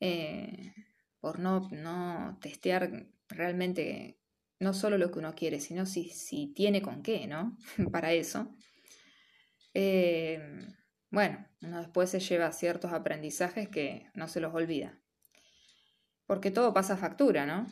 eh, 0.00 0.74
por 1.20 1.38
no, 1.38 1.68
no 1.70 2.36
testear 2.42 3.06
realmente 3.28 4.18
no 4.58 4.74
solo 4.74 4.98
lo 4.98 5.12
que 5.12 5.20
uno 5.20 5.36
quiere, 5.36 5.60
sino 5.60 5.86
si, 5.86 6.08
si 6.08 6.48
tiene 6.48 6.82
con 6.82 7.04
qué, 7.04 7.28
¿no? 7.28 7.56
Para 7.92 8.12
eso. 8.12 8.52
Eh, 9.74 10.40
bueno, 11.08 11.46
uno 11.62 11.78
después 11.78 12.10
se 12.10 12.18
lleva 12.18 12.50
ciertos 12.50 12.92
aprendizajes 12.92 13.68
que 13.68 14.10
no 14.12 14.26
se 14.26 14.40
los 14.40 14.52
olvida. 14.52 14.98
Porque 16.26 16.50
todo 16.50 16.74
pasa 16.74 16.96
factura, 16.96 17.46
¿no? 17.46 17.64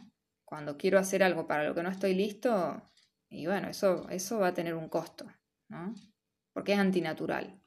Cuando 0.45 0.77
quiero 0.77 1.01
hacer 1.01 1.25
algo 1.25 1.49
para 1.49 1.65
lo 1.65 1.75
que 1.75 1.83
no 1.83 1.91
estoy 1.91 2.15
listo, 2.15 2.81
y 3.29 3.47
bueno, 3.47 3.69
eso, 3.69 4.09
eso 4.11 4.39
va 4.39 4.49
a 4.49 4.55
tener 4.55 4.75
un 4.75 4.89
costo, 4.89 5.27
¿no? 5.69 5.95
Porque 6.53 6.73
es 6.73 6.79
antinatural. 6.79 7.61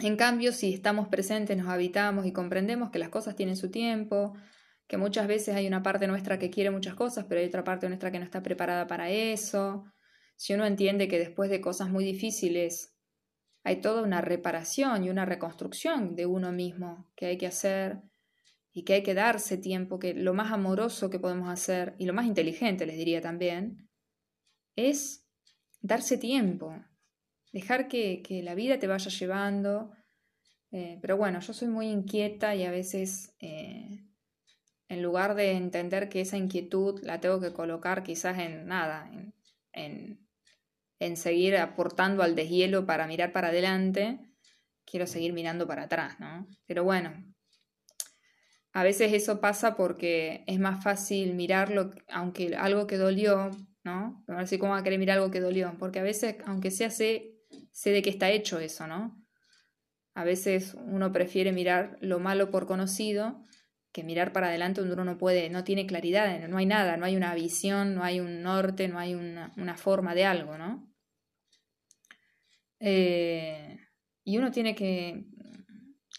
En 0.00 0.16
cambio, 0.16 0.52
si 0.52 0.72
estamos 0.74 1.08
presentes, 1.08 1.56
nos 1.56 1.68
habitamos 1.68 2.26
y 2.26 2.32
comprendemos 2.32 2.90
que 2.90 2.98
las 2.98 3.10
cosas 3.10 3.36
tienen 3.36 3.56
su 3.56 3.70
tiempo, 3.70 4.34
que 4.86 4.96
muchas 4.96 5.26
veces 5.26 5.54
hay 5.54 5.66
una 5.66 5.82
parte 5.82 6.06
nuestra 6.06 6.38
que 6.38 6.50
quiere 6.50 6.70
muchas 6.70 6.94
cosas, 6.94 7.26
pero 7.28 7.40
hay 7.40 7.46
otra 7.46 7.64
parte 7.64 7.88
nuestra 7.88 8.10
que 8.10 8.18
no 8.18 8.24
está 8.24 8.42
preparada 8.42 8.86
para 8.86 9.10
eso, 9.10 9.84
si 10.36 10.54
uno 10.54 10.66
entiende 10.66 11.08
que 11.08 11.20
después 11.20 11.50
de 11.50 11.60
cosas 11.60 11.88
muy 11.88 12.04
difíciles 12.04 12.96
hay 13.64 13.80
toda 13.80 14.02
una 14.02 14.20
reparación 14.20 15.04
y 15.04 15.08
una 15.10 15.24
reconstrucción 15.24 16.16
de 16.16 16.26
uno 16.26 16.50
mismo 16.50 17.08
que 17.14 17.26
hay 17.26 17.38
que 17.38 17.46
hacer 17.46 18.02
y 18.72 18.84
que 18.84 18.94
hay 18.94 19.02
que 19.04 19.14
darse 19.14 19.56
tiempo, 19.56 20.00
que 20.00 20.14
lo 20.14 20.34
más 20.34 20.50
amoroso 20.50 21.10
que 21.10 21.20
podemos 21.20 21.48
hacer 21.48 21.94
y 21.98 22.06
lo 22.06 22.12
más 22.12 22.26
inteligente, 22.26 22.86
les 22.86 22.96
diría 22.96 23.20
también, 23.20 23.88
es 24.76 25.26
darse 25.80 26.18
tiempo, 26.18 26.74
dejar 27.52 27.88
que, 27.88 28.22
la 28.42 28.54
vida 28.54 28.78
te 28.78 28.86
vaya 28.86 29.10
llevando. 29.10 29.92
Eh, 30.70 30.98
pero 31.02 31.16
bueno, 31.16 31.40
yo 31.40 31.52
soy 31.52 31.68
muy 31.68 31.88
inquieta 31.88 32.54
y 32.54 32.64
a 32.64 32.70
veces 32.70 33.34
eh, 33.40 34.06
en 34.88 35.02
lugar 35.02 35.34
de 35.34 35.52
entender 35.52 36.08
que 36.08 36.22
esa 36.22 36.38
inquietud 36.38 37.00
la 37.02 37.20
tengo 37.20 37.40
que 37.40 37.52
colocar 37.52 38.02
quizás 38.02 38.38
en 38.38 38.66
nada, 38.66 39.10
en, 39.72 40.26
en 40.98 41.16
seguir 41.16 41.56
aportando 41.56 42.22
al 42.22 42.34
deshielo 42.34 42.86
para 42.86 43.06
mirar 43.06 43.32
para 43.32 43.48
adelante, 43.48 44.20
quiero 44.84 45.06
seguir 45.06 45.32
mirando 45.32 45.66
para 45.66 45.84
atrás, 45.84 46.18
¿no? 46.20 46.46
Pero 46.66 46.84
bueno, 46.84 47.12
a 48.72 48.82
veces 48.82 49.12
eso 49.12 49.40
pasa 49.40 49.76
porque 49.76 50.44
es 50.46 50.58
más 50.58 50.82
fácil 50.82 51.34
mirarlo, 51.34 51.90
aunque 52.08 52.56
algo 52.56 52.86
que 52.86 52.96
dolió, 52.96 53.50
¿no? 53.84 54.24
Así 54.28 54.58
como 54.58 54.72
va 54.72 54.78
a 54.78 54.82
querer 54.82 54.98
mirar 54.98 55.18
algo 55.18 55.30
que 55.30 55.40
dolió, 55.40 55.74
porque 55.78 55.98
a 55.98 56.02
veces, 56.02 56.36
aunque 56.46 56.70
sea 56.70 56.90
sé, 56.90 57.40
sé 57.72 57.90
de 57.90 58.02
qué 58.02 58.10
está 58.10 58.30
hecho 58.30 58.58
eso, 58.58 58.86
¿no? 58.86 59.22
A 60.14 60.24
veces 60.24 60.74
uno 60.74 61.12
prefiere 61.12 61.52
mirar 61.52 61.96
lo 62.00 62.18
malo 62.18 62.50
por 62.50 62.66
conocido 62.66 63.42
que 63.92 64.02
mirar 64.04 64.32
para 64.32 64.48
adelante 64.48 64.80
donde 64.80 64.94
uno 64.94 65.04
no 65.04 65.18
puede, 65.18 65.50
no 65.50 65.64
tiene 65.64 65.86
claridad, 65.86 66.48
no 66.48 66.56
hay 66.56 66.66
nada, 66.66 66.96
no 66.96 67.04
hay 67.04 67.14
una 67.14 67.34
visión, 67.34 67.94
no 67.94 68.02
hay 68.02 68.20
un 68.20 68.42
norte, 68.42 68.88
no 68.88 68.98
hay 68.98 69.14
una, 69.14 69.76
forma 69.76 70.14
de 70.14 70.24
algo, 70.24 70.56
¿no? 70.56 70.90
Eh, 72.80 73.78
y 74.24 74.38
uno 74.38 74.50
tiene 74.50 74.74
que 74.74 75.26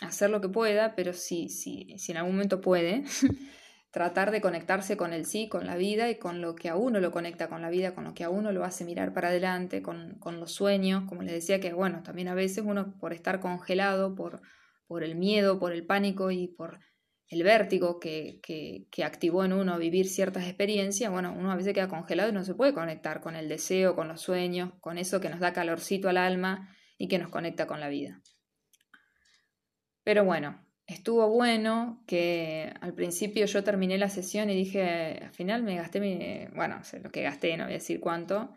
hacer 0.01 0.29
lo 0.29 0.39
que 0.39 0.49
pueda, 0.49 0.95
pero 0.95 1.13
si, 1.13 1.49
si, 1.49 1.97
si 1.97 2.11
en 2.11 2.19
algún 2.19 2.33
momento 2.33 2.61
puede, 2.61 3.03
tratar 3.93 4.31
de 4.31 4.41
conectarse 4.41 4.97
con 4.97 5.13
el 5.13 5.27
sí, 5.27 5.47
con 5.47 5.67
la 5.67 5.75
vida 5.75 6.09
y 6.09 6.17
con 6.17 6.41
lo 6.41 6.55
que 6.55 6.67
a 6.67 6.75
uno 6.75 6.99
lo 6.99 7.11
conecta 7.11 7.47
con 7.47 7.61
la 7.61 7.69
vida, 7.69 7.93
con 7.93 8.05
lo 8.05 8.15
que 8.15 8.23
a 8.23 8.31
uno 8.31 8.51
lo 8.51 8.63
hace 8.63 8.85
mirar 8.85 9.13
para 9.13 9.27
adelante, 9.27 9.83
con, 9.83 10.19
los 10.39 10.51
sueños, 10.51 11.03
como 11.07 11.21
les 11.21 11.35
decía 11.35 11.59
que 11.59 11.73
bueno, 11.73 12.01
también 12.01 12.27
a 12.27 12.33
veces 12.33 12.63
uno 12.65 12.97
por 12.99 13.13
estar 13.13 13.39
congelado, 13.39 14.15
por, 14.15 14.41
por 14.87 15.03
el 15.03 15.15
miedo, 15.15 15.59
por 15.59 15.73
el 15.73 15.85
pánico 15.85 16.31
y 16.31 16.47
por 16.47 16.79
el 17.27 17.43
vértigo 17.43 17.99
que, 17.99 18.39
que, 18.41 18.87
que, 18.89 19.03
activó 19.03 19.45
en 19.45 19.53
uno 19.53 19.77
vivir 19.77 20.07
ciertas 20.07 20.45
experiencias, 20.45 21.11
bueno, 21.11 21.31
uno 21.37 21.51
a 21.51 21.55
veces 21.55 21.75
queda 21.75 21.87
congelado 21.87 22.31
y 22.31 22.33
no 22.33 22.43
se 22.43 22.55
puede 22.55 22.73
conectar 22.73 23.21
con 23.21 23.35
el 23.35 23.47
deseo, 23.47 23.95
con 23.95 24.07
los 24.07 24.21
sueños, 24.21 24.71
con 24.81 24.97
eso 24.97 25.21
que 25.21 25.29
nos 25.29 25.39
da 25.39 25.53
calorcito 25.53 26.09
al 26.09 26.17
alma 26.17 26.75
y 26.97 27.07
que 27.07 27.19
nos 27.19 27.29
conecta 27.29 27.67
con 27.67 27.79
la 27.79 27.89
vida. 27.89 28.23
Pero 30.03 30.25
bueno, 30.25 30.65
estuvo 30.93 31.29
bueno 31.29 32.03
que 32.07 32.73
al 32.81 32.93
principio 32.93 33.45
yo 33.45 33.63
terminé 33.63 33.97
la 33.97 34.09
sesión 34.09 34.49
y 34.49 34.55
dije, 34.55 35.19
al 35.21 35.33
final 35.33 35.63
me 35.63 35.75
gasté 35.75 35.99
mi, 35.99 36.47
bueno, 36.55 36.81
lo 37.01 37.11
que 37.11 37.23
gasté, 37.23 37.57
no 37.57 37.65
voy 37.65 37.73
a 37.73 37.77
decir 37.77 37.99
cuánto, 37.99 38.53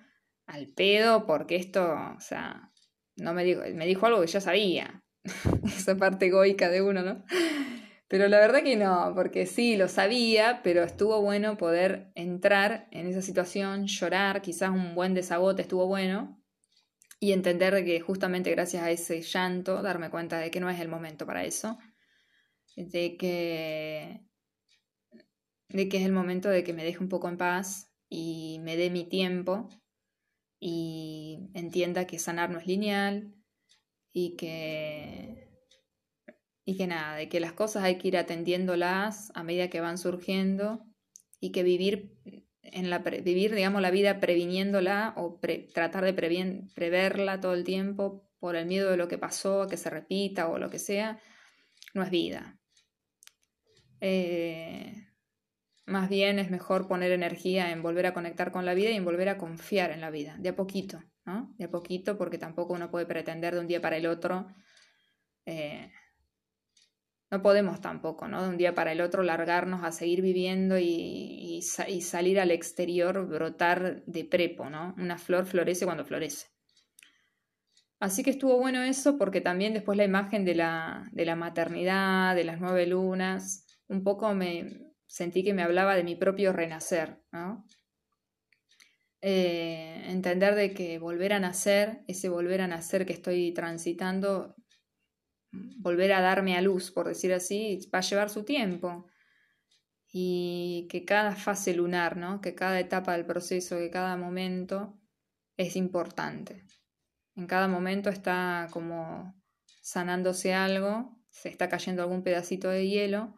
al 0.47 0.69
pedo, 0.69 1.27
porque 1.27 1.57
esto, 1.57 1.97
o 2.17 2.21
sea, 2.21 2.71
no 3.17 3.35
me 3.35 3.45
dijo, 3.45 3.63
me 3.75 3.87
dijo 3.87 4.07
algo 4.07 4.21
que 4.21 4.27
ya 4.29 4.41
sabía, 4.41 5.03
esa 5.67 5.97
parte 5.97 6.27
egoica 6.27 6.69
de 6.69 6.83
uno, 6.83 7.03
¿no? 7.03 7.25
Pero 8.09 8.29
la 8.29 8.39
verdad 8.39 8.63
que 8.63 8.77
no, 8.77 9.13
porque 9.17 9.47
sí, 9.47 9.77
lo 9.77 9.89
sabía, 9.89 10.61
pero 10.63 10.85
estuvo 10.85 11.21
bueno 11.23 11.57
poder 11.57 12.13
entrar 12.15 12.87
en 12.93 13.09
esa 13.09 13.21
situación, 13.21 13.87
llorar, 13.89 14.43
quizás 14.43 14.71
un 14.71 14.95
buen 14.95 15.15
desagote 15.15 15.63
estuvo 15.63 15.89
bueno, 15.89 16.41
y 17.19 17.33
entender 17.33 17.85
que 17.85 18.01
justamente 18.01 18.51
gracias 18.51 18.83
a 18.83 18.91
ese 18.91 19.23
llanto, 19.23 19.83
darme 19.83 20.11
cuenta 20.11 20.39
de 20.39 20.51
que 20.51 20.61
no 20.61 20.71
es 20.71 20.81
el 20.81 20.89
momento 20.89 21.27
para 21.27 21.45
eso, 21.45 21.79
de 22.77 23.17
que, 23.17 24.21
de 25.69 25.89
que 25.89 25.97
es 25.97 26.05
el 26.05 26.13
momento 26.13 26.49
de 26.49 26.63
que 26.63 26.73
me 26.73 26.85
deje 26.85 26.99
un 26.99 27.09
poco 27.09 27.29
en 27.29 27.39
paz 27.39 27.91
y 28.09 28.61
me 28.63 28.77
dé 28.77 28.91
mi 28.91 29.05
tiempo 29.05 29.69
y 30.61 31.51
entienda 31.55 32.07
que 32.07 32.19
sanar 32.19 32.51
no 32.51 32.59
es 32.59 32.67
lineal 32.67 33.35
y 34.13 34.37
que, 34.37 35.51
y 36.65 36.77
que 36.77 36.87
nada, 36.87 37.17
de 37.17 37.29
que 37.29 37.41
las 37.41 37.53
cosas 37.53 37.85
hay 37.85 37.99
que 37.99 38.09
ir 38.09 38.17
atendiéndolas 38.17 39.33
a 39.35 39.43
medida 39.43 39.69
que 39.69 39.81
van 39.81 39.99
surgiendo 39.99 40.85
y 41.41 41.53
que 41.53 41.63
vivir 41.63 42.13
en 42.63 42.91
la 42.91 42.99
vivir, 42.99 43.55
digamos, 43.55 43.81
la 43.81 43.91
vida 43.91 44.21
previniéndola 44.21 45.15
o 45.17 45.39
tratar 45.73 46.05
de 46.05 46.13
preverla 46.75 47.41
todo 47.41 47.55
el 47.55 47.65
tiempo 47.65 48.29
por 48.39 48.57
el 48.57 48.67
miedo 48.67 48.91
de 48.91 48.97
lo 48.97 49.09
que 49.09 49.19
pasó, 49.19 49.67
que 49.69 49.77
se 49.77 49.91
repita 49.91 50.49
o 50.49 50.59
lo 50.59 50.69
que 50.69 50.79
sea, 50.79 51.21
no 51.95 52.03
es 52.03 52.11
vida. 52.11 52.59
Eh, 54.09 55.09
más 55.85 56.09
bien 56.09 56.39
es 56.39 56.49
mejor 56.49 56.87
poner 56.87 57.11
energía 57.11 57.73
en 57.73 57.83
volver 57.83 58.07
a 58.07 58.15
conectar 58.15 58.53
con 58.53 58.65
la 58.65 58.73
vida 58.73 58.91
y 58.91 58.95
en 58.95 59.05
volver 59.05 59.29
a 59.29 59.37
confiar 59.37 59.91
en 59.91 60.01
la 60.01 60.11
vida, 60.11 60.37
de 60.39 60.51
a 60.51 60.55
poquito, 60.55 61.03
¿no? 61.25 61.53
De 61.59 61.65
a 61.65 61.71
poquito, 61.73 62.17
porque 62.17 62.39
tampoco 62.39 62.75
uno 62.75 62.89
puede 62.89 63.05
pretender 63.05 63.55
de 63.55 63.61
un 63.61 63.67
día 63.67 63.81
para 63.81 63.97
el 63.97 64.07
otro. 64.07 64.47
Eh, 65.45 65.91
no 67.33 67.43
podemos 67.43 67.81
tampoco, 67.81 68.29
¿no? 68.29 68.45
De 68.45 68.49
un 68.49 68.57
día 68.57 68.77
para 68.77 68.93
el 68.93 69.01
otro 69.01 69.25
largarnos 69.25 69.83
a 69.83 69.91
seguir 69.91 70.23
viviendo 70.23 70.79
y, 70.79 71.61
y, 71.89 72.01
salir 72.01 72.39
al 72.39 72.53
exterior, 72.53 73.27
brotar 73.27 74.05
de 74.05 74.25
prepo, 74.25 74.71
¿no? 74.71 74.95
Una 74.99 75.19
flor 75.19 75.47
florece 75.47 75.85
cuando 75.85 76.05
florece. 76.05 76.47
Así 77.99 78.23
que 78.23 78.31
estuvo 78.31 78.57
bueno 78.59 78.83
eso 78.83 79.19
porque 79.19 79.41
también 79.41 79.75
después 79.75 79.99
la 79.99 80.05
imagen 80.05 80.45
de 80.45 80.55
la, 80.55 81.09
de 81.11 81.25
la 81.25 81.35
maternidad, 81.35 82.37
de 82.37 82.45
las 82.45 82.61
nueve 82.61 82.87
lunas, 82.87 83.66
un 83.89 84.03
poco 84.03 84.35
me 84.35 84.87
sentí 85.07 85.45
que 85.45 85.55
me 85.55 85.63
hablaba 85.63 85.95
de 85.95 86.05
mi 86.05 86.17
propio 86.17 86.53
renacer, 86.53 87.23
¿no? 87.33 87.65
Eh, 89.23 90.03
entender 90.07 90.55
de 90.55 90.75
que 90.75 90.99
volver 90.99 91.33
a 91.33 91.41
nacer, 91.41 92.03
ese 92.07 92.29
volver 92.29 92.61
a 92.61 92.69
nacer 92.69 93.07
que 93.07 93.13
estoy 93.13 93.53
transitando, 93.53 94.55
volver 95.79 96.13
a 96.13 96.21
darme 96.21 96.57
a 96.57 96.61
luz, 96.61 96.91
por 96.91 97.09
decir 97.09 97.33
así, 97.33 97.79
va 97.93 98.01
a 98.01 98.03
llevar 98.03 98.31
su 98.31 98.45
tiempo. 98.45 99.07
Y 100.13 100.87
que 100.91 101.05
cada 101.05 101.35
fase 101.35 101.75
lunar, 101.75 102.17
¿no? 102.17 102.41
que 102.41 102.55
cada 102.55 102.79
etapa 102.81 103.13
del 103.13 103.27
proceso, 103.27 103.77
que 103.77 103.91
cada 103.91 104.17
momento 104.17 104.99
es 105.57 105.77
importante. 105.77 106.65
En 107.35 107.47
cada 107.47 107.69
momento 107.69 108.09
está 108.09 108.69
como 108.71 109.35
sanándose 109.83 110.55
algo, 110.55 111.19
se 111.31 111.49
está 111.49 111.69
cayendo 111.69 112.03
algún 112.03 112.23
pedacito 112.23 112.69
de 112.69 112.89
hielo 112.89 113.35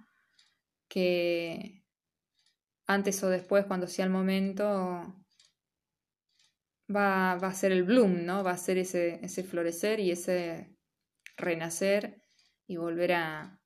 que 0.88 1.84
antes 2.86 3.22
o 3.22 3.28
después, 3.28 3.66
cuando 3.66 3.86
sea 3.86 4.04
el 4.04 4.10
momento, 4.10 5.24
va, 6.94 7.36
va 7.36 7.48
a 7.48 7.54
ser 7.54 7.72
el 7.72 7.84
bloom, 7.84 8.24
¿no? 8.24 8.42
Va 8.42 8.52
a 8.52 8.56
ser 8.56 8.78
ese, 8.78 9.20
ese 9.22 9.44
florecer 9.44 10.00
y 10.00 10.10
ese 10.10 10.74
renacer 11.36 12.22
y 12.66 12.76
volver 12.76 13.12
a, 13.12 13.58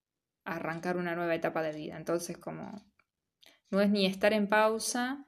arrancar 0.44 0.96
una 0.96 1.14
nueva 1.14 1.34
etapa 1.34 1.62
de 1.62 1.72
vida. 1.72 1.96
Entonces, 1.96 2.36
como 2.36 2.84
no 3.70 3.80
es 3.80 3.90
ni 3.90 4.06
estar 4.06 4.32
en 4.32 4.48
pausa, 4.48 5.24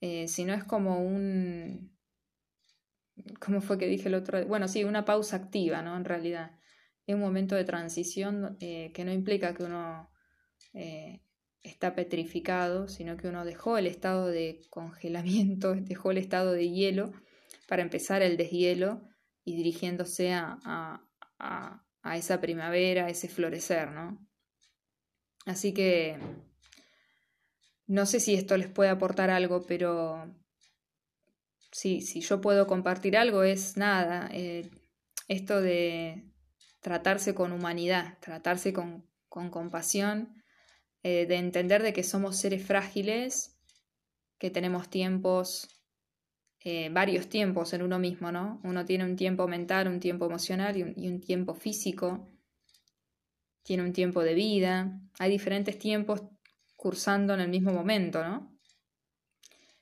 eh, 0.00 0.28
sino 0.28 0.54
es 0.54 0.64
como 0.64 1.00
un... 1.02 1.96
¿Cómo 3.40 3.60
fue 3.60 3.78
que 3.78 3.88
dije 3.88 4.08
el 4.08 4.14
otro? 4.14 4.46
Bueno, 4.46 4.68
sí, 4.68 4.84
una 4.84 5.04
pausa 5.04 5.36
activa, 5.36 5.82
¿no? 5.82 5.96
En 5.96 6.04
realidad. 6.04 6.52
Es 7.04 7.16
un 7.16 7.20
momento 7.20 7.56
de 7.56 7.64
transición 7.64 8.56
eh, 8.60 8.92
que 8.94 9.04
no 9.04 9.12
implica 9.12 9.54
que 9.54 9.64
uno 9.64 10.10
eh, 10.72 11.20
está 11.62 11.94
petrificado, 11.94 12.88
sino 12.88 13.16
que 13.16 13.28
uno 13.28 13.44
dejó 13.44 13.78
el 13.78 13.86
estado 13.86 14.26
de 14.26 14.60
congelamiento, 14.70 15.74
dejó 15.76 16.10
el 16.10 16.18
estado 16.18 16.52
de 16.52 16.70
hielo 16.70 17.12
para 17.66 17.82
empezar 17.82 18.22
el 18.22 18.36
deshielo 18.36 19.02
y 19.44 19.56
dirigiéndose 19.56 20.32
a, 20.32 20.58
a, 20.64 21.84
a 22.02 22.16
esa 22.16 22.40
primavera, 22.40 23.06
a 23.06 23.10
ese 23.10 23.28
florecer, 23.28 23.90
¿no? 23.90 24.18
Así 25.46 25.72
que 25.72 26.18
no 27.86 28.04
sé 28.04 28.20
si 28.20 28.34
esto 28.34 28.56
les 28.56 28.68
puede 28.68 28.90
aportar 28.90 29.30
algo, 29.30 29.64
pero 29.66 30.34
sí, 31.72 32.02
si 32.02 32.20
yo 32.20 32.40
puedo 32.40 32.66
compartir 32.66 33.16
algo 33.16 33.42
es 33.42 33.76
nada, 33.76 34.28
eh, 34.32 34.70
esto 35.26 35.60
de 35.60 36.30
tratarse 36.80 37.34
con 37.34 37.52
humanidad, 37.52 38.18
tratarse 38.20 38.72
con, 38.74 39.08
con 39.28 39.50
compasión, 39.50 40.37
eh, 41.02 41.26
de 41.26 41.36
entender 41.36 41.82
de 41.82 41.92
que 41.92 42.02
somos 42.02 42.36
seres 42.36 42.64
frágiles, 42.64 43.56
que 44.38 44.50
tenemos 44.50 44.88
tiempos, 44.88 45.68
eh, 46.64 46.90
varios 46.90 47.28
tiempos 47.28 47.72
en 47.72 47.82
uno 47.82 47.98
mismo, 47.98 48.32
¿no? 48.32 48.60
Uno 48.64 48.84
tiene 48.84 49.04
un 49.04 49.16
tiempo 49.16 49.46
mental, 49.46 49.88
un 49.88 50.00
tiempo 50.00 50.26
emocional 50.26 50.76
y 50.76 51.08
un, 51.08 51.20
tiempo 51.20 51.54
físico, 51.54 52.28
tiene 53.62 53.84
un 53.84 53.92
tiempo 53.92 54.22
de 54.22 54.34
vida, 54.34 55.00
hay 55.18 55.30
diferentes 55.30 55.78
tiempos 55.78 56.22
cursando 56.76 57.34
en 57.34 57.40
el 57.40 57.48
mismo 57.48 57.72
momento, 57.72 58.22
¿no? 58.24 58.58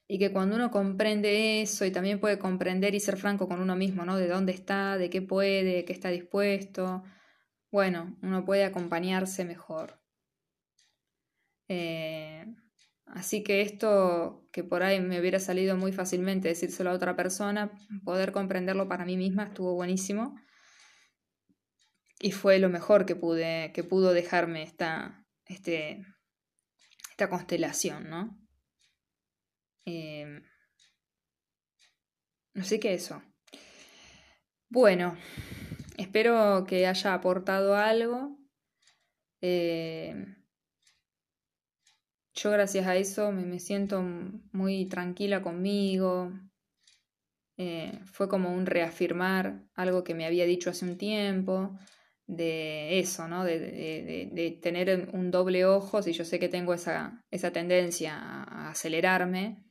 Y 0.09 0.19
que 0.19 0.33
cuando 0.33 0.55
uno 0.57 0.71
comprende 0.71 1.63
eso 1.63 1.85
y 1.85 1.91
también 1.91 2.21
puede 2.21 2.39
comprender 2.39 2.95
y 2.95 3.01
ser 3.01 3.17
franco 3.17 3.49
con 3.49 3.61
uno 3.61 3.75
mismo, 3.75 4.05
¿no? 4.05 4.17
De 4.17 4.29
dónde 4.29 4.53
está, 4.53 4.99
de 4.99 5.11
qué 5.11 5.23
puede, 5.23 5.65
de 5.65 5.85
qué 5.85 5.93
está 5.93 6.11
dispuesto, 6.11 7.03
bueno, 7.71 8.17
uno 8.23 8.45
puede 8.45 8.65
acompañarse 8.65 9.45
mejor. 9.45 10.01
Eh, 11.69 12.45
así 13.07 13.43
que 13.43 13.63
esto 13.63 14.47
que 14.53 14.65
por 14.65 14.83
ahí 14.83 15.01
me 15.01 15.21
hubiera 15.21 15.41
salido 15.41 15.77
muy 15.77 15.93
fácilmente 15.93 16.49
decírselo 16.49 16.91
a 16.91 16.95
otra 16.95 17.17
persona, 17.17 17.73
poder 18.05 18.33
comprenderlo 18.33 18.89
para 18.89 19.05
mí 19.05 19.17
misma 19.17 19.45
estuvo 19.45 19.75
buenísimo. 19.75 20.35
Y 22.19 22.33
fue 22.33 22.59
lo 22.59 22.69
mejor 22.69 23.05
que 23.05 23.15
pude, 23.15 23.73
que 23.75 23.85
pudo 23.85 24.13
dejarme 24.13 24.63
esta, 24.63 25.25
este, 25.45 26.03
esta 27.11 27.29
constelación, 27.29 28.09
¿no? 28.09 28.39
Eh, 29.85 30.41
así 32.55 32.81
que 32.81 32.95
eso. 32.95 33.23
Bueno, 34.69 35.17
espero 35.97 36.65
que 36.67 36.87
haya 36.87 37.15
aportado 37.15 37.77
algo. 37.77 38.39
Eh, 39.41 40.15
yo 42.37 42.51
gracias 42.51 42.87
a 42.87 42.97
eso 42.97 43.33
me, 43.33 43.59
siento 43.59 44.03
muy 44.53 44.87
tranquila 44.87 45.43
conmigo. 45.43 46.33
Eh, 47.57 47.99
fue 48.05 48.29
como 48.29 48.53
un 48.53 48.67
reafirmar 48.67 49.65
algo 49.75 50.05
que 50.05 50.15
me 50.15 50.27
había 50.27 50.45
dicho 50.45 50.69
hace 50.69 50.85
un 50.85 50.99
tiempo 50.99 51.79
de 52.27 52.99
eso, 52.99 53.29
¿no? 53.29 53.45
De, 53.45 53.59
de, 53.59 54.29
de, 54.33 54.51
tener 54.51 55.09
un 55.13 55.31
doble 55.31 55.65
ojo, 55.65 56.03
si 56.03 56.13
yo 56.13 56.25
sé 56.25 56.39
que 56.39 56.49
tengo 56.49 56.75
esa, 56.75 57.25
esa 57.31 57.53
tendencia 57.53 58.19
a 58.19 58.71
acelerarme 58.71 59.65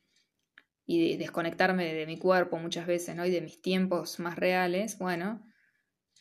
y 0.85 1.17
desconectarme 1.17 1.93
de, 1.93 2.05
mi 2.07 2.17
cuerpo 2.17 2.57
muchas 2.57 2.87
veces, 2.87 3.15
¿no? 3.15 3.25
Y 3.25 3.31
de 3.31 3.41
mis 3.41 3.61
tiempos 3.61 4.19
más 4.19 4.37
reales, 4.37 4.97
bueno, 4.97 5.45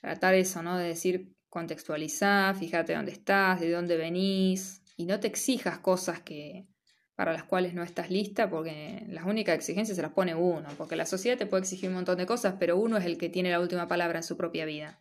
tratar 0.01 0.35
eso, 0.35 0.63
¿no? 0.63 0.77
De 0.77 0.89
decir, 0.89 1.35
contextualizar, 1.49 2.55
fíjate 2.57 2.95
dónde 2.95 3.13
estás, 3.13 3.61
de 3.61 3.71
dónde 3.71 3.97
venís, 3.97 4.84
y 4.97 5.07
no 5.07 5.21
te 5.21 5.27
exijas 5.27 5.79
cosas 5.79 6.21
que 6.21 6.67
para 7.15 7.33
las 7.33 7.45
cuales 7.45 7.75
no 7.75 7.83
estás 7.83 8.11
lista, 8.11 8.51
porque 8.51 9.05
las 9.09 9.25
únicas 9.25 9.55
exigencias 9.55 9.97
se 9.97 10.03
las 10.03 10.13
pone 10.13 10.35
uno, 10.35 10.69
porque 10.77 10.97
la 10.97 11.07
sociedad 11.07 11.39
te 11.39 11.47
puede 11.47 11.63
exigir 11.63 11.89
un 11.89 11.97
montón 11.97 12.19
de 12.19 12.27
cosas, 12.27 12.57
pero 12.59 12.77
uno 12.77 12.97
es 12.97 13.05
el 13.05 13.19
que 13.19 13.29
tiene 13.29 13.51
la 13.51 13.61
última 13.61 13.87
palabra 13.87 14.19
en 14.19 14.25
su 14.25 14.37
propia 14.37 14.65
vida. 14.65 15.01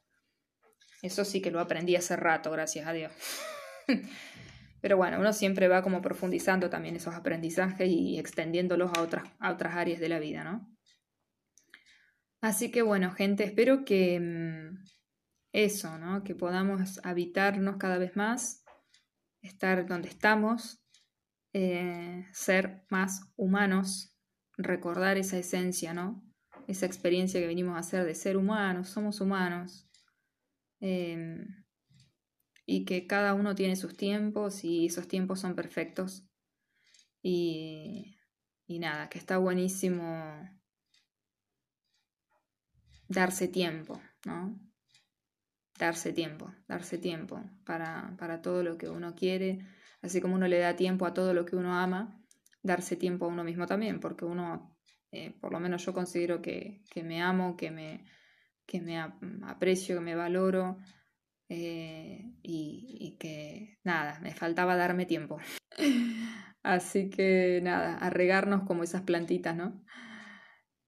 Eso 1.01 1.25
sí 1.25 1.41
que 1.41 1.51
lo 1.51 1.59
aprendí 1.59 1.95
hace 1.95 2.15
rato, 2.15 2.51
gracias 2.51 2.87
a 2.87 2.93
Dios. 2.93 3.11
Pero 4.83 4.97
bueno, 4.97 5.17
uno 5.19 5.31
siempre 5.31 5.69
va 5.69 5.81
como 5.81 6.01
profundizando 6.01 6.69
también 6.69 6.97
esos 6.97 7.15
aprendizajes 7.15 7.89
y 7.89 8.19
extendiéndolos 8.19 8.91
a 8.93 9.01
otras, 9.01 9.23
a 9.39 9.51
otras 9.51 9.75
áreas 9.75 10.01
de 10.01 10.09
la 10.09 10.19
vida, 10.19 10.43
¿no? 10.43 10.69
Así 12.41 12.69
que 12.69 12.81
bueno, 12.81 13.11
gente, 13.11 13.45
espero 13.45 13.85
que 13.85 14.19
mm, 14.19 14.83
eso, 15.53 15.97
¿no? 15.97 16.25
Que 16.25 16.35
podamos 16.35 16.99
habitarnos 17.05 17.77
cada 17.77 17.97
vez 17.97 18.17
más, 18.17 18.62
estar 19.43 19.85
donde 19.85 20.09
estamos, 20.09 20.83
eh, 21.53 22.25
ser 22.31 22.85
más 22.89 23.21
humanos, 23.35 24.17
recordar 24.57 25.17
esa 25.17 25.37
esencia, 25.37 25.93
¿no? 25.93 26.23
Esa 26.67 26.87
experiencia 26.87 27.39
que 27.39 27.47
venimos 27.47 27.75
a 27.75 27.79
hacer 27.79 28.05
de 28.05 28.15
ser 28.15 28.37
humanos, 28.37 28.89
somos 28.89 29.21
humanos, 29.21 29.87
Em, 30.85 31.63
y 32.65 32.83
que 32.83 33.07
cada 33.07 33.33
uno 33.33 33.55
tiene 33.55 33.77
sus 33.77 33.95
tiempos 33.95 34.65
y 34.65 34.87
esos 34.87 35.07
tiempos 35.07 35.39
son 35.39 35.55
perfectos. 35.55 36.27
Y, 37.21 38.17
y 38.67 38.79
nada, 38.79 39.07
que 39.07 39.17
está 39.17 39.37
buenísimo 39.37 40.49
darse 43.07 43.47
tiempo, 43.47 44.01
¿no? 44.25 44.59
Darse 45.83 46.13
tiempo, 46.13 46.49
darse 46.65 46.97
tiempo 46.97 47.43
para, 47.65 48.15
para 48.17 48.41
todo 48.41 48.63
lo 48.63 48.77
que 48.77 48.87
uno 48.87 49.15
quiere, 49.15 49.59
así 50.01 50.21
como 50.21 50.35
uno 50.35 50.47
le 50.47 50.59
da 50.59 50.77
tiempo 50.77 51.05
a 51.05 51.13
todo 51.13 51.33
lo 51.33 51.43
que 51.43 51.57
uno 51.57 51.75
ama, 51.75 52.23
darse 52.61 52.95
tiempo 52.95 53.25
a 53.25 53.27
uno 53.27 53.43
mismo 53.43 53.65
también, 53.65 53.99
porque 53.99 54.23
uno, 54.23 54.77
eh, 55.11 55.31
por 55.41 55.51
lo 55.51 55.59
menos 55.59 55.85
yo 55.85 55.93
considero 55.93 56.41
que, 56.41 56.85
que 56.89 57.03
me 57.03 57.21
amo, 57.21 57.57
que 57.57 57.69
me, 57.69 58.05
que 58.65 58.79
me 58.79 58.97
aprecio, 58.97 59.95
que 59.95 60.01
me 60.01 60.15
valoro 60.15 60.77
eh, 61.49 62.31
y, 62.41 63.17
que 63.19 63.77
nada, 63.83 64.21
me 64.21 64.33
faltaba 64.33 64.77
darme 64.77 65.05
tiempo. 65.05 65.37
Así 66.63 67.09
que 67.09 67.59
nada, 67.61 67.97
a 67.97 68.09
regarnos 68.09 68.63
como 68.63 68.83
esas 68.83 69.01
plantitas, 69.01 69.53
¿no? 69.53 69.83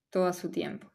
Todo 0.09 0.27
a 0.27 0.33
su 0.33 0.51
tiempo. 0.51 0.89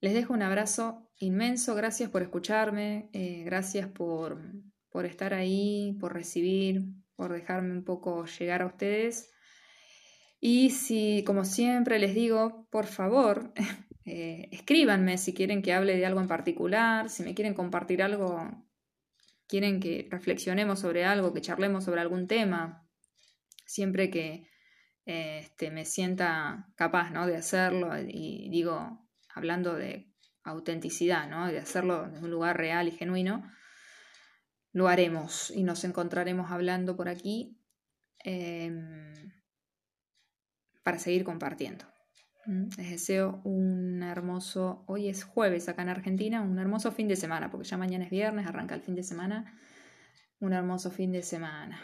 Les 0.00 0.14
dejo 0.14 0.32
un 0.32 0.42
abrazo 0.42 1.07
inmenso, 1.18 1.74
gracias 1.74 2.10
por 2.10 2.22
escucharme, 2.22 3.10
eh, 3.12 3.42
gracias 3.44 3.88
por, 3.88 4.40
por 4.90 5.04
estar 5.06 5.34
ahí, 5.34 5.96
por 6.00 6.14
recibir, 6.14 6.82
por 7.16 7.32
dejarme 7.32 7.72
un 7.72 7.84
poco 7.84 8.26
llegar 8.26 8.62
a 8.62 8.66
ustedes. 8.66 9.30
Y 10.40 10.70
si, 10.70 11.24
como 11.26 11.44
siempre 11.44 11.98
les 11.98 12.14
digo, 12.14 12.66
por 12.70 12.86
favor, 12.86 13.52
Eh, 14.10 14.48
escríbanme 14.52 15.18
si 15.18 15.34
quieren 15.34 15.60
que 15.60 15.74
hable 15.74 15.94
de 15.98 16.06
algo 16.06 16.22
en 16.22 16.28
particular, 16.28 17.10
si 17.10 17.22
me 17.22 17.34
quieren 17.34 17.52
compartir 17.52 18.02
algo, 18.02 18.66
quieren 19.46 19.80
que 19.80 20.08
reflexionemos 20.10 20.80
sobre 20.80 21.04
algo, 21.04 21.34
que 21.34 21.42
charlemos 21.42 21.84
sobre 21.84 22.00
algún 22.00 22.26
tema, 22.26 22.88
siempre 23.66 24.08
que 24.08 24.48
eh, 25.04 25.40
este, 25.40 25.70
me 25.70 25.84
sienta 25.84 26.70
capaz 26.74 27.10
¿no? 27.10 27.26
de 27.26 27.36
hacerlo 27.36 27.90
y 27.98 28.48
digo, 28.48 29.06
hablando 29.34 29.74
de 29.74 30.10
autenticidad, 30.44 31.28
¿no? 31.28 31.46
de 31.48 31.58
hacerlo 31.58 32.08
de 32.08 32.20
un 32.20 32.30
lugar 32.30 32.56
real 32.56 32.88
y 32.88 32.92
genuino, 32.92 33.42
lo 34.72 34.88
haremos 34.88 35.50
y 35.50 35.62
nos 35.62 35.84
encontraremos 35.84 36.50
hablando 36.50 36.96
por 36.96 37.08
aquí 37.08 37.58
em, 38.24 39.32
para 40.82 40.98
seguir 40.98 41.24
compartiendo. 41.24 41.84
Mm, 42.46 42.68
les 42.76 42.90
deseo 42.90 43.40
un 43.44 44.02
hermoso, 44.02 44.84
hoy 44.86 45.08
es 45.08 45.24
jueves 45.24 45.68
acá 45.68 45.82
en 45.82 45.90
Argentina, 45.90 46.42
un 46.42 46.58
hermoso 46.58 46.92
fin 46.92 47.08
de 47.08 47.16
semana, 47.16 47.50
porque 47.50 47.68
ya 47.68 47.76
mañana 47.76 48.04
es 48.04 48.10
viernes, 48.10 48.46
arranca 48.46 48.74
el 48.74 48.82
fin 48.82 48.94
de 48.94 49.02
semana. 49.02 49.58
Un 50.40 50.52
hermoso 50.52 50.90
fin 50.90 51.12
de 51.12 51.22
semana. 51.22 51.80